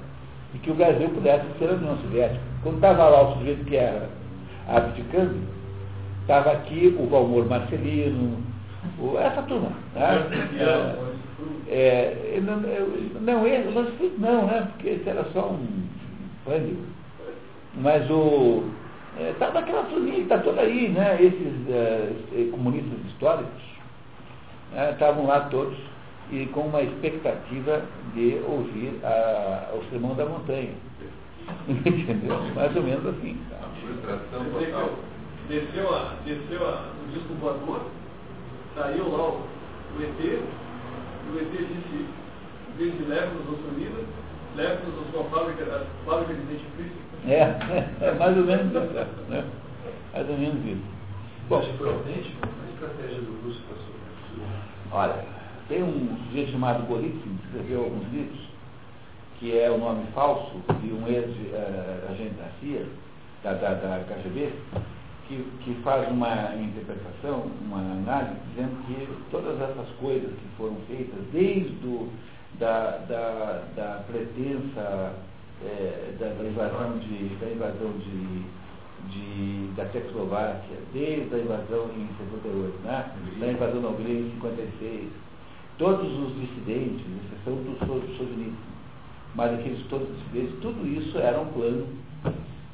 de 0.53 0.59
que 0.61 0.71
o 0.71 0.75
Brasil 0.75 1.09
pudesse 1.11 1.45
ser 1.59 1.69
a 1.69 1.73
União 1.75 1.97
Soviética. 1.99 2.41
Quando 2.63 2.77
estava 2.77 3.09
lá 3.09 3.29
o 3.31 3.39
sujeito 3.39 3.65
que 3.65 3.77
era 3.77 4.09
abdicando, 4.69 5.35
estava 6.23 6.53
aqui 6.53 6.97
o 6.99 7.07
Valmor 7.09 7.45
Marcelino, 7.47 8.39
o- 8.99 9.19
essa 9.19 9.43
turma. 9.43 9.71
Né? 9.95 10.27
É, 11.69 12.37
é, 12.37 12.41
não, 12.41 12.57
não, 13.21 13.47
ele, 13.47 14.15
não, 14.19 14.47
né? 14.47 14.69
Porque 14.73 14.91
esse 14.91 15.09
era 15.09 15.25
só 15.33 15.51
um 15.51 15.67
pânico. 16.45 16.83
Mas 17.77 18.09
o. 18.11 18.65
Estava 19.31 19.61
aquela 19.61 19.85
turminha, 19.85 20.19
está 20.19 20.39
toda 20.39 20.61
aí, 20.61 20.89
né? 20.89 21.17
Esses 21.21 21.69
eh, 21.69 22.49
comunistas 22.51 22.99
históricos 23.07 23.63
né, 24.73 24.91
estavam 24.91 25.27
lá 25.27 25.41
todos 25.43 25.77
e 26.33 26.47
com 26.47 26.63
uma 26.63 26.83
expectativa 26.83 27.83
de 28.15 28.41
ouvir 28.49 28.99
a, 29.05 29.71
o 29.75 29.85
sermão 29.91 30.15
da 30.15 30.27
montanha. 30.27 30.73
Entendeu? 31.69 32.41
Mais 32.55 32.75
ou 32.75 32.83
menos 32.83 33.07
assim. 33.07 33.39
tá? 33.51 33.59
Frustração 33.81 34.45
total. 34.51 34.89
que 34.89 35.15
Desceu, 35.47 35.95
a, 35.95 36.15
desceu 36.25 36.67
a, 36.67 36.91
o 37.05 37.13
disco 37.13 37.35
voador, 37.35 37.83
saiu 38.75 39.11
lá 39.11 39.29
o 39.29 39.43
ET, 40.01 40.41
o 41.33 41.39
ET 41.39 41.51
disse, 41.51 42.07
em 42.69 42.77
vez 42.77 42.97
de 42.97 43.05
leve-nos 43.05 43.49
ao 43.49 43.57
Sunida, 43.57 44.03
leve-nos 44.57 45.09
à 45.09 45.13
sua 45.13 45.25
fábrica, 45.25 45.65
a 45.65 46.05
fábrica 46.05 46.35
de 46.35 46.41
dentifrício. 46.43 47.05
É, 47.27 47.41
é 48.05 48.13
mais 48.19 48.37
ou 48.37 48.45
menos 48.45 48.67
isso. 48.67 49.31
Né? 49.31 49.45
Mais 50.13 50.29
ou 50.29 50.39
menos 50.39 50.65
isso. 50.65 50.85
Bom, 51.49 51.61
que 51.61 51.79
foi 51.79 51.89
autêntico 51.89 52.47
a 52.47 52.73
estratégia 52.73 53.21
do 53.21 53.47
russo 53.47 53.61
para 53.69 53.85
olha, 54.95 55.25
tem 55.69 55.83
um 55.83 56.17
sujeito 56.27 56.53
chamado 56.53 56.87
Golitsyn, 56.87 57.21
que 57.21 57.47
escreveu 57.47 57.85
alguns 57.85 58.13
livros, 58.13 58.41
que 59.39 59.59
é 59.59 59.71
o 59.71 59.79
nome 59.79 60.07
falso 60.15 60.61
de 60.81 60.93
um 60.93 61.07
ex-agente 61.09 62.35
da 62.35 62.49
CIA, 62.61 62.87
da, 63.43 63.53
da, 63.55 63.75
da 63.75 64.05
KGB, 64.05 64.53
que, 65.29 65.43
que 65.65 65.75
faz 65.83 66.11
uma 66.11 66.55
interpretação, 66.57 67.51
uma 67.63 67.79
análise, 67.79 68.37
dizendo 68.51 68.87
que 68.87 69.09
todas 69.31 69.61
essas 69.61 69.89
coisas 70.01 70.31
que 70.31 70.49
foram 70.57 70.77
feitas, 70.87 71.21
desde 71.33 71.87
o, 71.87 72.09
da, 72.59 72.99
da, 73.09 73.63
da 73.77 74.05
pretensa 74.07 75.15
é, 75.65 76.15
da, 76.19 76.29
da, 76.29 76.45
invasão 76.45 76.99
de, 76.99 77.29
da 77.37 77.51
invasão 77.51 77.93
de, 77.99 78.43
de, 79.11 79.75
da 79.75 79.87
Tchecoslováquia, 79.87 80.79
desde 80.93 81.35
a 81.35 81.39
invasão 81.39 81.91
em 81.97 82.09
68, 82.19 82.79
né? 82.85 83.11
da 83.41 83.47
invasão 83.47 83.81
na 83.81 83.89
Hungria 83.89 84.21
em 84.21 84.31
56, 84.33 85.11
todos 85.79 86.07
os 86.07 86.41
dissidentes, 86.41 87.05
exceção 87.25 87.55
do 87.57 87.79
sovinismo, 88.17 88.57
mas 89.35 89.53
aqueles 89.55 89.85
todos 89.87 90.09
os 90.09 90.17
dissidentes, 90.25 90.61
tudo 90.61 90.87
isso 90.87 91.19
era 91.19 91.41
um 91.41 91.47
plano 91.47 91.87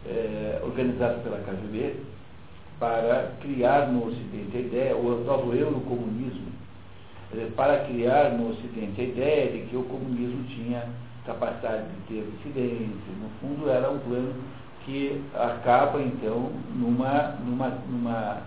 é, 0.07 0.61
organizado 0.63 1.23
pela 1.23 1.39
KGB 1.39 1.95
para 2.81 3.33
criar 3.43 3.89
no 3.89 4.09
Ocidente 4.09 4.57
a 4.57 4.61
ideia, 4.61 4.97
o 4.97 5.23
novo 5.23 5.55
eurocomunismo, 5.55 6.49
é, 7.37 7.47
para 7.55 7.85
criar 7.85 8.31
no 8.31 8.51
Ocidente 8.51 9.01
a 9.01 9.05
ideia 9.05 9.53
de 9.53 9.67
que 9.69 9.77
o 9.77 9.85
comunismo 9.85 10.43
tinha 10.45 10.89
capacidade 11.27 11.85
de 11.85 12.15
ter 12.15 12.31
dissidência. 12.39 13.13
No 13.21 13.29
fundo, 13.41 13.71
era 13.71 13.91
um 13.91 13.99
plano 13.99 14.35
que 14.85 15.23
acaba, 15.35 16.01
então, 16.01 16.51
numa, 16.75 17.35
numa, 17.45 17.69
numa 17.69 18.39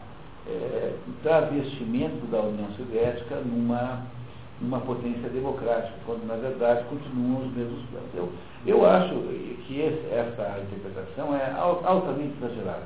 é, 0.48 0.96
travestimento 1.22 2.26
da 2.32 2.42
União 2.42 2.70
Soviética 2.76 3.36
numa, 3.36 4.02
numa 4.60 4.80
potência 4.80 5.30
democrática, 5.30 5.94
quando, 6.08 6.26
na 6.26 6.36
verdade, 6.36 6.84
continuam 6.86 7.46
os 7.48 7.54
mesmos 7.56 7.82
planos. 7.92 8.10
Eu, 8.16 8.32
eu 8.66 8.86
acho 8.86 9.14
que 9.68 9.80
esse, 9.80 10.08
essa 10.12 10.60
interpretação 10.60 11.36
é 11.36 11.54
altamente 11.56 12.34
exagerada. 12.42 12.84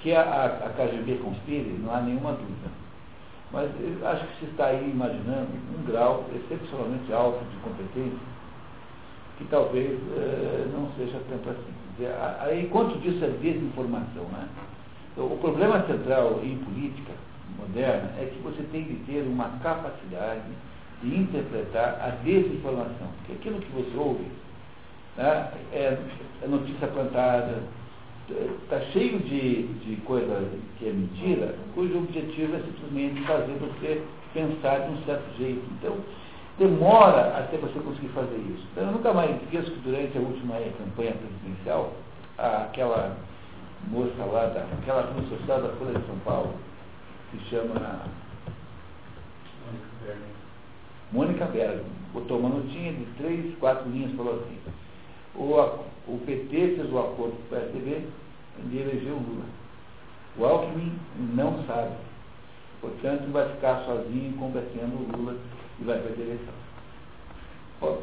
Que 0.00 0.14
a, 0.14 0.22
a 0.22 0.70
KGB 0.70 1.18
conspire, 1.22 1.78
não 1.82 1.94
há 1.94 2.00
nenhuma 2.00 2.32
dúvida. 2.32 2.70
Mas 3.52 3.70
acho 4.04 4.26
que 4.28 4.38
se 4.40 4.50
está 4.52 4.66
aí 4.66 4.90
imaginando 4.90 5.48
um 5.78 5.84
grau 5.84 6.24
excepcionalmente 6.34 7.12
alto 7.12 7.44
de 7.50 7.56
competência 7.58 8.30
que 9.40 9.44
talvez 9.46 9.98
eh, 10.16 10.66
não 10.72 10.90
seja 10.98 11.18
tanto 11.30 11.48
assim. 11.48 11.72
Dizer, 11.96 12.14
aí, 12.40 12.68
quanto 12.70 12.98
disso 12.98 13.24
é 13.24 13.28
desinformação, 13.28 14.24
né? 14.24 14.46
Então, 15.12 15.26
o 15.26 15.38
problema 15.38 15.82
central 15.86 16.40
em 16.44 16.58
política 16.58 17.12
moderna 17.58 18.12
é 18.18 18.26
que 18.26 18.38
você 18.42 18.62
tem 18.70 18.84
de 18.84 18.96
ter 19.06 19.22
uma 19.22 19.48
capacidade 19.62 20.42
de 21.02 21.16
interpretar 21.16 21.98
a 22.02 22.10
desinformação. 22.22 23.08
Porque 23.18 23.32
aquilo 23.32 23.60
que 23.60 23.72
você 23.72 23.96
ouve 23.96 24.26
né, 25.16 25.50
é, 25.72 25.98
é 26.42 26.46
notícia 26.46 26.86
plantada, 26.88 27.62
está 28.62 28.80
cheio 28.92 29.18
de, 29.20 29.62
de 29.62 29.96
coisa 30.02 30.48
que 30.78 30.88
é 30.88 30.92
mentira, 30.92 31.54
cujo 31.74 31.98
objetivo 31.98 32.56
é 32.56 32.60
simplesmente 32.60 33.20
fazer 33.22 33.52
você 33.54 34.02
pensar 34.32 34.80
de 34.80 34.92
um 34.92 35.04
certo 35.04 35.36
jeito. 35.38 35.62
Então, 35.78 35.96
demora 36.58 37.38
até 37.38 37.56
você 37.56 37.78
conseguir 37.80 38.08
fazer 38.08 38.36
isso. 38.36 38.66
Então, 38.72 38.84
eu 38.84 38.92
nunca 38.92 39.12
mais 39.12 39.30
esqueço 39.42 39.70
que 39.70 39.78
durante 39.80 40.16
a 40.16 40.20
última 40.20 40.54
campanha 40.78 41.14
presidencial, 41.14 41.92
aquela 42.38 43.16
moça 43.88 44.24
lá, 44.24 44.46
da, 44.46 44.66
aquela 44.80 45.12
rede 45.12 45.28
social 45.28 45.62
da 45.62 45.68
Folha 45.70 45.98
de 45.98 46.06
São 46.06 46.18
Paulo, 46.24 46.54
que 47.30 47.38
chama 47.48 48.02
Mônica 51.12 51.44
Berg, 51.46 51.82
botou 52.12 52.38
uma 52.38 52.50
notinha 52.50 52.92
de 52.92 53.04
três, 53.18 53.58
quatro 53.58 53.88
linhas, 53.90 54.12
falou 54.16 54.34
assim, 54.34 54.58
o, 55.34 55.54
o 56.14 56.18
PT 56.26 56.48
fez 56.48 56.92
o 56.92 56.98
acordo 56.98 57.36
com 57.36 57.54
o 57.54 57.58
PSDB 57.58 58.02
de 58.68 58.78
eleger 58.78 59.12
o 59.12 59.16
Lula. 59.16 59.44
O 60.36 60.44
Alckmin 60.44 60.92
não 61.34 61.64
sabe. 61.66 61.94
Portanto, 62.80 63.30
vai 63.32 63.48
ficar 63.50 63.84
sozinho 63.84 64.32
combatendo 64.34 64.96
o 64.96 65.16
Lula 65.16 65.36
e 65.80 65.84
vai 65.84 65.98
perder 65.98 66.22
a 66.22 66.26
eleição. 66.26 66.54
Bom, 67.80 68.02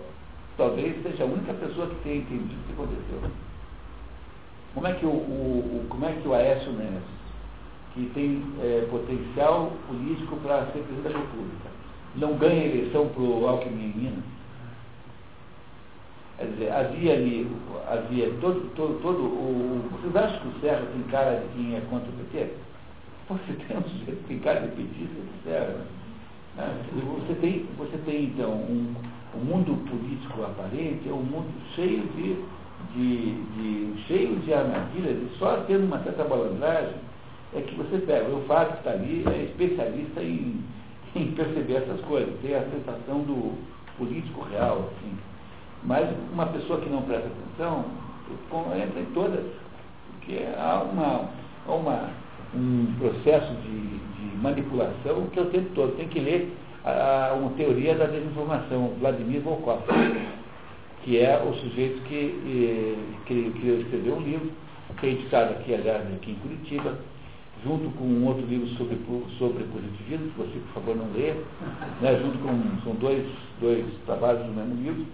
talvez 0.56 1.02
seja 1.04 1.24
a 1.24 1.28
única 1.28 1.54
pessoa 1.54 1.88
que 1.88 1.96
tenha 2.04 2.18
entendido 2.18 2.54
o 2.54 2.66
que 2.66 2.74
aconteceu. 2.74 3.32
Como 4.74 4.88
é 4.88 4.94
que 4.94 5.06
o, 5.06 5.10
o, 5.10 5.84
o 5.84 5.88
como 5.90 6.06
é 6.06 6.14
que 6.14 6.28
o 6.28 6.34
Aécio 6.34 6.72
Neves, 6.72 7.04
que 7.94 8.12
tem 8.14 8.44
é, 8.62 8.88
potencial 8.90 9.72
político 9.88 10.38
para 10.38 10.66
ser 10.68 10.84
presidente 10.84 11.14
da 11.14 11.20
República, 11.20 11.70
não 12.16 12.38
ganha 12.38 12.66
eleição 12.66 13.08
para 13.10 13.24
o 13.24 13.48
Alckmin 13.48 13.86
em 13.86 13.98
Minas? 13.98 14.37
Quer 16.38 16.46
dizer, 16.46 16.72
havia 16.72 17.14
ali, 17.14 17.48
havia 17.88 18.30
todo, 18.40 18.72
todo, 18.76 19.02
todo 19.02 19.24
o. 19.24 19.90
Vocês 19.92 20.16
acham 20.16 20.40
que 20.40 20.48
o 20.48 20.62
Serra 20.62 20.86
tem 20.94 21.02
cara 21.04 21.40
de 21.40 21.48
quem 21.56 21.76
é 21.76 21.82
contra 21.90 22.08
o 22.10 22.14
PT? 22.14 22.54
Você 23.28 23.54
tem 23.54 23.78
um 23.78 23.84
sujeito 23.84 24.22
que 24.22 24.28
tem 24.28 24.40
cara 24.40 24.60
de 24.62 24.68
petista 24.68 25.16
do 25.16 25.44
Serra. 25.44 25.86
Né? 26.56 26.78
Você 27.20 27.34
tem, 27.42 27.66
você 27.78 27.98
tem 28.06 28.26
então 28.26 28.52
um, 28.52 28.94
um 29.36 29.46
mundo 29.46 29.84
político 29.90 30.44
aparente, 30.44 31.10
é 31.10 31.12
um 31.12 31.24
mundo 31.24 31.52
cheio 31.74 32.04
de, 32.16 32.36
de, 32.94 33.34
de, 33.56 34.02
cheio 34.04 34.36
de 34.36 34.54
armadilhas, 34.54 35.18
e 35.18 35.38
só 35.40 35.58
tendo 35.68 35.86
uma 35.86 36.04
certa 36.04 36.24
balandragem 36.24 36.96
é 37.56 37.62
que 37.62 37.74
você 37.76 37.98
pega. 37.98 38.30
O 38.30 38.42
que 38.42 38.78
está 38.78 38.92
ali 38.92 39.24
é 39.26 39.44
especialista 39.44 40.22
em, 40.22 40.64
em 41.16 41.32
perceber 41.32 41.78
essas 41.78 42.00
coisas, 42.02 42.40
tem 42.42 42.54
a 42.54 42.64
sensação 42.70 43.22
do 43.22 43.58
político 43.98 44.44
real, 44.44 44.92
assim. 44.92 45.18
Mas 45.84 46.10
uma 46.34 46.48
pessoa 46.48 46.82
que 46.82 46.90
não 46.90 47.02
presta 47.04 47.28
atenção 47.28 47.86
entra 48.76 49.00
em 49.00 49.06
todas, 49.14 49.46
porque 50.12 50.40
há 50.58 50.84
uma, 50.84 51.30
uma 51.68 52.10
um 52.56 52.94
processo 52.98 53.54
de, 53.56 53.70
de 53.70 54.38
manipulação 54.42 55.28
que 55.32 55.40
é 55.40 55.42
o 55.42 55.46
tempo 55.48 55.70
todo. 55.76 55.96
Tem 55.98 56.08
que 56.08 56.20
ler 56.20 56.56
a, 56.84 57.34
uma 57.38 57.52
teoria 57.52 57.96
da 57.96 58.06
desinformação, 58.06 58.94
Vladimir 59.00 59.42
Volkov, 59.42 59.82
que 61.04 61.20
é 61.20 61.42
o 61.42 61.54
sujeito 61.56 62.02
que, 62.04 62.98
que, 63.26 63.52
que 63.52 63.68
escreveu 63.68 64.16
um 64.16 64.22
livro, 64.22 64.52
que 65.00 65.08
é 65.08 65.10
editado 65.12 65.52
aqui, 65.54 65.74
aliás, 65.74 66.02
aqui 66.14 66.32
em 66.32 66.36
Curitiba, 66.36 66.98
junto 67.64 67.90
com 67.98 68.04
um 68.04 68.26
outro 68.28 68.46
livro 68.46 68.68
sobre, 68.70 68.98
sobre 69.38 69.64
positivismo, 69.66 70.32
que 70.32 70.38
você, 70.38 70.60
por 70.60 70.82
favor, 70.82 70.96
não 70.96 71.12
lê, 71.14 71.34
né, 72.02 72.20
junto 72.22 72.38
com, 72.40 72.82
são 72.84 72.94
dois, 72.96 73.26
dois 73.60 73.86
trabalhos 74.06 74.46
do 74.46 74.54
mesmo 74.54 74.76
livro, 74.76 75.06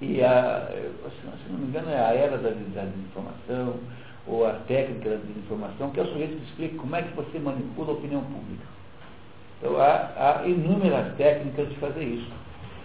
e 0.00 0.22
a, 0.22 0.68
se 0.70 1.52
não 1.52 1.58
me 1.58 1.68
engano, 1.68 1.90
é 1.90 1.98
a 1.98 2.14
era 2.14 2.36
da, 2.36 2.50
da 2.50 2.84
desinformação, 2.84 3.74
ou 4.26 4.46
a 4.46 4.52
técnica 4.66 5.10
da 5.10 5.16
desinformação, 5.16 5.90
que 5.90 6.00
é 6.00 6.02
o 6.02 6.06
sujeito 6.06 6.36
que 6.36 6.44
explica 6.44 6.76
como 6.78 6.96
é 6.96 7.02
que 7.02 7.16
você 7.16 7.38
manipula 7.38 7.90
a 7.90 7.94
opinião 7.94 8.20
pública. 8.22 8.64
Então, 9.58 9.80
há, 9.80 10.10
há 10.16 10.46
inúmeras 10.46 11.14
técnicas 11.16 11.68
de 11.68 11.76
fazer 11.76 12.04
isso. 12.04 12.30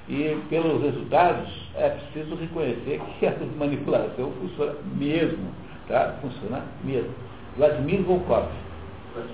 E 0.08 0.42
pelos 0.50 0.82
resultados, 0.82 1.50
é 1.76 1.90
preciso 1.90 2.36
reconhecer 2.36 3.02
que 3.20 3.26
a 3.28 3.36
manipulação 3.58 4.32
funciona 4.40 4.76
mesmo. 4.96 5.52
Tá? 5.88 6.16
Funciona 6.22 6.64
mesmo. 6.84 7.14
Vladimir 7.58 8.02
Volkov, 8.04 8.48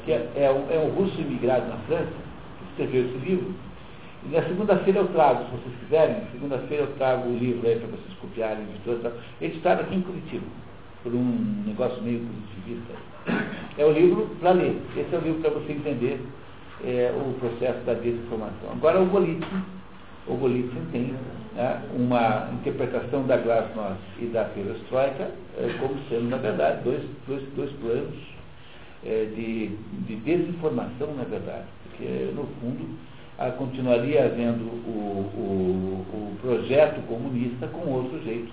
que 0.05 0.11
é, 0.11 0.31
é, 0.35 0.51
um, 0.51 0.71
é 0.71 0.79
um 0.79 0.89
russo 0.95 1.19
imigrado 1.21 1.67
na 1.67 1.77
França, 1.87 2.11
que 2.57 2.83
escreveu 2.83 3.05
esse 3.05 3.17
livro, 3.25 3.53
e 4.25 4.29
na 4.29 4.41
segunda-feira 4.43 4.99
eu 4.99 5.07
trago, 5.07 5.45
se 5.45 5.51
vocês 5.51 5.75
quiserem, 5.81 6.21
segunda-feira 6.31 6.83
eu 6.83 6.95
trago 6.97 7.29
o 7.29 7.37
livro 7.37 7.67
aí 7.67 7.77
para 7.77 7.87
vocês 7.87 8.13
copiarem, 8.19 8.65
editado, 8.85 9.15
editado 9.41 9.81
aqui 9.81 9.95
em 9.95 10.01
Curitiba, 10.01 10.45
por 11.03 11.13
um 11.13 11.63
negócio 11.65 12.01
meio 12.01 12.19
positivista. 12.19 12.93
É 13.77 13.85
o 13.85 13.91
livro 13.91 14.27
para 14.39 14.51
ler. 14.51 14.81
Esse 14.95 15.13
é 15.13 15.17
o 15.17 15.21
livro 15.21 15.41
para 15.41 15.51
você 15.51 15.71
entender 15.71 16.19
é, 16.83 17.13
o 17.15 17.33
processo 17.39 17.79
da 17.85 17.93
desinformação. 17.93 18.71
Agora 18.71 18.99
o 18.99 19.05
Golitsyn, 19.05 19.63
o 20.27 20.35
Golitsyn 20.35 20.85
tem 20.91 21.13
né, 21.55 21.81
uma 21.95 22.49
interpretação 22.53 23.25
da 23.27 23.37
Glasnost 23.37 24.01
e 24.19 24.25
da 24.25 24.45
Perestroika 24.45 25.31
é, 25.57 25.77
como 25.79 25.95
sendo, 26.09 26.29
na 26.29 26.37
verdade, 26.37 26.83
dois, 26.83 27.03
dois, 27.27 27.43
dois 27.55 27.71
planos 27.73 28.15
é, 29.05 29.25
de, 29.35 29.67
de 30.07 30.15
desinformação, 30.17 31.13
na 31.15 31.23
verdade. 31.23 31.65
Porque, 31.83 32.31
no 32.35 32.45
fundo, 32.59 32.97
continuaria 33.57 34.25
havendo 34.25 34.63
o, 34.63 35.31
o, 35.37 36.05
o, 36.11 36.37
projeto 36.41 37.05
comunista 37.07 37.67
com 37.67 37.91
outro 37.91 38.19
jeito. 38.23 38.51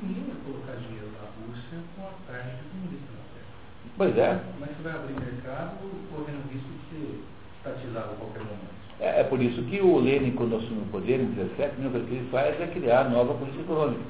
Ninguém 0.00 0.34
colocaria 0.44 1.02
a 1.18 1.26
Rússia 1.42 1.78
com 1.96 2.02
a 2.02 2.32
carne 2.32 2.52
comunista 2.70 3.10
na 3.12 3.24
terra. 3.34 3.50
Pois 3.96 4.16
é. 4.16 4.40
Mas 4.60 4.70
você 4.70 4.82
vai 4.84 4.92
abrir 4.92 5.14
mercado 5.14 5.78
correndo 6.14 6.52
risco 6.52 6.68
de 6.68 6.96
ser 6.96 7.20
estatizado 7.58 8.12
a 8.12 8.16
qualquer 8.16 8.44
momento. 8.44 8.78
É, 9.00 9.20
é, 9.20 9.24
por 9.24 9.40
isso 9.40 9.62
que 9.62 9.80
o 9.80 9.98
Lenin, 9.98 10.32
quando 10.32 10.56
assumiu 10.56 10.82
o 10.82 10.86
poder 10.86 11.20
em 11.20 11.26
17, 11.26 11.74
a 11.86 11.90
coisa 11.90 12.06
que 12.06 12.14
ele 12.14 12.28
faz 12.30 12.60
é 12.60 12.66
criar 12.66 13.10
nova 13.10 13.34
política 13.34 13.62
econômica. 13.62 14.02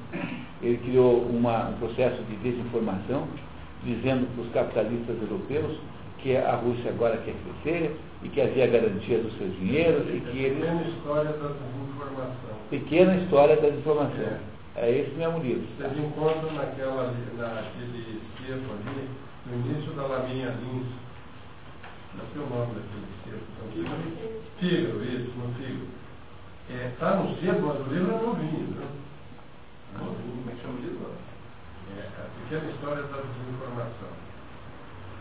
Ele 0.62 0.78
criou 0.78 1.22
uma, 1.22 1.68
um 1.68 1.78
processo 1.78 2.22
de 2.24 2.36
desinformação, 2.36 3.26
dizendo 3.84 4.26
para 4.34 4.44
os 4.44 4.52
capitalistas 4.52 5.16
europeus 5.22 5.78
que 6.18 6.36
a 6.36 6.56
Rússia 6.56 6.90
agora 6.90 7.16
quer 7.18 7.34
crescer 7.34 7.96
e 8.22 8.28
que 8.28 8.40
havia 8.40 8.66
garantia 8.66 9.18
dos 9.18 9.36
seus 9.38 9.54
dinheiros 9.56 10.02
e 10.08 10.20
que 10.20 10.38
eles... 10.38 10.58
Pequena 10.58 10.82
história 10.82 11.32
da 11.32 11.48
desinformação. 11.48 12.56
Pequena 12.70 13.16
história 13.16 13.56
da 13.56 13.68
desinformação. 13.68 14.38
É, 14.76 14.90
é 14.90 14.98
esse 15.00 15.14
mesmo 15.14 15.38
livro. 15.38 15.66
Vocês 15.76 15.98
encontram 15.98 16.52
naquela, 16.52 17.14
naquele 17.36 18.20
livro 18.40 18.72
ali 18.72 19.08
no 19.46 19.54
início 19.54 19.92
da 19.92 20.06
Laminha 20.06 20.50
Lins, 20.60 20.86
não 22.14 22.24
sei 22.32 22.42
o 22.42 22.48
nome 22.50 22.74
daquele 22.74 23.06
texto, 23.24 23.48
Fígaro, 24.58 25.04
isso, 25.04 25.32
no 25.38 25.54
Fígaro. 25.54 25.98
Está 26.68 27.12
é, 27.12 27.16
no 27.16 27.36
centro, 27.40 27.66
mas 27.66 27.86
o 27.86 27.90
livro 27.90 28.12
é 28.12 28.20
novinho, 28.20 28.68
né? 28.76 28.86
Novinho, 29.96 30.36
como 30.36 30.50
é 30.50 30.54
que 30.54 30.60
chama 30.60 30.74
o 30.74 30.82
livro? 30.82 31.12
É, 31.96 32.00
a 32.02 32.28
pequena 32.42 32.70
história 32.70 33.02
da 33.04 33.22
desinformação. 33.22 34.27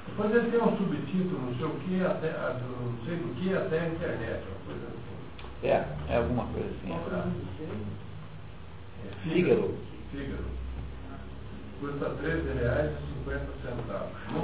Depois 0.07 0.33
ele 0.33 0.51
tem 0.51 0.61
um 0.61 0.77
subtítulo, 0.77 1.41
não 1.41 1.55
sei 1.55 1.65
o 1.65 1.79
que, 1.81 2.03
até, 2.03 2.31
não 2.31 3.05
sei 3.05 3.17
do 3.17 3.35
que 3.35 3.53
até 3.53 3.79
a 3.81 3.87
internet, 3.87 4.43
uma 4.47 4.65
coisa 4.65 4.87
assim. 4.87 5.67
É, 5.67 5.85
é 6.09 6.17
alguma 6.17 6.45
coisa 6.47 6.69
assim. 6.69 6.91
É, 9.05 9.09
Fígaro. 9.23 9.75
Fígaro. 10.11 10.56
Custa 11.79 12.07
R$ 12.23 12.41
reais 12.59 12.91
e 12.91 12.95
centavos. 13.61 14.09
Não, 14.33 14.41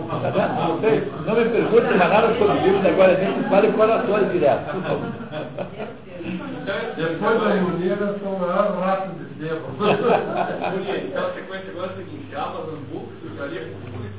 não 1.26 1.36
me 1.36 1.46
pergunte 1.50 1.98
mais 1.98 2.12
nada 2.12 2.28
sobre 2.38 2.58
o 2.58 2.62
livro, 2.62 2.88
agora 2.88 3.12
a 3.12 3.16
gente 3.16 3.50
fala 3.50 3.66
em 3.66 3.72
corações 3.72 4.32
direto. 4.32 4.76
Depois 6.96 7.42
da 7.42 7.50
reunida 7.50 8.16
são 8.22 8.34
o 8.34 8.40
maior 8.40 8.80
rato 8.80 9.10
de 9.10 9.26
sebo. 9.40 9.66
então 11.06 11.26
a 11.26 11.34
sequência 11.34 11.72
agora 11.72 11.88
é 11.88 11.90
a 11.94 11.96
seguinte, 11.98 12.36
Amazon 12.36 12.80
Books, 12.92 13.24
livraria 13.24 13.74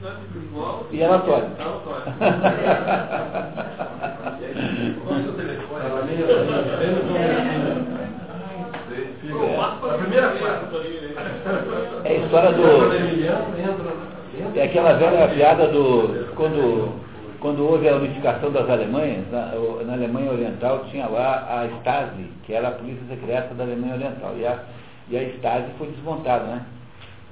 estudante 0.04 0.20
individual 0.30 0.86
e 0.90 0.96
relatório. 0.96 1.48
Qual 1.56 1.80
é 5.16 5.18
o 5.18 5.22
seu 5.22 5.32
telefone? 5.32 5.84
A 9.24 9.96
primeira 9.98 10.28
É 12.04 12.16
a 12.16 12.23
história 12.34 12.52
do. 12.52 12.64
É 14.58 14.64
aquela 14.64 14.94
velha 14.94 15.28
piada 15.28 15.68
do. 15.68 16.34
Quando 16.34 17.04
quando 17.40 17.62
houve 17.62 17.86
a 17.86 17.96
unificação 17.96 18.50
das 18.50 18.68
Alemanhas, 18.70 19.30
na, 19.30 19.52
na, 19.84 19.92
Alemanha 19.92 20.32
Oriental 20.32 20.86
tinha 20.90 21.06
lá 21.06 21.46
a 21.46 21.66
Stasi, 21.78 22.26
que 22.44 22.54
era 22.54 22.68
a 22.68 22.72
polícia 22.72 23.04
secreta 23.06 23.52
da 23.52 23.64
Alemanha 23.64 23.96
Oriental. 23.96 24.34
E 24.38 24.46
a, 24.46 24.58
e 25.10 25.16
a 25.18 25.22
Stasi 25.34 25.66
foi 25.76 25.88
desmontada, 25.88 26.44
né? 26.44 26.64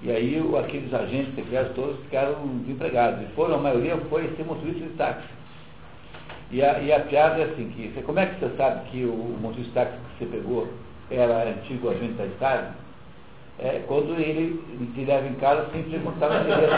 E 0.03 0.11
aí 0.11 0.39
aqueles 0.59 0.93
agentes 0.93 1.35
secretos 1.35 1.75
todos 1.75 1.99
ficaram 2.01 2.35
desempregados. 2.59 3.23
E 3.23 3.27
foram, 3.35 3.55
a 3.55 3.59
maioria 3.59 3.97
foi 4.11 4.29
ser 4.37 4.45
motorista 4.45 4.81
de 4.81 4.91
táxi. 4.91 5.29
E 6.51 6.63
a, 6.63 6.79
e 6.81 6.93
a 6.93 7.01
piada 7.01 7.41
é 7.41 7.45
assim, 7.45 7.71
que, 7.71 8.03
como 8.03 8.19
é 8.19 8.27
que 8.27 8.39
você 8.39 8.55
sabe 8.59 8.91
que 8.91 9.05
o, 9.07 9.15
o 9.15 9.39
motorista 9.41 9.71
de 9.71 9.75
táxi 9.75 9.97
que 10.19 10.25
você 10.25 10.31
pegou 10.31 10.69
era 11.11 11.49
antigo 11.49 11.89
agente 11.89 12.13
da 12.13 12.27
Stasi? 12.27 12.83
É, 13.59 13.81
quando 13.87 14.19
ele 14.19 14.61
te 14.95 15.05
leva 15.05 15.27
em 15.27 15.35
casa 15.35 15.67
sem 15.73 15.83
perguntar 15.85 16.29
na 16.29 16.39
direita. 16.41 16.75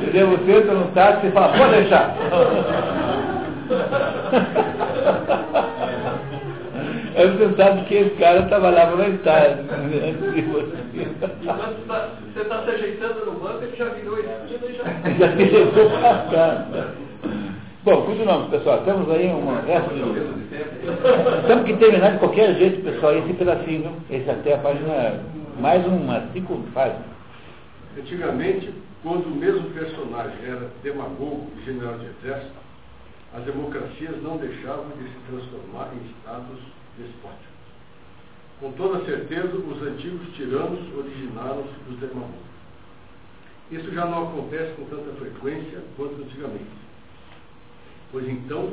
Entendeu? 0.00 0.30
Você 0.30 0.52
entra 0.52 0.74
no 0.74 0.86
táxi 0.92 1.26
e 1.26 1.30
fala, 1.32 1.48
pode 1.56 1.72
deixar. 1.72 2.14
Aí 7.16 7.28
você 7.28 7.56
sabe 7.56 7.84
que 7.84 7.94
esse 7.94 8.10
cara 8.16 8.42
trabalhava 8.42 8.96
na 8.96 9.08
Itália. 9.08 9.64
Enquanto 10.36 10.74
você 12.32 12.40
está 12.40 12.62
se 12.62 12.70
ajeitando 12.70 13.26
no 13.26 13.32
banco, 13.32 13.62
ele 13.62 13.76
já 13.76 13.84
virou 13.86 14.18
esquina 14.18 14.66
e 14.66 14.74
já. 14.74 14.84
Já 15.18 15.36
se 15.36 15.44
levou 15.44 15.90
para. 16.30 17.03
Bom, 17.84 18.00
continuamos, 18.06 18.48
pessoal. 18.48 18.82
Temos 18.82 19.10
aí 19.10 19.26
uma 19.26 19.60
resto 19.60 19.90
de. 19.92 21.46
Temos 21.46 21.66
que 21.66 21.76
terminar 21.76 22.12
de 22.12 22.18
qualquer 22.18 22.54
jeito, 22.54 22.82
pessoal, 22.82 23.14
esse 23.14 23.34
pedacinho. 23.34 23.94
Esse 24.08 24.30
até 24.30 24.54
a 24.54 24.58
página. 24.58 25.20
Mais 25.60 25.86
umas 25.86 26.32
cinco 26.32 26.56
páginas. 26.72 27.04
Antigamente, 27.98 28.72
quando 29.02 29.26
o 29.26 29.36
mesmo 29.36 29.68
personagem 29.72 30.34
era 30.46 30.70
demagogo 30.82 31.46
e 31.58 31.64
general 31.66 31.98
de 31.98 32.06
exército, 32.06 32.54
as 33.34 33.44
democracias 33.44 34.22
não 34.22 34.38
deixavam 34.38 34.86
de 34.96 35.04
se 35.04 35.18
transformar 35.28 35.90
em 35.92 36.10
estados 36.10 36.58
despóticos. 36.96 37.54
Com 38.60 38.72
toda 38.72 39.04
certeza, 39.04 39.54
os 39.56 39.82
antigos 39.82 40.34
tiranos 40.34 40.80
originaram-se 40.96 41.74
dos 41.86 42.00
demagogos. 42.00 42.54
Isso 43.70 43.92
já 43.92 44.06
não 44.06 44.28
acontece 44.28 44.72
com 44.72 44.84
tanta 44.84 45.12
frequência 45.18 45.80
quanto 45.98 46.22
antigamente 46.22 46.83
pois 48.14 48.28
então, 48.28 48.70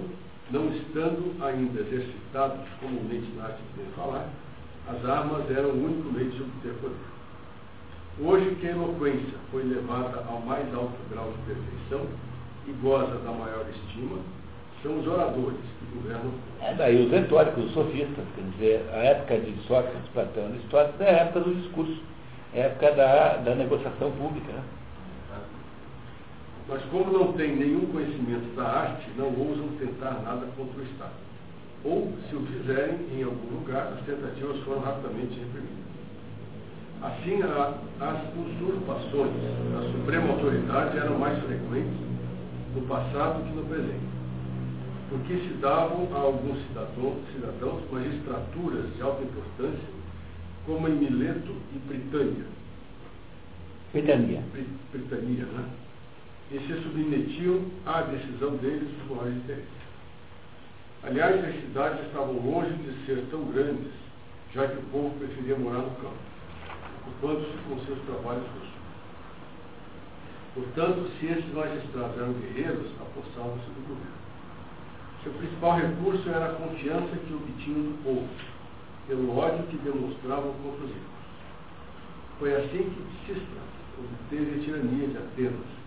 não 0.52 0.68
estando 0.68 1.44
ainda 1.44 1.82
exercitados 1.82 2.60
comumente 2.80 3.28
na 3.36 3.46
arte 3.46 3.58
de 3.76 3.92
falar, 3.96 4.30
as 4.88 5.04
armas 5.04 5.50
eram 5.50 5.70
o 5.70 5.84
único 5.84 6.14
meio 6.14 6.30
de 6.30 6.44
obter 6.44 6.74
poder. 6.76 6.96
Hoje 8.20 8.56
que 8.62 8.68
a 8.68 8.72
eloquência 8.72 9.34
foi 9.50 9.64
levada 9.64 10.24
ao 10.30 10.42
mais 10.42 10.72
alto 10.76 10.94
grau 11.10 11.32
de 11.32 11.54
perfeição 11.54 12.06
e 12.68 12.72
goza 12.84 13.18
da 13.18 13.32
maior 13.32 13.66
estima, 13.68 14.20
são 14.84 15.00
os 15.00 15.08
oradores 15.08 15.58
que 15.80 15.98
governam. 15.98 16.34
É 16.62 16.76
daí 16.76 17.04
os 17.04 17.12
retóricos, 17.12 17.66
os 17.66 17.74
sofistas, 17.74 18.26
quer 18.36 18.44
dizer, 18.52 18.90
a 18.94 18.98
época 18.98 19.40
de 19.40 19.56
Sócrates, 19.64 20.08
Platão 20.14 20.44
e 20.44 20.52
Aristóteles 20.52 21.02
é 21.02 21.10
a 21.10 21.24
época 21.24 21.40
do 21.40 21.56
discurso, 21.56 22.00
é 22.54 22.62
a 22.62 22.66
época 22.66 22.92
da, 22.92 23.38
da 23.38 23.56
negociação 23.56 24.12
pública. 24.12 24.52
Né? 24.52 24.64
Mas 26.72 26.82
como 26.86 27.12
não 27.12 27.34
têm 27.34 27.58
nenhum 27.58 27.86
conhecimento 27.88 28.56
da 28.56 28.64
arte, 28.64 29.06
não 29.18 29.26
ousam 29.28 29.68
tentar 29.78 30.22
nada 30.24 30.48
contra 30.56 30.80
o 30.80 30.84
Estado. 30.86 31.12
Ou, 31.84 32.14
se 32.30 32.36
o 32.38 32.46
fizerem 32.46 32.98
em 33.12 33.24
algum 33.24 33.60
lugar, 33.60 33.92
as 33.92 34.06
tentativas 34.06 34.58
foram 34.64 34.80
rapidamente 34.80 35.38
reprimidas. 35.38 35.82
Assim, 37.02 37.42
a, 37.42 37.74
as 38.00 38.22
usurpações 38.38 39.34
da 39.74 39.92
suprema 39.92 40.30
autoridade 40.30 40.98
eram 40.98 41.20
mais 41.20 41.38
frequentes 41.44 42.00
no 42.74 42.82
passado 42.84 43.44
que 43.44 43.54
no 43.54 43.66
presente, 43.66 44.08
porque 45.10 45.34
se 45.40 45.54
davam 45.60 46.08
a 46.16 46.20
alguns 46.20 46.58
cidadãos, 46.68 47.18
cidadãos 47.34 47.82
magistraturas 47.92 48.96
de 48.96 49.02
alta 49.02 49.22
importância, 49.24 49.90
como 50.66 50.88
em 50.88 50.94
Mileto 50.94 51.54
e 51.76 51.80
Britânia. 51.80 52.46
Britânia. 53.92 54.42
Britânia, 54.94 55.46
né? 55.48 55.66
E 56.52 56.60
se 56.60 56.84
submetiam 56.84 57.62
à 57.86 58.02
decisão 58.02 58.58
deles 58.58 58.90
por 59.08 59.18
maiores 59.18 59.38
interesses. 59.38 59.82
Aliás, 61.04 61.46
as 61.46 61.56
cidades 61.62 62.06
estavam 62.06 62.34
longe 62.34 62.74
de 62.74 63.06
ser 63.06 63.26
tão 63.32 63.46
grandes, 63.46 63.92
já 64.54 64.68
que 64.68 64.78
o 64.78 64.84
povo 64.92 65.18
preferia 65.18 65.58
morar 65.58 65.80
no 65.80 65.96
campo, 65.96 66.20
ocupando-se 67.08 67.58
com 67.68 67.80
seus 67.86 68.00
trabalhos 68.02 68.44
russos. 68.44 68.82
Portanto, 70.54 71.10
se 71.18 71.28
esses 71.28 71.54
magistrados 71.54 72.18
eram 72.18 72.34
guerreiros, 72.34 72.92
apossavam-se 73.00 73.66
do 73.68 73.88
governo. 73.88 74.22
Seu 75.24 75.32
principal 75.34 75.78
recurso 75.78 76.30
era 76.30 76.48
a 76.48 76.56
confiança 76.56 77.16
que 77.16 77.34
obtinham 77.34 77.84
do 77.84 78.04
povo, 78.04 78.28
pelo 79.08 79.38
ódio 79.38 79.66
que 79.68 79.78
demonstravam 79.78 80.52
contra 80.62 80.86
os 80.86 80.92
ricos. 80.92 81.22
Foi 82.40 82.56
assim 82.56 82.90
que 82.90 83.34
Sistra 83.34 83.62
obteve 83.98 84.60
a 84.60 84.64
tirania 84.64 85.08
de 85.08 85.18
Atenas, 85.18 85.81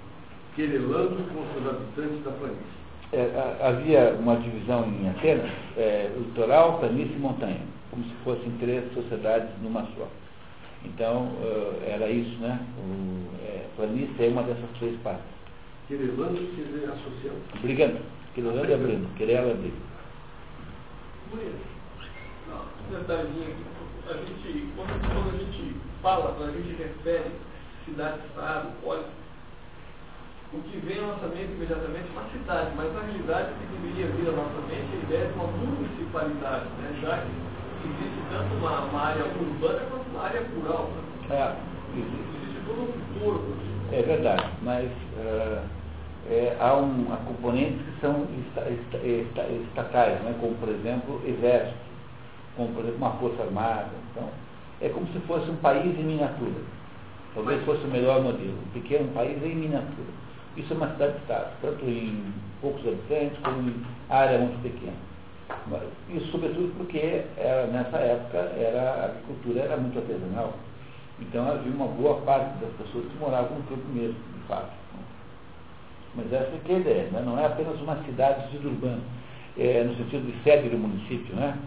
querelando 0.55 1.17
contra 1.33 1.61
os 1.61 1.69
habitantes 1.69 2.25
da 2.25 2.31
planície. 2.33 2.85
É, 3.13 3.61
havia 3.63 4.17
uma 4.19 4.37
divisão 4.37 4.87
em 4.89 5.09
Atenas, 5.09 5.51
é, 5.77 6.11
litoral, 6.17 6.79
planície 6.79 7.15
e 7.15 7.19
montanha, 7.19 7.61
como 7.91 8.03
se 8.05 8.15
fossem 8.25 8.51
três 8.59 8.93
sociedades 8.93 9.51
numa 9.63 9.83
só. 9.97 10.09
Então, 10.85 11.29
uh, 11.41 11.83
era 11.87 12.11
isso, 12.11 12.37
né? 12.41 12.61
O, 12.79 13.29
é, 13.47 13.65
planície 13.77 14.25
é 14.25 14.29
uma 14.29 14.43
dessas 14.43 14.69
três 14.79 15.01
partes. 15.01 15.25
Querelando 15.89 16.35
quer 16.35 16.63
dizer 16.63 16.91
associando. 16.91 17.41
Brigando. 17.63 18.01
Querelando 18.35 18.71
é 18.71 18.75
abrindo. 18.75 19.15
Querela 19.17 19.51
é 19.51 19.55
briga. 19.55 19.77
Um 22.91 22.99
detalhezinho 22.99 23.47
aqui. 23.49 23.65
A 24.07 24.13
gente, 24.13 24.69
quando, 24.77 25.35
a 25.35 25.39
gente 25.39 25.77
fala, 26.03 26.35
quando 26.37 26.51
a 26.51 26.53
gente 26.53 26.77
refere 26.77 27.31
cidade-estado, 27.87 28.69
pode 28.83 29.05
o 30.55 30.63
que 30.71 30.79
vem 30.87 30.99
à 30.99 31.07
nossa 31.09 31.27
mente 31.27 31.53
imediatamente 31.53 32.07
é 32.07 32.19
uma 32.19 32.31
cidade, 32.31 32.71
mas 32.77 32.93
na 32.95 33.01
realidade 33.01 33.51
o 33.51 33.55
que 33.59 33.67
deveria 33.75 34.07
vir 34.15 34.29
à 34.29 34.33
nossa 34.33 34.61
mente 34.69 34.87
é 34.87 34.97
a 34.97 35.03
ideia 35.03 35.27
de 35.27 35.35
uma 35.35 35.47
municipalidade, 35.49 36.65
né? 36.79 36.99
já 37.03 37.19
que 37.19 37.89
existe 37.89 38.21
tanto 38.31 38.55
uma, 38.55 38.81
uma 38.87 39.01
área 39.01 39.25
urbana 39.25 39.81
quanto 39.91 40.09
uma 40.11 40.25
área 40.25 40.43
rural. 40.55 40.91
Né? 41.29 41.37
É, 41.37 41.57
existe 41.99 42.61
todo 42.67 42.83
um 42.83 43.21
corpo. 43.21 43.53
É 43.93 44.03
verdade, 44.03 44.47
mas 44.63 44.87
uh, 44.87 45.63
é, 46.31 46.57
há, 46.61 46.75
um, 46.77 47.13
há 47.13 47.17
componentes 47.17 47.83
que 47.83 48.01
são 48.01 48.27
estatais, 49.69 50.21
né? 50.23 50.37
como 50.41 50.55
por 50.55 50.69
exemplo 50.69 51.21
exército, 51.27 51.77
como 52.57 52.73
por 52.73 52.81
exemplo 52.81 52.99
uma 52.99 53.13
força 53.13 53.43
armada. 53.43 53.91
Então, 54.11 54.29
é 54.81 54.89
como 54.89 55.07
se 55.09 55.19
fosse 55.27 55.51
um 55.51 55.57
país 55.57 55.99
em 55.99 56.05
miniatura. 56.05 56.63
Talvez 57.35 57.65
fosse 57.65 57.85
o 57.85 57.89
melhor 57.89 58.23
modelo. 58.23 58.55
Um 58.65 58.73
pequeno 58.73 59.09
país 59.13 59.43
em 59.43 59.57
miniatura. 59.57 60.25
Isso 60.57 60.73
é 60.73 60.77
uma 60.77 60.91
cidade-estado, 60.93 61.51
tanto 61.61 61.85
em 61.85 62.33
poucos 62.61 62.87
habitantes 62.87 63.39
como 63.43 63.69
em 63.69 63.83
área 64.09 64.39
muito 64.39 64.63
pequena. 64.63 64.97
Isso 66.09 66.31
sobretudo 66.31 66.73
porque 66.77 67.25
era, 67.37 67.67
nessa 67.67 67.97
época 67.99 68.39
era, 68.39 68.83
a 68.83 69.05
agricultura 69.07 69.61
era 69.61 69.77
muito 69.77 69.99
artesanal. 69.99 70.55
Então 71.21 71.51
havia 71.51 71.73
uma 71.73 71.87
boa 71.87 72.21
parte 72.23 72.59
das 72.59 72.73
pessoas 72.75 73.07
que 73.07 73.19
moravam 73.19 73.59
no 73.59 73.65
campo 73.65 73.87
mesmo, 73.93 74.15
de 74.15 74.47
fato. 74.49 74.71
Mas 76.15 76.33
essa 76.33 76.51
é, 76.51 76.73
é 76.73 76.75
a 76.75 76.79
ideia, 76.79 77.11
né? 77.11 77.23
não 77.25 77.39
é 77.39 77.47
apenas 77.47 77.81
uma 77.81 77.97
cidade 78.05 78.51
suburbana, 78.53 79.01
é, 79.59 79.83
no 79.85 79.97
sentido 79.97 80.31
de 80.31 80.43
sede 80.43 80.69
do 80.69 80.79
município, 80.79 81.35
né? 81.35 81.59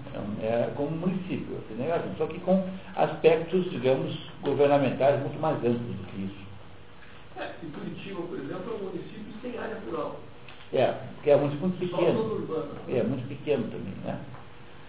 é, 0.42 0.46
é 0.46 0.74
como 0.76 0.90
um 0.90 1.00
município, 1.00 1.58
assim, 1.58 1.76
né? 1.76 2.02
só 2.18 2.26
que 2.28 2.40
com 2.40 2.64
aspectos, 2.96 3.70
digamos, 3.72 4.18
governamentais 4.44 5.20
muito 5.20 5.40
mais 5.42 5.58
amplos 5.58 5.80
do 5.80 6.08
que 6.12 6.22
isso. 6.24 6.47
É, 7.40 7.52
e 7.64 7.66
Curitiba, 7.68 8.22
por 8.22 8.40
exemplo, 8.40 8.74
é 8.74 8.76
um 8.76 8.86
município 8.86 9.34
sem 9.42 9.58
área 9.58 9.78
rural. 9.86 10.20
É, 10.74 10.94
porque 11.16 11.30
é 11.30 11.38
muito, 11.38 11.56
muito 11.60 11.80
pequeno. 11.80 12.48
É, 12.90 13.04
muito 13.04 13.28
pequeno 13.28 13.64
também, 13.66 13.94
né? 14.04 14.20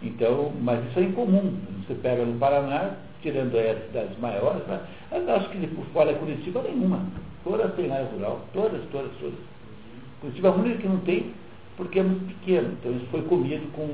Então, 0.02 0.52
mas 0.60 0.84
isso 0.88 0.98
é 0.98 1.02
incomum. 1.02 1.58
Você 1.86 1.94
pega 1.94 2.24
no 2.24 2.38
Paraná, 2.38 2.92
tirando 3.22 3.56
aí 3.56 3.70
as 3.70 3.86
cidades 3.86 4.18
maiores, 4.18 4.66
né? 4.66 4.80
acho 5.10 5.50
que 5.50 5.66
por 5.68 5.84
fora 5.86 6.10
é 6.10 6.14
Curitiba 6.14 6.62
nenhuma. 6.62 7.04
Todas 7.44 7.74
têm 7.74 7.90
área 7.90 8.06
rural, 8.06 8.40
todas, 8.52 8.82
todas, 8.90 9.10
todas. 9.20 9.38
Curitiba 10.20 10.48
é 10.48 10.50
a 10.50 10.54
única 10.54 10.78
que 10.78 10.88
não 10.88 11.00
tem, 11.00 11.32
porque 11.76 12.00
é 12.00 12.02
muito 12.02 12.26
pequeno. 12.26 12.72
Então 12.80 12.92
isso 12.92 13.06
foi 13.10 13.22
comido 13.22 13.70
com 13.72 13.88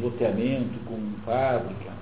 loteamento, 0.00 0.78
com 0.86 0.98
fábrica. 1.24 1.92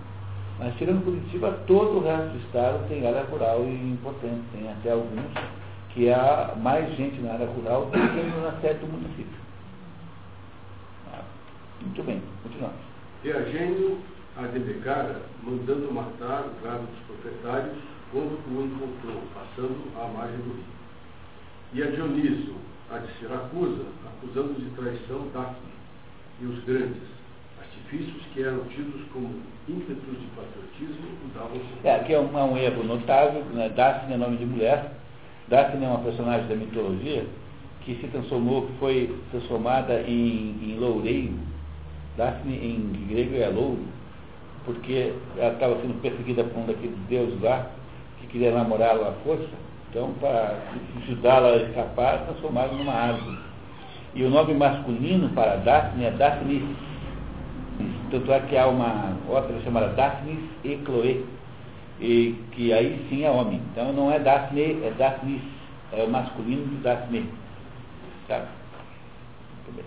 Mas 0.58 0.74
tirando 0.76 1.04
Curitiba, 1.04 1.58
todo 1.66 1.98
o 1.98 2.04
resto 2.04 2.32
do 2.32 2.38
estado 2.38 2.88
tem 2.88 3.06
área 3.06 3.24
rural 3.24 3.64
e 3.64 3.92
importante. 3.92 4.42
Tem 4.52 4.70
até 4.70 4.92
alguns 4.92 5.24
que 5.94 6.10
há 6.10 6.54
mais 6.56 6.94
gente 6.96 7.20
na 7.20 7.34
área 7.34 7.46
rural 7.46 7.86
do 7.86 7.92
que 7.92 8.40
na 8.40 8.60
sede 8.60 8.80
do 8.80 8.86
município. 8.86 9.38
Ah, 11.12 11.22
muito 11.82 12.02
bem, 12.02 12.22
continuamos. 12.42 12.78
Reagindo 13.22 13.98
a 14.36 14.42
Debegara, 14.46 15.22
mandando 15.42 15.92
matar 15.92 16.44
o 16.46 16.64
gado 16.64 16.86
dos 16.86 16.98
proprietários, 17.06 17.76
quando 18.10 18.38
o 18.48 18.64
encontrou, 18.64 19.22
passando 19.34 19.92
à 19.96 20.08
margem 20.08 20.38
do 20.38 20.54
rio. 20.54 20.64
E 21.74 21.82
a 21.82 21.86
Dioniso, 21.86 22.54
a 22.90 22.98
de 22.98 23.12
Siracusa, 23.18 23.84
acusando 24.06 24.54
de 24.54 24.70
traição 24.76 25.28
Daphne 25.32 25.72
e 26.40 26.46
os 26.46 26.64
grandes, 26.64 27.02
artifícios 27.60 28.22
que 28.32 28.42
eram 28.42 28.64
tidos 28.64 29.02
como 29.12 29.40
ímpetos 29.68 30.20
de 30.20 30.26
patriotismo, 30.36 31.08
davam 31.34 31.60
É, 31.84 31.96
aqui 31.96 32.14
é 32.14 32.20
um, 32.20 32.38
é 32.38 32.42
um 32.42 32.56
erro 32.56 32.84
notável, 32.84 33.44
né? 33.46 33.68
Daphne 33.70 34.14
é 34.14 34.16
nome 34.16 34.36
de 34.36 34.44
mulher, 34.46 34.92
Daphne 35.48 35.84
é 35.84 35.88
uma 35.88 35.98
personagem 35.98 36.46
da 36.46 36.54
mitologia 36.54 37.26
que 37.84 37.96
se 37.96 38.06
transformou, 38.08 38.68
foi 38.78 39.14
transformada 39.30 40.02
em, 40.02 40.56
em 40.62 40.76
loureiro. 40.78 41.34
Daphne 42.16 42.54
em 42.54 43.06
grego 43.08 43.36
é 43.36 43.48
louro, 43.48 43.84
porque 44.64 45.12
ela 45.36 45.54
estava 45.54 45.80
sendo 45.80 46.00
perseguida 46.00 46.44
por 46.44 46.60
um 46.60 46.66
daqueles 46.66 46.96
deuses 47.08 47.40
lá, 47.40 47.66
que 48.20 48.26
queria 48.28 48.52
namorá-la 48.52 49.08
à 49.08 49.12
força. 49.24 49.48
Então, 49.90 50.12
para 50.20 50.58
ajudá-la 51.02 51.48
a 51.48 51.56
escapar, 51.56 52.24
transformaram 52.26 52.76
numa 52.78 52.92
árvore. 52.92 53.38
E 54.14 54.24
o 54.24 54.30
nome 54.30 54.54
masculino 54.54 55.28
para 55.30 55.56
Daphne 55.56 56.04
é 56.04 56.10
Daphnis. 56.12 56.62
Tanto 58.10 58.30
é 58.30 58.40
que 58.40 58.56
há 58.56 58.66
uma 58.68 59.16
outra 59.28 59.58
chamada 59.62 59.88
Daphnis 59.88 60.38
e 60.64 60.78
Chloe 60.84 61.24
e 62.02 62.34
que 62.50 62.72
aí 62.72 63.06
sim 63.08 63.24
é 63.24 63.30
homem. 63.30 63.62
Então 63.70 63.92
não 63.92 64.10
é 64.10 64.18
Daphne, 64.18 64.82
é 64.82 64.92
Daphnis, 64.98 65.40
é 65.92 66.02
o 66.02 66.10
masculino 66.10 66.66
de 66.66 66.76
Daphne. 66.82 67.30
Tá? 68.26 68.38
Muito 69.54 69.76
bem. 69.76 69.84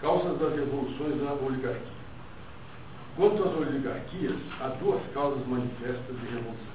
Causas 0.00 0.38
das 0.38 0.54
revoluções 0.54 1.22
na 1.22 1.32
oligarquia. 1.32 1.92
Quanto 3.14 3.42
às 3.44 3.54
oligarquias, 3.54 4.36
há 4.58 4.68
duas 4.80 5.02
causas 5.12 5.46
manifestas 5.46 6.18
de 6.18 6.24
revolução. 6.24 6.72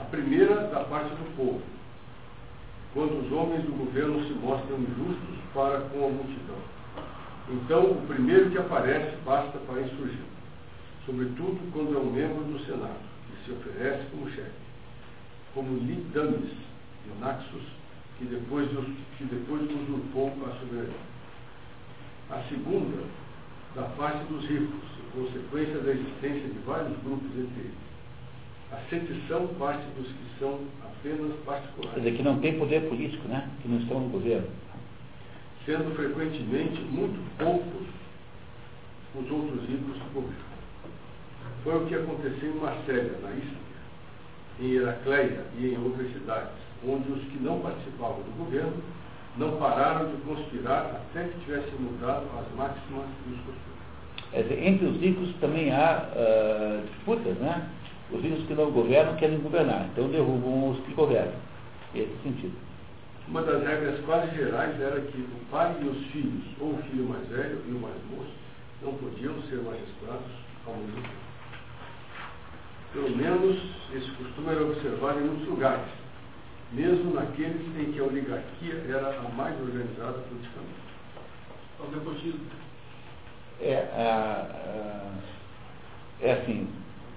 A 0.00 0.04
primeira, 0.04 0.54
da 0.68 0.80
parte 0.84 1.10
do 1.10 1.36
povo, 1.36 1.60
quando 2.94 3.22
os 3.22 3.32
homens 3.32 3.62
do 3.64 3.72
governo 3.72 4.26
se 4.26 4.32
mostram 4.32 4.78
injustos 4.78 5.36
para 5.52 5.80
com 5.80 6.06
a 6.06 6.08
multidão. 6.08 6.56
Então, 7.50 7.90
o 7.90 8.06
primeiro 8.06 8.50
que 8.50 8.58
aparece 8.58 9.14
basta 9.26 9.58
para 9.66 9.82
insurgir, 9.82 10.24
sobretudo 11.04 11.70
quando 11.72 11.94
é 11.94 12.00
um 12.00 12.10
membro 12.10 12.42
do 12.44 12.58
Senado 12.64 13.15
se 13.46 13.52
oferece 13.52 14.04
como 14.10 14.28
chefe, 14.30 14.50
como 15.54 15.78
Lidames 15.78 16.50
de 16.50 17.20
Naxos, 17.20 17.62
que 18.18 18.24
depois, 18.24 18.68
que 19.16 19.24
depois 19.24 19.62
usurpou 19.62 20.32
a 20.44 20.58
soberania. 20.58 21.16
A 22.28 22.42
segunda, 22.48 23.04
da 23.76 23.82
parte 23.96 24.24
dos 24.24 24.44
ricos, 24.44 24.82
em 24.98 25.20
consequência 25.20 25.78
da 25.78 25.92
existência 25.92 26.48
de 26.48 26.58
vários 26.66 26.98
grupos 27.04 27.30
entre 27.30 27.60
eles. 27.60 27.86
A 28.72 28.78
sedição 28.90 29.46
parte 29.58 29.84
dos 29.96 30.08
que 30.08 30.38
são 30.40 30.58
apenas 30.82 31.32
particulares. 31.44 31.94
Quer 31.94 32.00
dizer, 32.00 32.16
que 32.16 32.22
não 32.24 32.40
tem 32.40 32.58
poder 32.58 32.88
político, 32.88 33.28
né? 33.28 33.48
Que 33.62 33.68
não 33.68 33.78
estão 33.78 34.00
no 34.00 34.08
governo. 34.08 34.48
Sendo 35.64 35.94
frequentemente 35.94 36.80
muito 36.80 37.16
poucos 37.38 37.86
os 39.14 39.30
outros 39.30 39.68
ricos 39.68 39.96
do 39.98 40.14
governo. 40.14 40.55
Foi 41.66 41.82
o 41.82 41.86
que 41.86 41.96
aconteceu 41.96 42.48
em 42.48 42.60
Marsella, 42.60 43.18
na 43.24 43.30
Istria, 43.30 43.58
em 44.60 44.70
Heracleia 44.74 45.44
e 45.58 45.74
em 45.74 45.84
outras 45.84 46.12
cidades, 46.12 46.52
onde 46.86 47.10
os 47.10 47.20
que 47.24 47.42
não 47.42 47.58
participavam 47.58 48.18
do 48.18 48.38
governo 48.38 48.72
não 49.36 49.56
pararam 49.56 50.08
de 50.08 50.16
conspirar 50.18 50.92
até 50.94 51.24
que 51.24 51.40
tivessem 51.40 51.74
mudado 51.80 52.24
as 52.38 52.56
máximas 52.56 53.06
e 53.26 53.32
os 53.32 53.38
costumes. 53.40 54.64
entre 54.64 54.86
os 54.86 55.00
ricos 55.00 55.34
também 55.40 55.72
há 55.72 56.06
uh, 56.14 56.86
disputas, 56.86 57.36
né? 57.38 57.68
Os 58.12 58.22
ricos 58.22 58.46
que 58.46 58.54
não 58.54 58.70
governam 58.70 59.16
querem 59.16 59.40
governar, 59.40 59.88
então 59.92 60.08
derrubam 60.08 60.70
os 60.70 60.78
que 60.84 60.94
governam. 60.94 61.34
Esse 61.96 62.16
sentido. 62.22 62.54
Uma 63.26 63.42
das 63.42 63.66
regras 63.66 63.98
quase 64.04 64.36
gerais 64.36 64.80
era 64.80 65.00
que 65.00 65.18
o 65.18 65.50
pai 65.50 65.74
e 65.82 65.84
os 65.84 66.06
filhos, 66.12 66.44
ou 66.60 66.74
o 66.74 66.82
filho 66.84 67.08
mais 67.08 67.26
velho 67.26 67.60
e 67.66 67.72
o 67.72 67.80
mais 67.80 67.96
moço, 68.08 68.30
não 68.82 68.94
podiam 68.94 69.34
ser 69.50 69.56
magistrados 69.56 70.30
ao 70.64 70.76
mesmo 70.76 71.02
tempo. 71.02 71.25
Pelo 72.96 73.14
menos 73.14 73.58
esse 73.94 74.10
costume 74.12 74.48
era 74.48 74.62
observado 74.62 75.20
em 75.20 75.24
muitos 75.24 75.46
lugares, 75.46 75.84
mesmo 76.72 77.12
naqueles 77.12 77.60
em 77.78 77.92
que 77.92 78.00
a 78.00 78.04
oligarquia 78.04 78.84
era 78.88 79.18
a 79.18 79.28
mais 79.36 79.54
organizada 79.60 80.14
politicamente. 80.14 80.80
Ao 81.78 81.90
nepotismo. 81.90 82.40
É, 83.60 83.86
é 86.22 86.32
assim, 86.32 86.66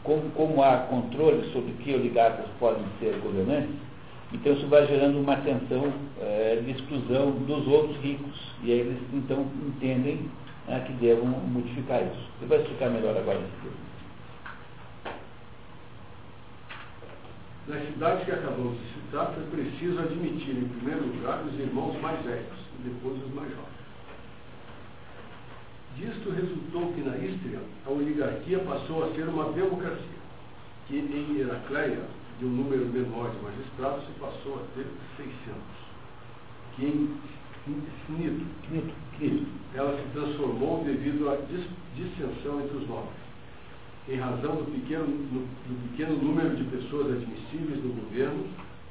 como, 0.04 0.30
como 0.32 0.62
há 0.62 0.80
controle 0.80 1.50
sobre 1.54 1.72
que 1.82 1.96
oligarcas 1.96 2.48
podem 2.60 2.84
ser 3.00 3.18
governantes, 3.22 3.76
então 4.34 4.52
isso 4.52 4.68
vai 4.68 4.86
gerando 4.86 5.18
uma 5.18 5.38
tensão 5.38 5.94
é, 6.20 6.62
de 6.62 6.72
exclusão 6.72 7.32
dos 7.32 7.66
outros 7.70 7.96
ricos. 8.02 8.38
E 8.64 8.74
aí 8.74 8.80
eles 8.80 9.00
então 9.14 9.48
entendem 9.66 10.30
né, 10.68 10.84
que 10.86 10.92
devam 10.92 11.26
modificar 11.26 12.04
isso. 12.04 12.30
Você 12.38 12.48
vai 12.48 12.58
explicar 12.58 12.90
melhor 12.90 13.16
agora 13.16 13.40
nesse 13.40 13.54
texto. 13.64 13.89
Nas 17.70 17.86
cidades 17.86 18.26
que 18.26 18.32
acabamos 18.32 18.80
de 18.80 18.94
citar, 18.96 19.32
foi 19.32 19.44
preciso 19.44 20.00
admitir, 20.00 20.58
em 20.58 20.68
primeiro 20.70 21.06
lugar, 21.06 21.44
os 21.46 21.54
irmãos 21.60 22.02
mais 22.02 22.20
velhos 22.26 22.58
e 22.80 22.90
depois 22.90 23.16
os 23.24 23.32
mais 23.32 23.48
jovens. 23.52 23.70
Disto 25.96 26.32
resultou 26.32 26.92
que 26.94 27.02
na 27.02 27.16
Istria 27.18 27.60
a 27.86 27.92
oligarquia 27.92 28.58
passou 28.62 29.04
a 29.04 29.14
ser 29.14 29.30
uma 29.30 29.52
democracia, 29.52 30.20
que 30.88 30.98
em 30.98 31.38
Heracleia, 31.38 32.02
de 32.40 32.46
um 32.46 32.50
número 32.50 32.88
menor 32.88 33.30
de 33.30 33.38
magistrados, 33.44 34.04
se 34.08 34.14
passou 34.14 34.56
a 34.56 34.64
ter 34.74 34.88
600, 35.18 35.62
que 36.76 36.86
em 36.86 37.20
Cnido, 38.08 39.46
ela 39.76 39.96
se 39.96 40.10
transformou 40.14 40.84
devido 40.84 41.30
à 41.30 41.38
dissensão 41.96 42.62
entre 42.62 42.78
os 42.78 42.88
nobres 42.88 43.29
em 44.10 44.18
razão 44.18 44.56
do 44.56 44.72
pequeno, 44.72 45.06
do 45.06 45.90
pequeno 45.92 46.18
número 46.18 46.56
de 46.56 46.64
pessoas 46.64 47.12
admissíveis 47.12 47.84
no 47.84 47.94
governo, 47.94 48.44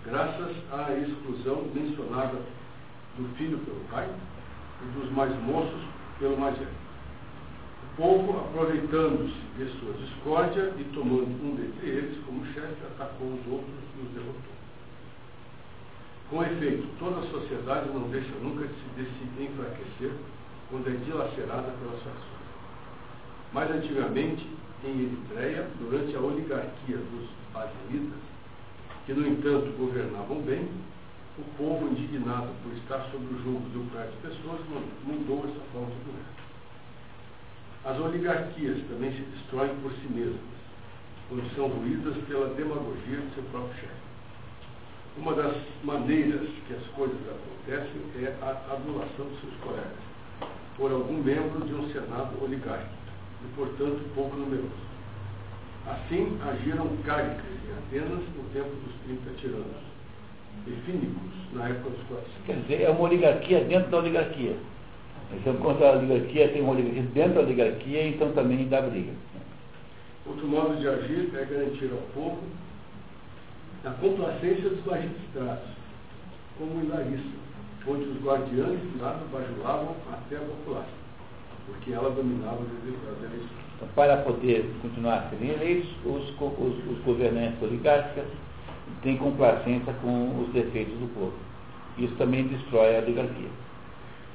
graças 0.05 0.57
à 0.73 0.93
exclusão 0.95 1.65
mencionada 1.75 2.39
do 3.17 3.29
filho 3.37 3.59
pelo 3.59 3.81
pai 3.91 4.09
e 4.81 4.99
dos 4.99 5.11
mais 5.11 5.35
moços 5.43 5.83
pelo 6.21 6.39
mais 6.39 6.57
velho. 6.57 6.71
O 7.83 7.97
povo, 7.97 8.39
aproveitando-se 8.39 9.35
de 9.59 9.79
sua 9.81 9.93
discórdia 9.95 10.73
e 10.79 10.85
tomando 10.95 11.27
um 11.27 11.57
dentre 11.57 11.89
eles 11.89 12.25
como 12.25 12.47
chefe, 12.47 12.77
atacou 12.95 13.27
os 13.27 13.53
outros 13.53 13.75
e 13.99 14.07
os 14.07 14.13
derrotou. 14.13 14.59
Com 16.31 16.45
efeito, 16.45 16.87
toda 17.01 17.19
a 17.19 17.31
sociedade 17.31 17.89
não 17.89 18.09
deixa 18.11 18.31
nunca 18.41 18.67
de 18.67 18.75
se, 18.75 19.03
de 19.03 19.05
se 19.05 19.43
enfraquecer 19.43 20.13
quando 20.71 20.87
é 20.87 20.93
dilacerada 21.05 21.73
pelas 21.81 21.99
fações. 22.03 22.39
Mais 23.53 23.71
antigamente, 23.71 24.47
em 24.85 25.03
Eritreia, 25.03 25.67
durante 25.79 26.15
a 26.17 26.21
oligarquia 26.21 26.97
dos 26.97 27.29
Basilitas, 27.53 28.19
que, 29.07 29.13
no 29.13 29.27
entanto, 29.27 29.77
governavam 29.79 30.41
bem, 30.43 30.69
o 31.39 31.45
povo, 31.57 31.89
indignado 31.89 32.49
por 32.63 32.73
estar 32.75 33.11
sob 33.11 33.25
o 33.25 33.43
jugo 33.43 33.69
de 33.71 33.79
um 33.79 33.87
par 33.87 34.07
de 34.07 34.17
pessoas, 34.17 34.61
mudou 35.05 35.45
essa 35.45 35.61
forma 35.73 35.89
de 35.89 36.05
governo. 36.05 36.39
As 37.85 37.99
oligarquias 37.99 38.87
também 38.89 39.13
se 39.13 39.23
destroem 39.23 39.75
por 39.77 39.93
si 39.93 40.09
mesmas, 40.11 40.41
quando 41.29 41.55
são 41.55 41.69
ruídas 41.69 42.17
pela 42.27 42.55
demagogia 42.55 43.19
de 43.19 43.35
seu 43.35 43.45
próprio 43.45 43.75
chefe. 43.75 44.09
Uma 45.17 45.35
das 45.35 45.57
maneiras 45.85 46.49
que 46.67 46.75
as 46.75 46.85
coisas 46.95 47.19
acontecem 47.29 48.03
é 48.25 48.37
a 48.43 48.75
adulação 48.75 49.27
de 49.27 49.41
seus 49.41 49.55
colegas 49.63 50.09
por 50.79 50.93
algum 50.93 51.21
membro 51.21 51.67
de 51.67 51.75
um 51.75 51.93
Senado 51.93 52.41
oligárquico, 52.41 53.08
e 53.45 53.55
portanto 53.57 54.01
pouco 54.15 54.37
numeroso. 54.37 54.89
Assim 55.87 56.39
agiram 56.43 56.89
Cáricas 57.05 57.45
em 57.67 57.99
Atenas 57.99 58.25
no 58.37 58.45
tempo 58.53 58.69
dos 58.69 58.95
30 59.07 59.41
tiranos, 59.41 59.89
e 60.67 60.71
Fínicos 60.85 61.53
na 61.53 61.69
época 61.69 61.91
dos 61.91 62.03
400. 62.09 62.45
Quer 62.47 62.57
dizer, 62.63 62.83
é 62.83 62.91
uma 62.91 63.01
oligarquia 63.01 63.65
dentro 63.65 63.91
da 63.91 63.99
oligarquia. 63.99 64.57
Então, 65.33 65.57
quando 65.57 65.85
a 65.85 65.93
oligarquia 65.93 66.49
tem 66.49 66.63
uma 66.63 66.73
oligarquia 66.73 67.03
dentro 67.03 67.35
da 67.35 67.41
oligarquia, 67.41 68.09
então 68.09 68.33
também 68.33 68.67
dá 68.69 68.83
briga. 68.83 69.13
Outro 70.27 70.47
modo 70.47 70.77
de 70.77 70.89
agir 70.89 71.31
é 71.35 71.45
garantir 71.45 71.91
ao 71.91 72.03
povo 72.15 72.39
a 73.85 73.91
complacência 73.91 74.69
dos 74.69 74.85
magistrados, 74.85 75.69
como 76.59 76.83
em 76.83 76.89
Larissa, 76.89 77.39
onde 77.87 78.05
os 78.05 78.23
guardiães 78.23 78.81
do 78.81 79.03
lado 79.03 79.25
bajulavam 79.33 79.95
até 80.13 80.37
a 80.37 80.41
população, 80.41 81.08
porque 81.69 81.93
ela 81.93 82.11
dominava 82.11 82.61
os 82.63 82.71
eleições. 82.85 83.59
Então, 83.77 83.89
para 83.95 84.17
poder 84.19 84.69
continuar 84.83 85.29
sendo 85.31 85.45
eleitos, 85.45 85.89
os, 86.05 86.29
os, 86.41 86.91
os 86.91 86.99
governantes 87.05 87.63
oligárquicos 87.63 88.31
têm 89.03 89.17
complacência 89.17 89.93
com 90.03 90.41
os 90.43 90.53
defeitos 90.53 90.95
do 90.99 91.15
povo. 91.15 91.35
Isso 91.97 92.15
também 92.17 92.47
destrói 92.49 92.97
a 92.97 93.01
oligarquia. 93.01 93.49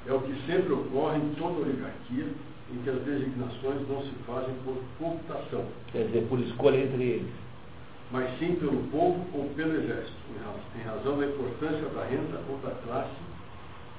É 0.07 0.13
o 0.13 0.19
que 0.19 0.33
sempre 0.45 0.73
ocorre 0.73 1.17
em 1.17 1.33
toda 1.35 1.61
oligarquia, 1.61 2.27
em 2.71 2.77
que 2.83 2.89
as 2.89 3.01
designações 3.03 3.87
não 3.87 4.01
se 4.01 4.11
fazem 4.25 4.53
por 4.65 4.75
computação. 4.99 5.65
Quer 5.91 6.05
dizer, 6.07 6.27
por 6.27 6.39
escolha 6.39 6.77
entre 6.77 7.03
eles. 7.03 7.31
Mas 8.11 8.37
sim 8.37 8.55
pelo 8.55 8.83
povo 8.91 9.25
ou 9.33 9.49
pelo 9.55 9.75
exército, 9.75 10.13
em 10.75 10.83
razão 10.83 11.17
da 11.17 11.25
importância 11.25 11.89
da 11.89 12.03
renda 12.05 12.39
ou 12.49 12.57
da 12.59 12.71
classe 12.85 13.09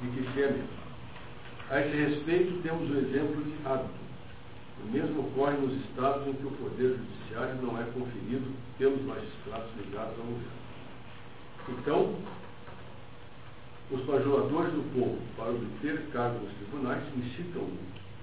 de 0.00 0.08
que 0.08 0.32
se 0.32 0.42
é 0.42 0.46
mesmo. 0.46 0.83
A 1.74 1.80
esse 1.80 1.96
respeito, 1.96 2.62
temos 2.62 2.88
o 2.88 2.98
exemplo 2.98 3.42
de 3.42 3.66
hábito. 3.66 3.98
O 4.80 4.92
mesmo 4.92 5.22
ocorre 5.22 5.56
nos 5.56 5.74
estados 5.86 6.24
em 6.28 6.32
que 6.34 6.46
o 6.46 6.50
poder 6.52 6.96
judiciário 6.96 7.60
não 7.62 7.76
é 7.76 7.82
conferido 7.86 8.54
pelos 8.78 9.02
magistrados 9.02 9.70
ligados 9.78 10.14
ao 10.16 10.24
governo. 10.24 10.64
Então, 11.70 12.14
os 13.90 14.04
bajuladores 14.04 14.72
do 14.72 14.84
povo, 14.94 15.18
para 15.36 15.50
obter 15.50 16.00
cargos 16.12 16.42
nos 16.42 16.52
tribunais, 16.58 17.02
incitam 17.16 17.66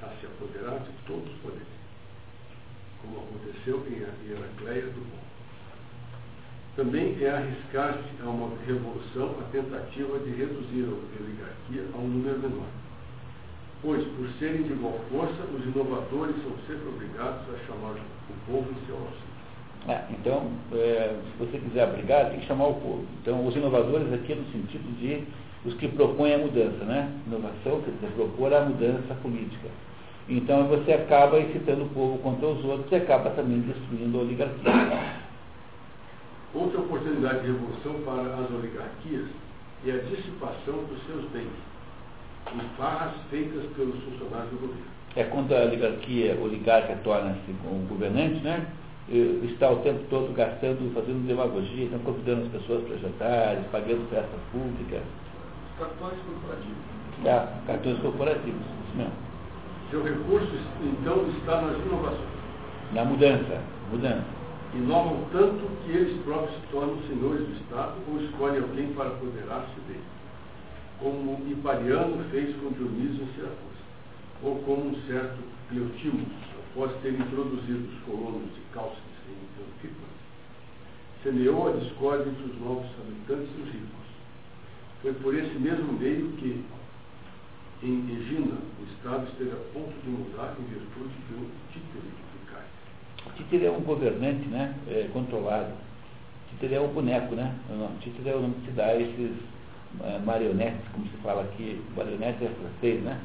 a 0.01 0.07
se 0.15 0.27
apoderar 0.27 0.79
de 0.79 0.91
todos 1.05 1.29
os 1.29 1.39
poderes, 1.41 1.67
como 3.01 3.17
aconteceu 3.17 3.85
em 3.91 4.31
Heracleia 4.31 4.85
do 4.85 5.01
povo. 5.11 5.31
Também 6.77 7.21
é 7.21 7.29
arriscar-se 7.29 8.21
a 8.23 8.29
uma 8.29 8.55
revolução 8.65 9.35
a 9.41 9.51
tentativa 9.51 10.19
de 10.19 10.29
reduzir 10.29 10.87
a 10.87 11.21
oligarquia 11.21 11.85
a 11.93 11.97
um 11.97 12.07
número 12.07 12.39
menor. 12.39 12.90
Pois, 13.81 14.03
por 14.03 14.27
serem 14.39 14.63
de 14.63 14.73
igual 14.73 14.99
força, 15.11 15.43
os 15.53 15.65
inovadores 15.65 16.35
são 16.43 16.51
sempre 16.67 16.87
obrigados 16.87 17.41
a 17.49 17.65
chamar 17.65 17.93
o 17.93 18.51
povo 18.51 18.67
em 18.71 18.85
seu 18.85 18.95
auxílio. 18.95 19.31
É, 19.87 20.03
então, 20.11 20.51
é, 20.73 21.15
se 21.25 21.45
você 21.45 21.57
quiser 21.57 21.91
brigar, 21.91 22.29
tem 22.29 22.39
que 22.39 22.45
chamar 22.45 22.67
o 22.67 22.75
povo. 22.75 23.05
Então, 23.21 23.45
os 23.45 23.55
inovadores 23.55 24.13
aqui 24.13 24.33
é 24.33 24.35
no 24.35 24.45
sentido 24.51 24.95
de 24.99 25.23
os 25.65 25.73
que 25.75 25.87
propõem 25.87 26.35
a 26.35 26.37
mudança, 26.37 26.83
né? 26.85 27.11
Inovação 27.27 27.81
quer 27.81 27.91
dizer 27.91 28.11
propor 28.15 28.53
a 28.53 28.61
mudança 28.61 29.13
política. 29.21 29.69
Então 30.29 30.67
você 30.67 30.93
acaba 30.93 31.39
incitando 31.39 31.83
o 31.83 31.89
povo 31.89 32.17
contra 32.19 32.47
os 32.47 32.63
outros 32.63 32.91
e 32.91 32.95
acaba 32.95 33.31
também 33.31 33.59
destruindo 33.61 34.17
a 34.17 34.21
oligarquia. 34.21 35.21
Outra 36.53 36.79
oportunidade 36.79 37.41
de 37.41 37.47
revolução 37.47 37.93
para 38.05 38.35
as 38.35 38.51
oligarquias 38.51 39.27
é 39.85 39.91
a 39.91 39.97
dissipação 39.97 40.83
dos 40.85 41.05
seus 41.05 41.25
bens, 41.31 41.51
em 42.53 42.77
farras 42.77 43.13
feitas 43.29 43.63
pelos 43.75 44.03
funcionários 44.03 44.51
do 44.51 44.61
governo. 44.61 44.85
É 45.15 45.23
quando 45.25 45.53
a 45.53 45.63
oligarquia 45.63 46.37
oligarca 46.41 46.95
torna-se 47.03 47.51
um 47.65 47.85
governante, 47.87 48.41
né? 48.43 48.65
está 49.09 49.69
o 49.69 49.77
tempo 49.77 49.99
todo 50.09 50.33
gastando, 50.33 50.93
fazendo 50.93 51.27
demagogia, 51.27 51.85
então 51.85 51.99
convidando 51.99 52.45
as 52.45 52.51
pessoas 52.51 52.83
para 52.87 52.97
jantares, 52.97 53.65
pagando 53.71 54.09
festas 54.09 54.39
públicas. 54.51 55.01
Cartões 55.77 56.19
corporativos. 56.25 57.01
É, 57.25 57.47
cartões 57.67 57.99
corporativos, 57.99 58.61
isso 58.61 58.97
mesmo. 58.97 59.13
Seu 59.89 60.03
recurso, 60.03 60.55
então, 60.81 61.27
está 61.37 61.61
nas 61.61 61.77
inovações. 61.85 62.31
Na 62.93 63.03
mudança, 63.03 63.61
mudança. 63.91 64.41
Inovam 64.73 65.25
tanto 65.33 65.67
que 65.83 65.91
eles 65.91 66.21
próprios 66.23 66.55
se 66.55 66.67
tornam 66.71 66.97
senhores 67.09 67.45
do 67.45 67.53
Estado 67.61 67.93
ou 68.07 68.21
escolhem 68.21 68.61
alguém 68.61 68.93
para 68.93 69.07
apoderar-se 69.07 69.81
dele, 69.81 69.99
como 71.01 71.41
Hipariano 71.49 72.23
fez 72.29 72.55
com 72.57 72.71
Dionísio 72.71 73.23
em 73.23 73.33
Siracusa, 73.33 73.81
ou 74.43 74.55
como 74.63 74.89
um 74.89 74.95
certo 75.07 75.39
Cleotimo, 75.69 76.25
após 76.71 76.91
ter 77.01 77.13
introduzido 77.13 77.89
os 77.89 78.03
colonos 78.05 78.53
de 78.53 78.61
Cálcides 78.71 79.01
em 79.27 79.63
Anfípolis, 79.63 80.21
semeou 81.23 81.69
a 81.69 81.77
discórdia 81.77 82.29
entre 82.29 82.43
os 82.43 82.61
novos 82.61 82.85
habitantes 82.99 83.49
e 83.57 83.61
os 83.61 83.67
ricos 83.73 84.01
foi 85.01 85.13
por 85.13 85.35
esse 85.35 85.57
mesmo 85.57 85.93
meio 85.93 86.31
que, 86.33 86.63
em 87.81 88.09
Egina, 88.11 88.55
o 88.79 88.83
Estado 88.93 89.27
esteve 89.31 89.51
a 89.51 89.73
ponto 89.73 89.93
de 90.03 90.09
mudar 90.09 90.55
em 90.59 90.63
virtude 90.65 91.15
de 91.27 91.33
um 91.33 91.49
títere 91.73 92.05
de 92.05 92.51
Cáceres. 92.51 93.35
Títere 93.35 93.65
é 93.65 93.71
um 93.71 93.81
governante 93.81 94.47
né, 94.47 94.75
é, 94.87 95.09
controlado. 95.11 95.73
Títere 96.51 96.75
é 96.75 96.81
um 96.81 96.89
boneco, 96.89 97.33
né? 97.33 97.55
Títere 98.01 98.29
é 98.29 98.35
o 98.35 98.41
nome 98.41 98.55
que 98.63 98.71
dá 98.71 98.95
esses 98.95 99.31
marionetes, 100.25 100.87
como 100.93 101.05
se 101.07 101.17
fala 101.17 101.43
aqui. 101.43 101.81
Marionete 101.95 102.45
é 102.45 102.49
francês, 102.49 103.03
né? 103.03 103.19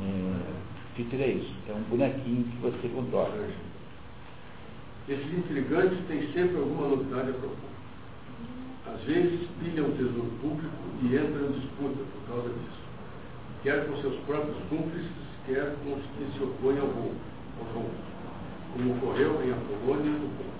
É, 0.00 0.96
títere 0.96 1.22
é 1.22 1.28
isso. 1.28 1.54
É 1.68 1.72
um 1.72 1.82
bonequinho 1.82 2.44
que 2.44 2.56
você 2.58 2.88
controla. 2.88 3.48
Esses 5.08 5.32
intrigantes 5.32 5.98
têm 6.08 6.32
sempre 6.32 6.56
alguma 6.56 6.88
novidade 6.88 7.30
a 7.30 7.32
propor. 7.34 7.74
Às 8.86 9.00
vezes 9.02 9.48
pilham 9.60 9.86
o 9.86 9.92
tesouro 9.92 10.30
público 10.40 10.74
e 11.02 11.06
entram 11.06 11.48
em 11.48 11.52
disputa 11.60 12.04
por 12.12 12.28
causa 12.28 12.48
disso, 12.48 12.84
quer 13.62 13.86
com 13.86 14.00
seus 14.00 14.16
próprios 14.20 14.56
cúmplices, 14.68 15.10
quer 15.46 15.74
com 15.82 15.94
os 15.94 16.02
que 16.02 16.38
se 16.38 16.44
opõem 16.44 16.78
ao 16.78 16.86
roubo, 16.86 17.14
como 18.72 18.96
ocorreu 18.96 19.42
em 19.42 19.52
Apolônia 19.52 20.10
no. 20.10 20.53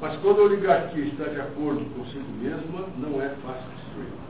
Mas 0.00 0.16
quando 0.20 0.40
a 0.40 0.44
oligarquia 0.44 1.04
está 1.04 1.24
de 1.24 1.40
acordo 1.40 1.84
consigo 1.94 2.30
mesma, 2.40 2.86
não 2.98 3.20
é 3.20 3.28
fácil 3.42 3.70
destruí-la. 3.76 4.26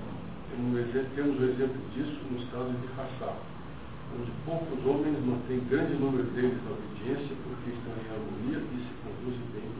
Temos 1.15 1.39
o 1.39 1.43
um 1.43 1.49
exemplo 1.49 1.77
disso 1.95 2.21
no 2.31 2.39
estado 2.39 2.71
de 2.71 2.87
Hassá, 2.95 3.35
onde 4.15 4.31
poucos 4.45 4.87
homens 4.87 5.19
mantêm 5.27 5.61
grande 5.69 5.95
número 5.95 6.25
deles 6.31 6.59
na 6.65 6.71
obediência 6.71 7.37
porque 7.43 7.71
estão 7.71 7.93
em 7.93 8.09
harmonia 8.15 8.59
e 8.59 8.77
se 8.79 8.95
conduzem 9.03 9.47
bem 9.53 9.77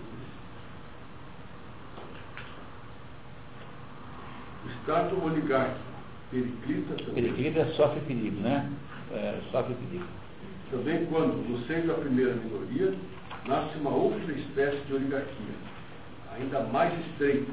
Estado 4.81 5.25
oligárquico. 5.25 5.87
Periclita 6.31 6.95
também. 6.95 7.15
Periclita 7.15 7.65
sofre 7.75 8.01
perigo, 8.01 8.41
né? 8.41 8.71
É, 9.13 9.41
sofre 9.53 9.75
perigo. 9.75 10.07
Também 10.71 11.07
quando, 11.07 11.49
no 11.49 11.65
seio 11.67 11.87
da 11.87 11.95
primeira 11.95 12.35
minoria, 12.35 12.93
nasce 13.47 13.79
uma 13.79 13.91
outra 13.91 14.33
espécie 14.33 14.79
de 14.87 14.95
oligarquia, 14.95 15.55
ainda 16.37 16.61
mais 16.65 16.93
estreita. 17.07 17.53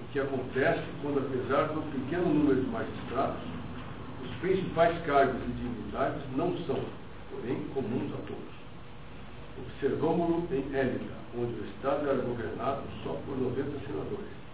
O 0.00 0.12
que 0.12 0.20
acontece 0.20 0.82
quando, 1.02 1.18
apesar 1.18 1.68
do 1.68 1.82
pequeno 1.90 2.32
número 2.32 2.60
de 2.60 2.68
magistrados, 2.68 3.42
os 4.22 4.30
principais 4.40 4.96
cargos 5.04 5.42
e 5.42 5.52
dignidades 5.52 6.22
não 6.36 6.56
são, 6.66 6.78
porém, 7.30 7.64
comuns 7.74 8.12
a 8.12 8.18
todos. 8.28 8.54
Observamos-lo 9.58 10.48
em 10.52 10.76
Élida, 10.76 11.14
onde 11.36 11.52
o 11.52 11.64
Estado 11.76 12.08
era 12.08 12.22
governado 12.22 12.82
só 13.02 13.12
por 13.26 13.36
90 13.36 13.86
senadores 13.86 14.44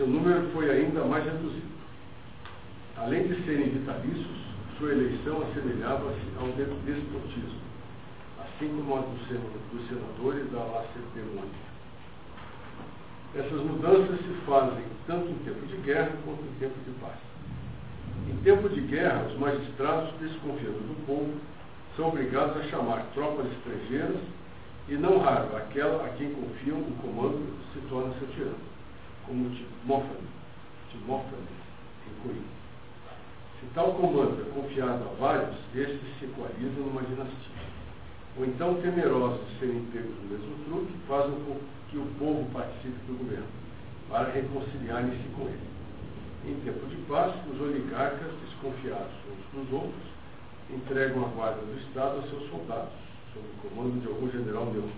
seu 0.00 0.06
número 0.08 0.48
foi 0.54 0.70
ainda 0.70 1.04
mais 1.04 1.22
reduzido. 1.26 1.68
Além 2.96 3.28
de 3.28 3.44
serem 3.44 3.68
vitalícios, 3.68 4.38
sua 4.78 4.92
eleição 4.92 5.42
assemelhava-se 5.42 6.24
ao 6.38 6.46
despotismo, 6.86 7.60
assim 8.38 8.68
como 8.68 8.96
a 8.96 9.00
dos 9.00 9.88
senadores 9.88 10.50
da 10.52 10.58
Lacedemônia. 10.58 11.69
Essas 13.34 13.60
mudanças 13.60 14.18
se 14.18 14.34
fazem 14.46 14.82
tanto 15.06 15.28
em 15.28 15.38
tempo 15.44 15.66
de 15.66 15.76
guerra 15.78 16.10
quanto 16.24 16.42
em 16.42 16.58
tempo 16.58 16.74
de 16.84 16.90
paz. 17.00 17.18
Em 18.28 18.36
tempo 18.42 18.68
de 18.68 18.80
guerra, 18.80 19.26
os 19.26 19.38
magistrados, 19.38 20.12
desconfiando 20.20 20.78
do 20.78 21.06
povo, 21.06 21.32
são 21.96 22.08
obrigados 22.08 22.56
a 22.56 22.68
chamar 22.68 23.04
tropas 23.14 23.46
estrangeiras 23.52 24.20
e, 24.88 24.94
não 24.94 25.18
raro, 25.18 25.56
aquela 25.56 26.04
a 26.04 26.08
quem 26.10 26.32
confiam 26.32 26.78
o 26.78 26.92
comando 27.02 27.56
se 27.72 27.80
torna 27.88 28.12
seu 28.18 28.28
tirano 28.28 28.70
como 29.30 29.48
Timófanes, 29.50 30.28
Timófanes, 30.90 31.46
em 32.08 32.22
Corinto. 32.22 32.60
Se 33.60 33.66
tal 33.74 33.92
comando 33.94 34.42
é 34.42 34.60
confiado 34.60 35.04
a 35.04 35.14
vários, 35.20 35.56
estes 35.72 36.00
se 36.18 36.24
equalizam 36.24 36.84
numa 36.84 37.02
dinastia. 37.02 37.70
ou 38.36 38.44
então 38.44 38.74
temerosos 38.82 39.46
de 39.48 39.58
serem 39.60 39.84
pegos 39.92 40.16
no 40.22 40.30
mesmo 40.30 40.64
truque, 40.64 40.92
fazem 41.06 41.36
com 41.44 41.56
que 41.90 41.98
o 41.98 42.06
povo 42.18 42.48
participe 42.52 42.98
do 43.06 43.18
governo, 43.18 43.46
para 44.08 44.30
reconciliarem-se 44.30 45.28
com 45.36 45.46
ele. 45.46 45.70
Em 46.46 46.54
tempo 46.64 46.86
de 46.86 46.96
paz, 47.08 47.34
os 47.52 47.60
oligarcas, 47.60 48.32
desconfiados 48.46 49.12
uns 49.28 49.60
dos 49.60 49.72
outros, 49.72 50.10
entregam 50.70 51.24
a 51.24 51.28
guarda 51.28 51.60
do 51.60 51.78
Estado 51.80 52.20
a 52.20 52.22
seus 52.28 52.48
soldados, 52.48 52.92
sob 53.34 53.44
o 53.44 53.68
comando 53.68 54.00
de 54.00 54.06
algum 54.06 54.30
general 54.30 54.66
neutro, 54.66 54.90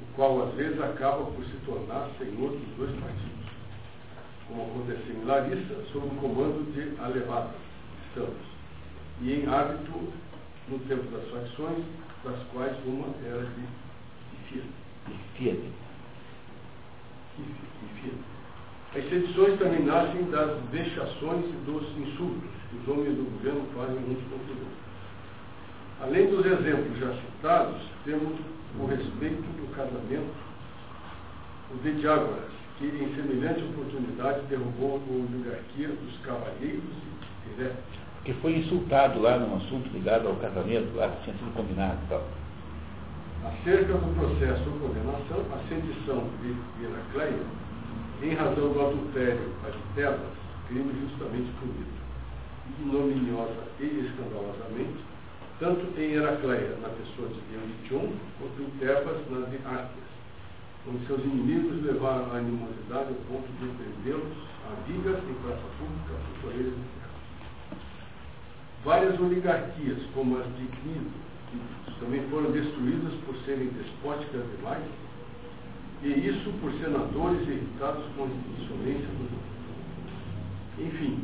o 0.00 0.14
qual 0.14 0.48
às 0.48 0.54
vezes 0.54 0.80
acaba 0.80 1.24
por 1.24 1.44
se 1.44 1.56
tornar 1.64 2.08
senhor 2.18 2.50
dos 2.50 2.76
dois 2.76 2.90
partidos, 3.00 3.46
como 4.46 4.62
aconteceu 4.62 5.16
em 5.16 5.24
Larissa, 5.24 5.82
sob 5.92 6.06
o 6.06 6.20
comando 6.20 6.72
de 6.72 7.00
Alevada, 7.00 7.54
estamos, 8.08 8.52
e 9.22 9.32
em 9.32 9.46
hábito 9.46 10.12
no 10.68 10.78
tempo 10.80 11.04
das 11.10 11.28
facções, 11.30 11.84
das 12.24 12.38
quais 12.52 12.76
uma 12.86 13.08
era 13.24 13.44
de, 13.44 14.60
de 14.60 14.62
Fiat. 17.36 18.16
As 18.94 19.08
sedições 19.08 19.58
também 19.58 19.84
nascem 19.84 20.22
das 20.30 20.58
vexações 20.70 21.46
e 21.46 21.56
dos 21.64 21.82
insultos 21.96 22.50
que 22.68 22.76
os 22.76 22.88
homens 22.88 23.16
do 23.16 23.24
governo 23.24 23.66
fazem 23.74 23.96
uns 23.96 24.22
contra 24.28 24.52
os 24.52 24.60
outros. 24.60 24.82
Além 26.02 26.30
dos 26.30 26.44
exemplos 26.44 26.98
já 26.98 27.14
citados, 27.14 27.80
temos 28.04 28.38
o 28.78 28.86
respeito 28.86 29.42
do 29.42 29.74
casamento, 29.74 30.34
o 31.70 31.76
de 31.82 31.92
Diágoras, 32.00 32.50
que 32.78 32.86
em 32.86 33.14
semelhante 33.14 33.64
oportunidade 33.64 34.46
derrubou 34.46 34.96
a 34.96 35.12
oligarquia 35.12 35.88
dos 35.88 36.18
cavalheiros 36.18 36.82
e 37.46 37.54
diretos 37.54 38.02
que 38.24 38.32
foi 38.34 38.56
insultado 38.56 39.20
lá 39.20 39.36
num 39.36 39.56
assunto 39.56 39.88
ligado 39.92 40.28
ao 40.28 40.36
casamento, 40.36 40.94
lá 40.94 41.08
que 41.08 41.24
tinha 41.24 41.36
sido 41.36 41.52
combinado 41.54 41.98
e 42.04 42.08
tal. 42.08 42.22
Acerca 43.42 43.94
do 43.94 44.14
processo 44.14 44.62
ou 44.70 44.78
condenação, 44.78 45.42
a 45.50 45.58
sedição 45.68 46.30
de 46.40 46.84
Heracleia, 46.84 47.42
em 48.22 48.34
razão 48.34 48.72
do 48.72 48.80
adultério 48.80 49.50
de 49.64 49.94
Tebas, 49.96 50.30
crime 50.68 50.94
justamente 51.02 51.50
punido, 51.58 51.90
ignominiosa 52.78 53.66
e 53.80 54.06
escandalosamente, 54.06 55.02
tanto 55.58 55.82
em 55.98 56.12
Heracleia, 56.12 56.76
na 56.82 56.88
pessoa 56.90 57.28
de 57.28 57.42
Eurition, 57.52 58.14
quanto 58.38 58.62
em 58.62 58.70
Tebas, 58.78 59.18
na 59.28 59.46
de 59.46 59.58
Artes, 59.66 60.06
onde 60.86 61.04
seus 61.06 61.24
inimigos 61.24 61.84
levaram 61.84 62.30
a 62.30 62.38
animosidade 62.38 63.08
ao 63.08 63.20
ponto 63.26 63.48
de 63.58 63.66
prendê-los 63.74 64.38
a 64.70 64.74
vigas 64.86 65.18
em 65.18 65.34
praça 65.42 65.66
pública 65.78 66.14
por 66.40 66.52
de 66.52 66.72
Várias 68.84 69.18
oligarquias, 69.18 69.98
como 70.14 70.38
as 70.38 70.46
de 70.56 70.66
Também 72.00 72.22
foram 72.30 72.50
destruídas 72.50 73.12
por 73.24 73.36
serem 73.44 73.68
despóticas 73.68 74.42
demais, 74.56 74.82
e 76.02 76.08
isso 76.08 76.52
por 76.60 76.72
senadores 76.72 77.46
irritados 77.46 78.04
com 78.16 78.24
a 78.24 78.26
insolência 78.26 79.06
dos 79.06 79.30
outros. 79.30 79.52
Enfim, 80.78 81.18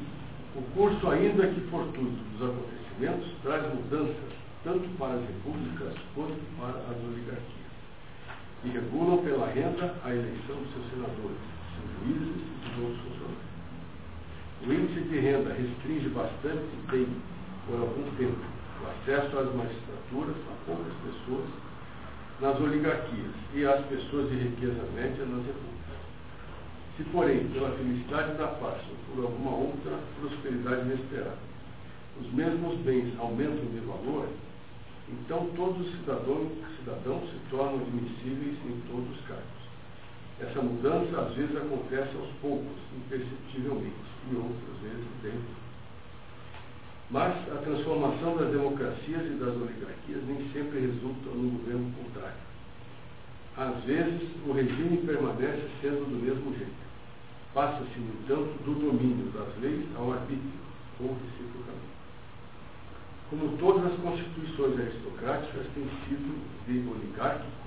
o 0.55 0.63
curso, 0.75 1.11
ainda 1.11 1.49
que 1.49 1.61
fortuito, 1.63 2.23
dos 2.39 2.49
acontecimentos 2.49 3.33
traz 3.43 3.75
mudanças 3.75 4.39
tanto 4.65 4.89
para 4.99 5.15
as 5.15 5.21
repúblicas 5.23 5.95
quanto 6.15 6.39
para 6.59 6.79
as 6.79 6.97
oligarquias, 7.05 7.69
e 8.65 8.69
regulam 8.69 9.19
pela 9.19 9.47
renda 9.49 9.95
a 10.05 10.11
eleição 10.11 10.57
dos 10.57 10.73
seus 10.73 10.91
senadores, 10.91 11.43
seus 11.75 11.89
juízes 11.99 12.37
e 12.37 12.69
dos 12.69 12.85
outros 12.85 13.01
funcionários. 13.03 13.49
O 14.67 14.73
índice 14.73 15.09
de 15.09 15.19
renda 15.21 15.55
restringe 15.55 16.09
bastante 16.09 16.67
bem 16.91 17.07
por 17.67 17.81
algum 17.81 18.11
tempo 18.17 18.39
o 18.39 18.58
acesso 18.89 19.39
às 19.39 19.55
magistraturas 19.55 20.37
a 20.37 20.65
poucas 20.67 20.93
pessoas 21.05 21.49
nas 22.41 22.61
oligarquias 22.61 23.35
e 23.55 23.67
às 23.67 23.85
pessoas 23.87 24.31
de 24.31 24.37
riqueza 24.37 24.83
média 24.95 25.25
nas 25.27 25.45
repúblicas. 25.45 25.79
Se, 26.97 27.05
porém, 27.05 27.49
pela 27.49 27.71
felicidade 27.73 28.37
da 28.39 28.47
paz 28.47 28.81
ou 28.91 29.15
por 29.15 29.25
alguma 29.25 29.57
outra 29.57 29.99
prosperidade 30.21 30.83
inesperada, 30.83 31.39
os 32.21 32.33
mesmos 32.33 32.79
bens 32.81 33.13
aumentam 33.19 33.67
de 33.67 33.81
valor, 33.81 34.29
então 35.09 35.49
todos 35.57 35.87
os 35.87 35.93
cidadãos, 35.99 36.49
cidadãos 36.79 37.31
se 37.31 37.39
tornam 37.51 37.81
admissíveis 37.81 38.59
em 38.67 38.81
todos 38.91 39.11
os 39.11 39.27
cargos. 39.27 39.59
Essa 40.41 40.63
mudança 40.63 41.21
às 41.21 41.35
vezes 41.35 41.57
acontece 41.57 42.17
aos 42.17 42.31
poucos, 42.41 42.79
imperceptivelmente, 42.97 43.95
e 44.31 44.37
outras 44.37 44.77
vezes 44.83 45.07
dentro 45.23 45.68
mas 47.11 47.33
a 47.53 47.57
transformação 47.63 48.37
das 48.37 48.51
democracias 48.51 49.25
e 49.25 49.39
das 49.41 49.57
oligarquias 49.57 50.23
nem 50.27 50.51
sempre 50.53 50.81
resulta 50.81 51.31
no 51.31 51.51
governo 51.59 51.93
contrário. 51.93 52.49
Às 53.57 53.83
vezes, 53.85 54.29
o 54.47 54.53
regime 54.53 54.99
permanece 54.99 55.69
sendo 55.81 56.05
do 56.05 56.25
mesmo 56.25 56.55
jeito. 56.57 56.89
Passa-se, 57.55 57.99
no 57.99 58.13
entanto, 58.21 58.63
do 58.65 58.75
domínio 58.75 59.33
das 59.33 59.49
leis 59.61 59.85
ao 59.97 60.13
arbítrio, 60.13 60.61
ou 61.01 61.09
reciprocamente. 61.09 61.99
Como 63.31 63.57
todas 63.59 63.93
as 63.93 63.99
constituições 64.01 64.79
aristocráticas 64.79 65.67
têm 65.75 65.89
sido 66.07 66.39
de 66.67 66.89
oligárquico, 66.89 67.59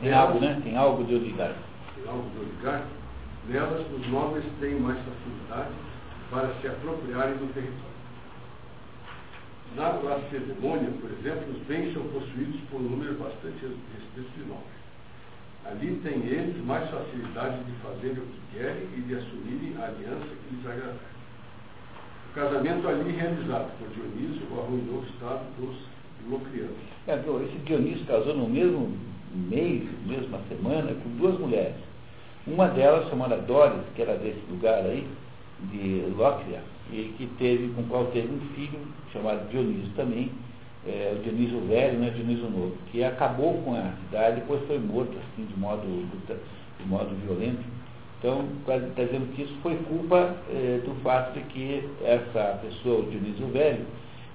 tem 0.00 0.12
algo, 0.12 0.40
né? 0.40 0.60
Tem 0.62 0.76
algo 0.76 1.04
de 1.04 1.14
oligárquico. 1.14 1.64
Tem 1.94 2.08
algo 2.08 2.28
de 2.30 2.38
oligárquico. 2.38 3.04
Nelas, 3.48 3.86
os 3.92 4.06
nobres 4.08 4.44
têm 4.58 4.80
mais 4.80 4.98
facilidade 4.98 5.74
para 6.30 6.48
se 6.60 6.66
apropriarem 6.66 7.36
do 7.36 7.52
território. 7.52 7.93
Na 9.76 9.88
Lacedemônia, 9.88 10.90
por 11.00 11.10
exemplo, 11.10 11.52
os 11.52 11.66
bens 11.66 11.92
são 11.92 12.02
possuídos 12.04 12.60
por 12.70 12.80
um 12.80 12.84
número 12.84 13.14
bastante 13.14 13.58
restrito. 13.60 14.54
Ali 15.64 15.98
têm 16.04 16.26
eles 16.26 16.64
mais 16.64 16.88
facilidade 16.90 17.64
de 17.64 17.72
fazerem 17.82 18.18
o 18.18 18.26
que 18.26 18.58
querem 18.58 18.86
e 18.96 19.00
de 19.00 19.14
assumirem 19.14 19.74
a 19.80 19.86
aliança 19.86 20.26
que 20.26 20.54
lhes 20.54 20.66
agradar. 20.66 20.94
O 22.30 22.34
casamento 22.34 22.88
ali 22.88 23.12
realizado 23.12 23.70
por 23.78 23.88
Dionísio 23.88 24.46
arruinou 24.52 25.00
o 25.00 25.04
estado 25.06 25.42
dos 25.58 25.76
locrianos. 26.28 26.76
É, 27.08 27.14
esse 27.14 27.58
Dionísio 27.64 28.06
casou 28.06 28.34
no 28.34 28.48
mesmo 28.48 28.92
mês, 29.34 29.88
mesma 30.06 30.38
semana, 30.48 30.94
com 30.94 31.08
duas 31.16 31.38
mulheres. 31.40 31.76
Uma 32.46 32.68
delas, 32.68 33.08
chamada 33.08 33.38
Doris, 33.38 33.80
que 33.96 34.02
era 34.02 34.16
desse 34.16 34.40
lugar 34.50 34.84
aí, 34.84 35.08
de 35.60 36.12
Lócria, 36.16 36.60
e 36.92 37.14
que 37.16 37.26
teve, 37.38 37.72
com 37.74 37.82
o 37.82 37.84
qual 37.86 38.06
teve 38.06 38.28
um 38.28 38.40
filho 38.54 38.78
chamado 39.12 39.48
Dionísio 39.48 39.90
também, 39.96 40.30
é, 40.86 41.16
Dionísio 41.22 41.60
Velho, 41.66 41.98
né, 41.98 42.10
Dionísio 42.10 42.50
Novo, 42.50 42.76
que 42.90 43.02
acabou 43.02 43.54
com 43.62 43.74
a 43.74 43.92
cidade, 44.04 44.40
depois 44.40 44.62
foi 44.66 44.78
morto 44.78 45.12
assim, 45.16 45.46
de 45.46 45.58
modo, 45.58 45.82
de 46.78 46.86
modo 46.86 47.14
violento. 47.26 47.64
Então, 48.18 48.44
está 48.60 49.02
dizendo 49.02 49.34
que 49.34 49.42
isso 49.42 49.54
foi 49.62 49.76
culpa 49.76 50.34
é, 50.50 50.80
do 50.84 50.94
fato 51.02 51.34
de 51.34 51.40
que 51.46 51.88
essa 52.02 52.58
pessoa, 52.62 53.00
o 53.00 53.10
Dionísio 53.10 53.46
Velho, 53.48 53.84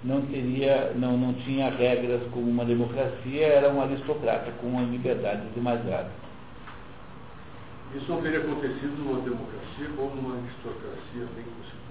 não, 0.03 0.22
teria, 0.22 0.91
não, 0.95 1.17
não 1.17 1.34
tinha 1.34 1.70
regras 1.70 2.22
como 2.32 2.49
uma 2.49 2.65
democracia, 2.65 3.45
era 3.45 3.70
um 3.70 3.81
aristocrata 3.81 4.52
com 4.61 4.68
uma 4.68 4.84
liberdade 4.84 5.41
demasiada. 5.53 6.10
Isso 7.95 8.11
não 8.11 8.22
teria 8.22 8.40
acontecido 8.40 8.95
numa 9.03 9.20
democracia 9.22 9.90
ou 9.98 10.16
numa 10.16 10.38
aristocracia 10.38 11.26
bem 11.36 11.44
constituída. 11.44 11.90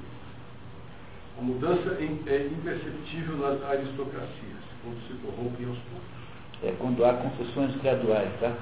A 1.38 1.42
mudança 1.42 1.96
é 2.00 2.46
imperceptível 2.46 3.36
nas 3.38 3.62
aristocracias, 3.64 4.62
quando 4.82 4.98
se 5.06 5.14
corrompem 5.24 5.66
aos 5.66 5.78
poucos. 5.78 6.18
É 6.62 6.74
quando 6.78 7.04
há 7.04 7.14
concessões 7.14 7.74
graduais, 7.82 8.30
tá? 8.40 8.54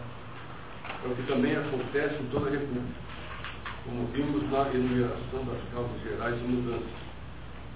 É 1.04 1.08
o 1.08 1.14
que 1.14 1.22
também 1.24 1.56
acontece 1.56 2.22
em 2.22 2.26
toda 2.28 2.48
a 2.48 2.50
República, 2.52 3.06
como 3.84 4.06
vimos 4.12 4.50
na 4.50 4.68
enumeração 4.74 5.44
das 5.44 5.60
causas 5.72 6.02
gerais 6.02 6.38
de 6.40 6.46
mudança, 6.46 6.84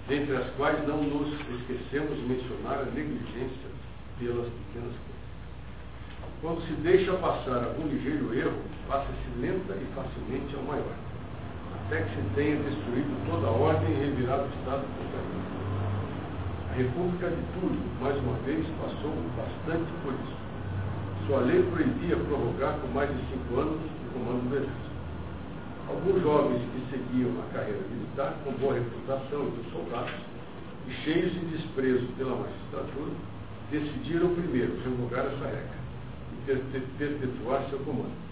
dentre 0.08 0.36
as 0.36 0.50
quais 0.56 0.88
não 0.88 1.02
nos 1.02 1.32
esquecemos 1.38 2.16
de 2.16 2.22
mencionar 2.22 2.80
a 2.80 2.84
negligência 2.84 3.68
pelas 4.18 4.48
pequenas. 4.48 5.09
Quando 6.40 6.62
se 6.66 6.72
deixa 6.82 7.12
passar 7.14 7.64
algum 7.64 7.86
ligeiro 7.86 8.34
erro, 8.34 8.62
passa-se 8.88 9.40
lenta 9.40 9.74
e 9.74 9.86
facilmente 9.94 10.56
ao 10.56 10.62
maior 10.62 11.10
até 11.90 12.02
que 12.02 12.14
se 12.14 12.22
tenha 12.36 12.54
destruído 12.62 13.10
toda 13.26 13.48
a 13.48 13.50
ordem 13.50 13.90
e 13.90 13.98
revirado 13.98 14.44
o 14.44 14.54
Estado 14.60 14.84
ele. 14.86 15.50
A 16.70 16.74
República 16.74 17.28
de 17.30 17.42
Túlio, 17.58 17.82
mais 18.00 18.16
uma 18.22 18.38
vez, 18.46 18.64
passou 18.80 19.10
bastante 19.36 19.90
por 20.04 20.14
isso. 20.14 20.38
Sua 21.26 21.40
lei 21.40 21.60
proibia 21.64 22.16
prorrogar 22.16 22.78
por 22.78 22.94
mais 22.94 23.10
de 23.10 23.20
cinco 23.26 23.58
anos 23.58 23.80
o 23.82 24.12
comando 24.14 24.48
do 24.48 24.54
exército. 24.54 24.90
Alguns 25.88 26.22
jovens 26.22 26.62
que 26.62 26.96
seguiam 26.96 27.32
a 27.42 27.52
carreira 27.52 27.82
militar 27.90 28.36
com 28.44 28.52
boa 28.52 28.74
reputação 28.74 29.48
entre 29.48 29.60
os 29.66 29.72
soldados 29.72 30.14
e 30.86 30.92
cheios 31.02 31.32
de 31.32 31.40
desprezo 31.56 32.06
pela 32.16 32.36
magistratura, 32.36 33.10
decidiram 33.72 34.34
primeiro 34.36 34.78
revogar 34.84 35.26
essa 35.26 35.44
regra 35.44 35.89
perpetuar 36.98 37.68
seu 37.70 37.78
comando 37.80 38.30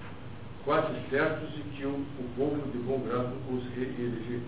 quase 0.68 0.92
certos 1.08 1.48
de 1.54 1.62
que 1.62 1.86
o, 1.86 2.04
povo 2.36 2.60
de 2.70 2.76
bom 2.84 3.00
grado 3.00 3.32
os 3.48 3.64
reelegeria. 3.72 4.42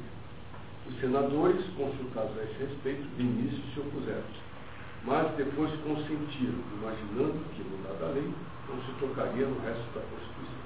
Os 0.86 1.00
senadores, 1.00 1.64
consultados 1.78 2.36
a 2.36 2.44
esse 2.44 2.60
respeito, 2.60 3.08
de 3.16 3.22
início 3.22 3.62
se 3.72 3.80
opuseram, 3.80 4.28
mas 5.06 5.32
depois 5.36 5.72
consentiram, 5.80 6.60
imaginando 6.76 7.40
que, 7.56 7.64
mudada 7.64 8.04
a 8.04 8.12
lei, 8.12 8.28
não 8.68 8.76
se 8.84 8.92
tocaria 9.00 9.46
no 9.46 9.60
resto 9.64 9.88
da 9.96 10.04
Constituição. 10.12 10.60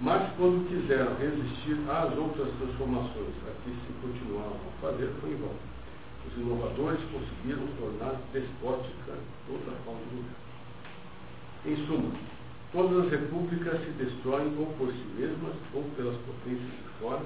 Mas, 0.00 0.22
quando 0.36 0.68
quiseram 0.68 1.18
resistir 1.18 1.74
às 1.90 2.16
outras 2.16 2.54
transformações 2.54 3.34
a 3.50 3.50
que 3.64 3.74
se 3.74 3.92
continuavam 4.02 4.54
a 4.54 4.80
fazer, 4.80 5.10
foi 5.20 5.30
em 5.30 5.36
vão. 5.36 5.50
Os 6.30 6.36
inovadores 6.38 7.00
conseguiram 7.10 7.66
tornar 7.74 8.20
despótica 8.32 9.18
toda 9.48 9.66
a 9.66 9.82
forma 9.82 9.98
do 9.98 10.22
governo. 10.22 10.43
Em 11.66 11.76
suma, 11.86 12.12
todas 12.72 13.06
as 13.06 13.10
repúblicas 13.10 13.80
se 13.80 13.90
destroem 13.92 14.52
ou 14.58 14.66
por 14.76 14.92
si 14.92 15.04
mesmas 15.18 15.54
ou 15.72 15.82
pelas 15.96 16.14
potências 16.16 16.68
de 16.68 17.00
fora, 17.00 17.22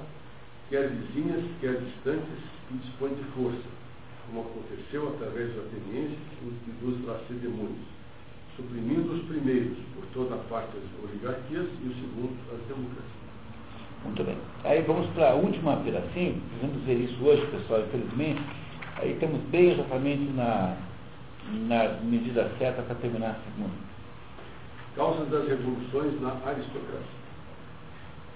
quer 0.70 0.90
vizinhas, 0.90 1.44
quer 1.60 1.74
distantes, 1.80 2.38
que 2.68 2.74
dispõem 2.78 3.14
de 3.14 3.24
força, 3.34 3.68
como 4.26 4.42
aconteceu 4.42 5.08
através 5.08 5.52
dos 5.54 5.66
atenienses 5.66 6.18
e 6.40 6.70
dos 6.84 7.04
lacedemônios, 7.04 7.88
suprimindo 8.56 9.12
os 9.12 9.22
primeiros, 9.24 9.76
por 9.96 10.06
toda 10.14 10.36
a 10.36 10.38
parte, 10.44 10.70
as 10.76 11.10
oligarquias 11.10 11.66
e 11.82 11.88
os 11.88 11.94
segundos, 11.96 12.38
as 12.52 12.60
democracias. 12.68 13.18
Muito 14.04 14.22
bem. 14.22 14.36
Aí 14.62 14.82
vamos 14.82 15.08
para 15.14 15.32
a 15.32 15.34
última 15.34 15.78
pedacinho, 15.78 16.40
vamos 16.60 16.80
ver 16.84 17.00
isso 17.00 17.24
hoje, 17.24 17.44
pessoal, 17.46 17.80
infelizmente. 17.80 18.40
Aí 18.98 19.14
estamos 19.14 19.40
bem 19.50 19.72
exatamente 19.72 20.30
na, 20.32 20.76
na 21.66 21.88
medida 22.04 22.48
certa 22.58 22.82
para 22.82 22.94
terminar 22.94 23.30
a 23.30 23.50
segunda. 23.50 23.97
Causas 24.98 25.30
das 25.30 25.46
revoluções 25.46 26.20
na 26.20 26.30
aristocracia. 26.44 27.22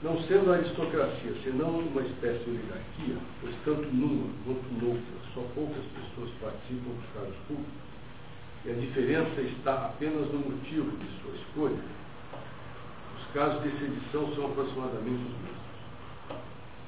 Não 0.00 0.16
sendo 0.28 0.52
a 0.52 0.54
aristocracia 0.54 1.34
senão 1.42 1.80
uma 1.80 2.02
espécie 2.02 2.44
de 2.44 2.50
oligarquia, 2.50 3.16
pois 3.40 3.52
tanto 3.64 3.82
numa 3.92 4.30
quanto 4.44 4.62
noutra 4.80 5.02
só 5.34 5.40
poucas 5.56 5.82
pessoas 5.90 6.30
participam 6.40 6.94
dos 6.94 7.10
cargos 7.14 7.34
públicos, 7.48 7.82
e 8.64 8.70
a 8.70 8.74
diferença 8.74 9.40
está 9.40 9.86
apenas 9.86 10.30
no 10.32 10.38
motivo 10.38 10.96
de 10.98 11.06
sua 11.20 11.34
escolha, 11.34 11.82
os 13.18 13.34
casos 13.34 13.60
de 13.64 13.70
sedição 13.80 14.32
são 14.36 14.46
aproximadamente 14.46 15.18
os 15.18 15.34
mesmos. 15.42 15.66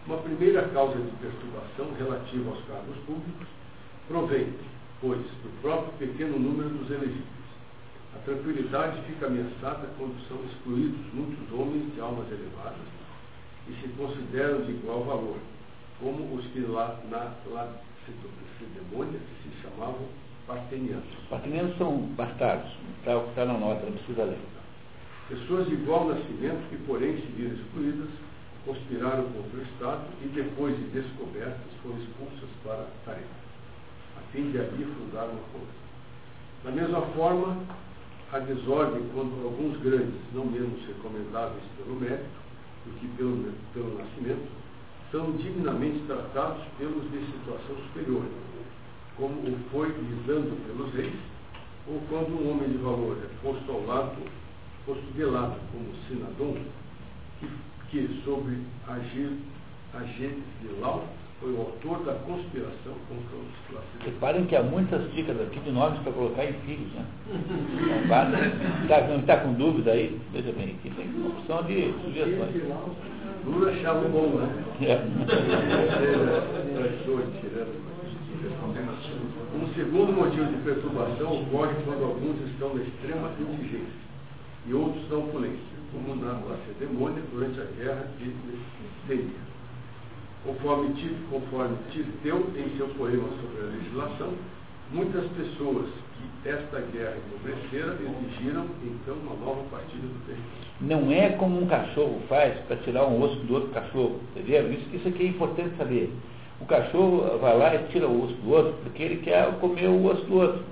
Uma 0.06 0.18
primeira 0.18 0.68
causa 0.68 0.94
de 0.94 1.10
perturbação 1.18 1.90
relativa 1.98 2.48
aos 2.48 2.64
cargos 2.66 2.96
públicos 3.06 3.48
provém, 4.06 4.54
pois, 5.00 5.18
do 5.18 5.62
próprio 5.62 5.92
pequeno 5.98 6.38
número 6.38 6.68
dos 6.68 6.88
elegíveis. 6.92 7.43
A 8.14 8.18
tranquilidade 8.24 9.02
fica 9.02 9.26
ameaçada 9.26 9.88
quando 9.98 10.16
são 10.28 10.38
excluídos 10.44 11.00
muitos 11.12 11.52
homens 11.52 11.92
de 11.94 12.00
almas 12.00 12.30
elevadas 12.30 12.86
e 13.68 13.72
se 13.80 13.88
consideram 13.96 14.62
de 14.62 14.70
igual 14.70 15.02
valor, 15.04 15.36
como 16.00 16.36
os 16.36 16.46
que 16.46 16.60
lá 16.60 17.00
na 17.10 17.32
Lacedemônia 17.50 19.18
se 19.42 19.62
chamavam 19.62 20.06
partenianos. 20.46 21.04
Partenianos 21.28 21.76
são 21.76 21.98
bastardos, 22.14 22.70
está 22.98 23.18
tá 23.34 23.44
na 23.44 23.58
nota, 23.58 23.84
não 23.84 23.92
precisa 23.92 24.24
ler. 24.24 24.38
Pessoas 25.28 25.66
de 25.66 25.74
igual 25.74 26.08
nascimento 26.08 26.68
que, 26.68 26.76
porém, 26.86 27.16
se 27.16 27.26
viram 27.32 27.56
excluídas, 27.56 28.10
conspiraram 28.64 29.24
contra 29.24 29.58
o 29.58 29.62
Estado 29.62 30.04
e, 30.22 30.28
depois 30.28 30.76
de 30.76 30.84
descobertas, 30.84 31.72
foram 31.82 31.98
expulsas 31.98 32.48
para 32.62 32.82
a 32.82 33.04
tarefa, 33.04 33.24
a 34.18 34.32
fim 34.32 34.50
de 34.50 34.58
ali 34.58 34.84
fundar 34.84 35.24
uma 35.24 35.42
força. 35.52 35.84
Da 36.62 36.70
mesma 36.70 37.00
forma, 37.14 37.56
a 38.34 38.40
desordem 38.40 39.08
quando 39.14 39.44
alguns 39.44 39.78
grandes, 39.78 40.20
não 40.34 40.44
menos 40.44 40.84
recomendáveis 40.88 41.62
pelo 41.76 41.94
mérito, 42.00 42.42
do 42.84 42.98
que 42.98 43.06
pelo, 43.16 43.54
pelo 43.72 43.96
nascimento, 43.96 44.48
são 45.12 45.30
dignamente 45.36 46.04
tratados 46.08 46.64
pelos 46.76 47.08
de 47.12 47.24
situação 47.26 47.76
superior, 47.86 48.24
como 49.16 49.34
o 49.34 49.56
foi 49.70 49.86
lisando 49.86 50.56
pelos 50.66 50.92
reis, 50.94 51.14
ou 51.86 52.02
quando 52.08 52.34
um 52.34 52.50
homem 52.50 52.70
de 52.70 52.78
valor 52.78 53.16
é 53.22 53.28
posto 54.84 55.12
de 55.14 55.24
lado 55.24 55.56
como 55.70 55.94
Sinadon, 56.08 56.58
que, 57.38 57.48
que 57.88 58.22
sobre 58.24 58.58
agir, 58.88 59.38
agir 59.94 60.42
de 60.60 60.68
Lau, 60.80 61.06
foi 61.44 61.52
o 61.52 61.60
autor 61.60 62.02
da 62.06 62.14
conspiração 62.24 62.94
contra 63.06 63.36
os 63.36 63.68
classes. 63.68 63.90
Reparem 64.02 64.46
que 64.46 64.56
há 64.56 64.62
muitas 64.62 65.12
dicas 65.12 65.38
aqui 65.42 65.60
de 65.60 65.70
nomes 65.70 65.98
para 66.00 66.12
colocar 66.12 66.42
em 66.42 66.54
filhos, 66.64 66.90
né? 66.94 67.04
Está 68.82 69.06
não 69.08 69.18
está 69.18 69.36
com 69.36 69.52
dúvida 69.52 69.92
aí? 69.92 70.18
Veja 70.32 70.52
bem, 70.52 70.70
aqui 70.70 70.88
tem 70.88 71.06
uma 71.06 71.28
opção 71.28 71.62
de 71.64 71.92
sugestões. 72.02 72.50
Lula 73.44 73.70
achava 73.72 74.08
bom, 74.08 74.40
né? 74.40 74.64
É. 74.80 75.04
Um 79.54 79.74
segundo 79.74 80.12
motivo 80.14 80.46
de 80.46 80.56
perturbação 80.64 81.42
ocorre 81.42 81.74
quando 81.84 82.04
alguns 82.04 82.40
estão 82.48 82.74
na 82.74 82.82
extrema 82.82 83.30
indigência 83.38 84.04
e 84.66 84.72
outros 84.72 85.10
na 85.10 85.18
opulência, 85.18 85.76
como 85.92 86.16
na 86.16 86.40
Lacedemônia 86.40 87.22
durante 87.30 87.60
a 87.60 87.64
guerra 87.64 88.08
de 88.18 88.32
Messenia. 89.08 89.53
Conforme, 90.44 90.94
conforme 91.30 91.76
Tirteu, 91.90 92.50
em 92.54 92.76
seu 92.76 92.86
poema 92.88 93.28
sobre 93.40 93.62
a 93.62 93.70
legislação, 93.70 94.34
muitas 94.92 95.24
pessoas 95.32 95.86
que 96.42 96.48
esta 96.48 96.80
guerra 96.92 97.16
empobrecera 97.16 97.94
exigiram 97.94 98.66
então 98.84 99.14
uma 99.14 99.34
nova 99.36 99.62
partida 99.70 100.06
do 100.06 100.26
território. 100.26 100.64
Não 100.82 101.10
é 101.10 101.30
como 101.30 101.62
um 101.62 101.66
cachorro 101.66 102.20
faz 102.28 102.58
para 102.66 102.76
tirar 102.76 103.06
um 103.06 103.22
osso 103.22 103.36
do 103.36 103.54
outro 103.54 103.70
cachorro, 103.70 104.20
entendeu? 104.36 104.70
Isso, 104.70 104.86
isso 104.92 105.08
aqui 105.08 105.24
é 105.24 105.28
importante 105.28 105.76
saber. 105.78 106.12
O 106.60 106.66
cachorro 106.66 107.38
vai 107.38 107.56
lá 107.56 107.74
e 107.74 107.78
tira 107.88 108.06
o 108.06 108.24
osso 108.24 108.34
do 108.34 108.50
outro 108.50 108.74
porque 108.82 109.02
ele 109.02 109.16
quer 109.22 109.50
comer 109.60 109.88
o 109.88 110.04
osso 110.04 110.24
do 110.26 110.34
outro. 110.36 110.62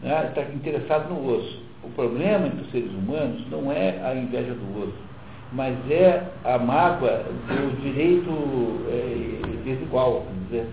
Né? 0.00 0.26
Está 0.26 0.42
interessado 0.52 1.08
no 1.08 1.36
osso. 1.36 1.62
O 1.84 1.90
problema 1.90 2.48
entre 2.48 2.62
os 2.62 2.70
seres 2.72 2.90
humanos 2.90 3.48
não 3.48 3.70
é 3.70 4.02
a 4.04 4.12
inveja 4.16 4.54
do 4.54 4.82
osso 4.82 5.07
mas 5.52 5.74
é 5.90 6.24
a 6.44 6.58
mágoa 6.58 7.24
do 7.46 7.80
direito 7.82 8.30
é, 8.90 9.64
desigual, 9.64 10.26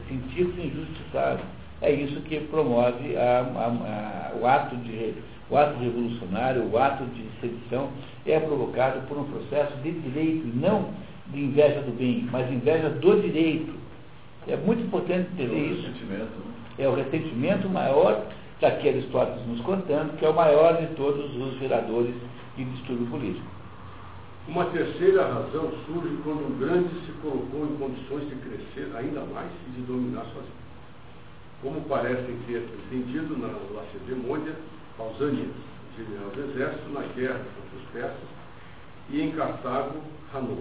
sentir-se 0.08 0.62
injustiçado. 0.62 1.42
É 1.82 1.92
isso 1.92 2.20
que 2.22 2.40
promove 2.42 3.16
a, 3.18 3.40
a, 3.42 3.68
a, 3.68 4.38
o, 4.38 4.46
ato 4.46 4.76
de, 4.78 5.14
o 5.50 5.58
ato 5.58 5.80
revolucionário, 5.80 6.70
o 6.72 6.78
ato 6.78 7.06
de 7.06 7.24
sedição, 7.40 7.90
é 8.26 8.40
provocado 8.40 9.02
por 9.08 9.18
um 9.18 9.26
processo 9.26 9.76
de 9.78 9.92
direito, 9.92 10.48
não 10.56 10.90
de 11.28 11.40
inveja 11.40 11.82
do 11.82 11.92
bem, 11.98 12.28
mas 12.32 12.52
inveja 12.52 12.90
do 12.90 13.22
direito. 13.22 13.74
É 14.48 14.56
muito 14.56 14.84
importante 14.84 15.30
entender 15.34 15.56
é 15.56 15.74
isso. 15.74 16.06
Né? 16.06 16.28
É 16.78 16.88
o 16.88 16.96
ressentimento 16.96 17.70
maior 17.70 18.26
daqui 18.62 18.90
Aristóteles 18.90 19.46
nos 19.48 19.62
contando, 19.62 20.18
que 20.18 20.26
é 20.26 20.30
o 20.30 20.34
maior 20.34 20.78
de 20.78 20.88
todos 20.96 21.36
os 21.36 21.60
geradores 21.60 22.14
de 22.56 22.66
distúrbio 22.66 23.08
político. 23.08 23.55
Uma 24.48 24.66
terceira 24.66 25.24
razão 25.24 25.72
surge 25.88 26.18
quando 26.24 26.46
o 26.46 26.58
grande 26.60 26.90
se 27.06 27.12
colocou 27.14 27.66
em 27.66 27.78
condições 27.78 28.30
de 28.30 28.36
crescer 28.36 28.96
ainda 28.96 29.22
mais 29.22 29.50
e 29.68 29.72
de 29.72 29.82
dominar 29.82 30.24
sozinho. 30.26 30.66
Como 31.64 31.82
parecem 31.82 32.38
ter 32.46 32.64
entendido 32.86 33.38
na 33.40 33.48
Lacedemônia, 33.74 34.56
Pausanias, 34.98 35.50
general 35.98 36.30
do 36.30 36.42
exército, 36.44 36.90
na 36.94 37.02
guerra 37.02 37.40
contra 37.40 37.78
os 37.78 37.90
persas, 37.92 38.30
e 39.10 39.22
em 39.22 39.32
Cartago, 39.32 40.00
Hanô. 40.32 40.58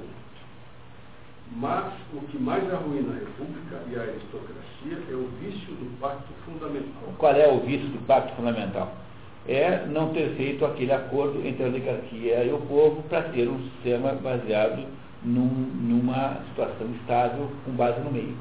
Mas 1.53 1.93
o 2.15 2.21
que 2.27 2.39
mais 2.39 2.65
arruína 2.73 3.13
a 3.13 3.19
república 3.19 3.83
e 3.91 3.97
a 3.97 4.03
aristocracia 4.03 5.13
é 5.13 5.15
o 5.15 5.29
vício 5.43 5.75
do 5.75 6.01
pacto 6.01 6.33
fundamental. 6.47 7.13
Qual 7.19 7.35
é 7.35 7.47
o 7.53 7.61
vício 7.61 7.89
do 7.89 8.07
pacto 8.07 8.35
fundamental? 8.35 9.04
É 9.47 9.87
não 9.87 10.13
ter 10.13 10.35
feito 10.37 10.65
aquele 10.65 10.93
acordo 10.93 11.47
entre 11.47 11.65
a 11.65 11.67
oligarquia 11.67 12.45
e 12.45 12.53
o 12.53 12.59
povo 12.63 13.03
para 13.05 13.23
ter 13.25 13.49
um 13.49 13.59
sistema 13.71 14.13
baseado 14.13 14.87
num, 15.23 15.45
numa 15.45 16.39
situação 16.49 16.87
estável 17.01 17.51
com 17.65 17.73
base 17.73 18.01
no 18.01 18.11
meio. 18.11 18.37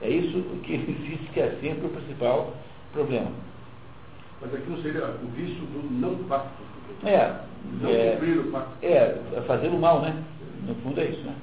É 0.00 0.10
isso 0.10 0.42
que 0.62 0.74
existe 0.88 1.30
que 1.32 1.40
é 1.40 1.56
sempre 1.60 1.86
o 1.86 1.90
principal 1.90 2.52
problema. 2.92 3.30
Mas 4.40 4.54
aqui 4.54 4.68
não 4.68 4.82
seria 4.82 5.06
o 5.06 5.26
vício 5.28 5.60
do 5.66 5.90
não 5.90 6.16
pacto. 6.24 6.62
É. 7.04 7.40
Não 7.80 7.88
é, 7.88 8.12
cumprir 8.12 8.38
o 8.38 8.50
pacto. 8.50 8.72
É, 8.82 9.18
é 9.36 9.42
fazer 9.46 9.68
o 9.68 9.78
mal, 9.78 10.02
né? 10.02 10.22
No 10.66 10.74
fundo 10.76 11.00
é 11.00 11.04
isso, 11.06 11.22
né? 11.22 11.34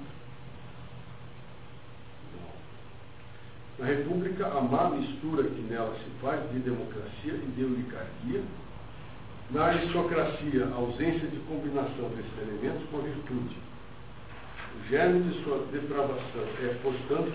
Na 3.79 3.85
República, 3.85 4.45
a 4.45 4.61
má 4.61 4.89
mistura 4.89 5.43
que 5.43 5.61
nela 5.61 5.95
se 5.95 6.09
faz 6.21 6.41
de 6.51 6.59
democracia 6.59 7.33
e 7.33 7.51
de 7.55 7.63
oligarquia 7.63 8.41
na 9.51 9.65
aristocracia, 9.65 10.67
ausência 10.75 11.27
de 11.27 11.37
combinação 11.47 12.09
desses 12.09 12.37
elementos 12.39 12.87
com 12.91 12.97
a 12.97 13.01
virtude. 13.01 13.57
O 14.75 14.89
germe 14.89 15.21
de 15.29 15.43
sua 15.43 15.65
depravação 15.71 16.43
é, 16.61 16.77
portanto, 16.83 17.33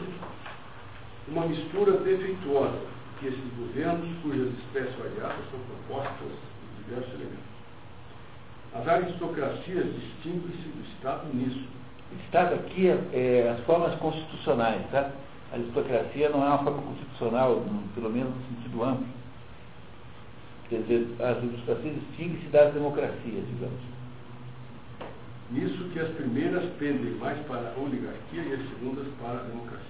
uma 1.29 1.47
mistura 1.47 1.93
defeituosa 1.93 2.79
que 3.19 3.27
esses 3.27 3.55
governos, 3.57 4.09
cujas 4.23 4.53
espécies 4.59 4.95
variadas 4.97 5.45
são 5.51 5.61
propostas 5.61 6.29
de 6.29 6.85
diversos 6.85 7.15
elementos. 7.15 7.55
As 8.75 8.89
aristocracias 8.89 9.87
distinguem-se 9.95 10.69
do 10.69 10.85
Estado 10.95 11.35
nisso. 11.35 11.65
Estado 12.27 12.55
aqui 12.55 12.89
é, 12.89 12.99
é, 13.13 13.51
as 13.51 13.65
formas 13.65 13.95
constitucionais, 13.99 14.83
tá? 14.93 15.11
A 15.53 15.57
aristocracia 15.57 16.29
não 16.29 16.45
é 16.45 16.49
uma 16.49 16.59
forma 16.59 16.83
constitucional, 16.83 17.65
pelo 17.95 18.11
menos 18.11 18.33
no 18.35 18.57
sentido 18.57 18.85
amplo 18.85 19.24
Quer 20.69 20.81
dizer, 20.83 21.07
a 21.21 21.29
aristocracia 21.29 21.93
distingue-se 21.93 22.49
das 22.49 22.73
democracias, 22.73 23.47
digamos. 23.49 23.81
Nisso 25.51 25.91
que 25.93 26.01
as 26.01 26.09
primeiras 26.15 26.65
pendem 26.79 27.13
mais 27.17 27.39
para 27.47 27.75
a 27.77 27.81
oligarquia 27.81 28.43
e 28.43 28.53
as 28.55 28.69
segundas 28.71 29.07
para 29.21 29.41
a 29.41 29.43
democracia. 29.43 29.85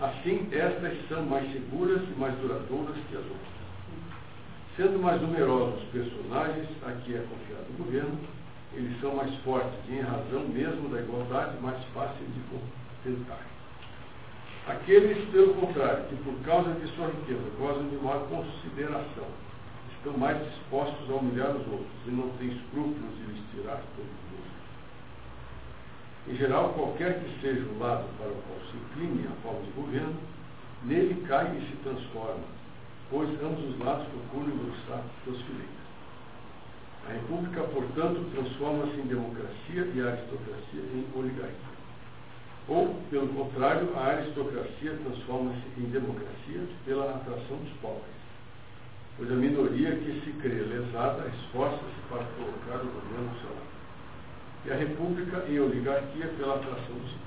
Assim, 0.00 0.48
estas 0.50 1.08
são 1.08 1.24
mais 1.26 1.50
seguras 1.52 2.02
e 2.02 2.18
mais 2.18 2.34
duradouras 2.38 2.96
que 3.08 3.16
as 3.16 3.22
outras. 3.22 3.62
Sendo 4.76 4.98
mais 4.98 5.22
numerosos 5.22 5.80
os 5.82 5.88
personagens 5.90 6.68
a 6.82 6.92
que 6.92 7.14
é 7.14 7.18
confiado 7.18 7.66
o 7.70 7.84
governo, 7.84 8.18
eles 8.74 9.00
são 9.00 9.14
mais 9.14 9.32
fortes 9.44 9.78
e, 9.88 9.92
em 9.92 10.00
razão 10.00 10.48
mesmo 10.48 10.88
da 10.88 11.00
igualdade, 11.00 11.60
mais 11.60 11.78
fáceis 11.94 12.28
de 12.34 12.40
contentar. 12.50 13.46
Aqueles, 14.66 15.28
pelo 15.30 15.54
contrário, 15.54 16.04
que 16.04 16.16
por 16.16 16.34
causa 16.44 16.72
de 16.72 16.86
sua 16.96 17.08
riqueza 17.08 17.42
gozam 17.58 17.88
de 17.88 17.96
maior 17.96 18.26
consideração, 18.28 19.26
estão 20.02 20.18
mais 20.18 20.36
dispostos 20.50 21.08
a 21.08 21.14
humilhar 21.14 21.54
os 21.54 21.64
outros 21.68 21.88
e 22.06 22.10
não 22.10 22.28
têm 22.30 22.48
escrúpulos 22.48 23.14
de 23.18 23.32
lhes 23.32 23.42
tirar 23.54 23.80
todo 23.94 24.02
o 24.02 24.34
gosto. 24.34 24.52
Em 26.26 26.36
geral, 26.36 26.72
qualquer 26.74 27.20
que 27.20 27.40
seja 27.40 27.62
o 27.62 27.78
lado 27.78 28.04
para 28.18 28.26
o 28.26 28.42
qual 28.42 28.58
se 28.68 28.76
incline 28.76 29.28
a 29.28 29.42
forma 29.42 29.60
de 29.60 29.70
governo, 29.70 30.16
nele 30.82 31.24
cai 31.28 31.56
e 31.56 31.70
se 31.70 31.76
transforma, 31.84 32.42
pois 33.10 33.30
ambos 33.42 33.64
os 33.64 33.78
lados 33.78 34.08
procuram 34.08 34.52
engrossar 34.52 35.04
suas 35.22 35.40
fileiras. 35.42 35.82
A 37.08 37.12
República, 37.12 37.62
portanto, 37.62 38.28
transforma-se 38.34 39.00
em 39.00 39.06
democracia 39.06 39.86
e 39.94 40.00
a 40.00 40.08
aristocracia 40.10 40.82
em 40.94 41.06
oligarquia. 41.14 41.72
Ou, 42.66 42.94
pelo 43.08 43.28
contrário, 43.28 43.88
a 43.96 44.06
aristocracia 44.06 44.98
transforma-se 45.04 45.80
em 45.80 45.90
democracia 45.90 46.66
pela 46.84 47.10
atração 47.10 47.56
dos 47.56 47.72
pobres. 47.80 48.21
Pois 49.16 49.30
a 49.30 49.34
minoria 49.34 49.96
que 49.96 50.20
se 50.24 50.32
crê 50.40 50.62
lesada 50.62 51.28
esforça-se 51.28 52.00
para 52.08 52.24
colocar 52.36 52.82
o 52.82 52.90
governo 52.90 53.28
ao 53.28 53.40
seu 53.40 53.50
lado. 53.50 53.72
E 54.64 54.70
a 54.72 54.76
república 54.76 55.44
em 55.48 55.60
oligarquia 55.60 56.28
pela 56.38 56.56
atração 56.56 56.96
dos 56.96 57.22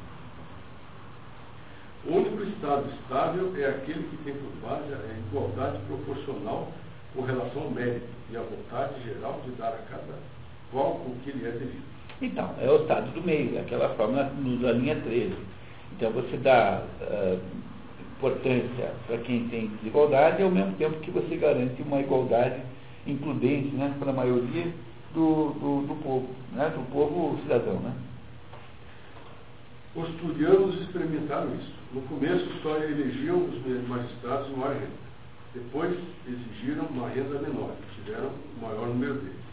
o 2.07 2.17
único 2.17 2.43
Estado 2.43 2.87
estável 3.01 3.51
é 3.57 3.65
aquele 3.65 4.03
que 4.03 4.17
tem 4.17 4.35
por 4.35 4.51
base 4.61 4.93
a 4.93 5.17
igualdade 5.27 5.79
proporcional 5.87 6.71
com 7.15 7.23
relação 7.23 7.63
ao 7.63 7.71
mérito 7.71 8.05
e 8.31 8.37
à 8.37 8.41
vontade 8.41 8.93
geral 9.03 9.41
de 9.43 9.51
dar 9.53 9.69
a 9.69 9.89
cada 9.89 10.13
qual 10.71 10.91
o 10.91 11.17
que 11.23 11.31
lhe 11.31 11.47
é 11.47 11.51
devido. 11.51 11.83
Então, 12.21 12.53
é 12.61 12.69
o 12.69 12.83
estado 12.83 13.11
do 13.11 13.23
meio, 13.23 13.57
é 13.57 13.61
aquela 13.61 13.89
fórmula 13.95 14.23
da 14.23 14.71
linha 14.73 14.95
13. 15.01 15.35
Então 15.97 16.11
você 16.11 16.37
dá 16.37 16.83
uh, 17.01 17.39
importância 18.17 18.93
para 19.07 19.17
quem 19.19 19.47
tem 19.49 19.67
desigualdade 19.67 20.41
ao 20.41 20.51
mesmo 20.51 20.73
tempo 20.73 20.99
que 20.99 21.11
você 21.11 21.35
garante 21.35 21.81
uma 21.81 21.99
igualdade 21.99 22.61
includente 23.05 23.75
né, 23.75 23.93
para 23.99 24.11
a 24.11 24.13
maioria 24.13 24.73
do, 25.13 25.51
do, 25.53 25.87
do 25.87 26.03
povo, 26.03 26.29
né, 26.53 26.69
do 26.69 26.91
povo 26.91 27.39
cidadão. 27.41 27.79
Né? 27.79 27.93
Os 29.95 30.09
turianos 30.15 30.81
experimentaram 30.81 31.53
isso. 31.55 31.73
No 31.93 32.01
começo 32.03 32.45
só 32.61 32.77
elegiam 32.77 33.37
os 33.37 33.87
magistrados 33.87 34.49
maior 34.57 34.73
renda. 34.73 35.05
Depois 35.53 35.97
exigiram 36.27 36.85
uma 36.87 37.07
renda 37.07 37.39
menor, 37.39 37.71
tiveram 37.95 38.29
o 38.29 38.61
maior 38.61 38.87
número 38.87 39.13
deles. 39.13 39.45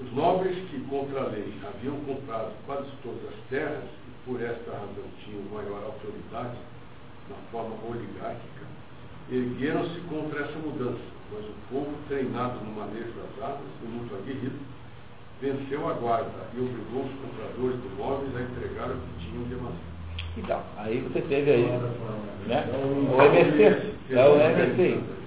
Os 0.00 0.12
nobres 0.14 0.56
que, 0.68 0.80
contra 0.88 1.20
a 1.20 1.26
lei, 1.28 1.54
haviam 1.64 1.96
comprado 2.00 2.52
quase 2.66 2.88
todas 3.04 3.22
as 3.28 3.48
terras 3.48 3.84
e 3.84 4.28
por 4.28 4.42
esta 4.42 4.72
razão 4.72 5.04
tinham 5.22 5.42
maior 5.52 5.84
autoridade 5.84 6.56
na 7.28 7.36
forma 7.50 7.74
oligárquica, 7.88 8.66
ergueram-se 9.30 10.00
contra 10.08 10.40
essa 10.40 10.58
mudança, 10.58 11.00
mas 11.32 11.44
o 11.44 11.54
povo, 11.70 11.92
treinado 12.08 12.60
no 12.64 12.72
manejo 12.72 13.12
das 13.12 13.44
armas 13.44 13.68
e 13.82 13.86
muito 13.86 14.14
aguerrido, 14.14 14.58
venceu 15.40 15.88
a 15.88 15.94
guarda 15.94 16.30
e 16.54 16.60
obrigou 16.60 17.04
os 17.04 17.12
compradores 17.20 17.82
de 17.82 17.88
móveis 17.96 18.36
a 18.36 18.42
entregar 18.42 18.90
o 18.90 18.96
que 18.96 19.26
tinham 19.26 19.42
demasiado. 19.44 19.92
Então, 20.36 20.62
aí 20.76 21.00
você 21.00 21.20
teve 21.22 21.50
aí 21.50 21.66
né, 22.46 22.64
o 22.72 23.22
MST, 23.22 24.14
é 24.14 24.28
o 24.28 24.40
MST. 24.40 25.21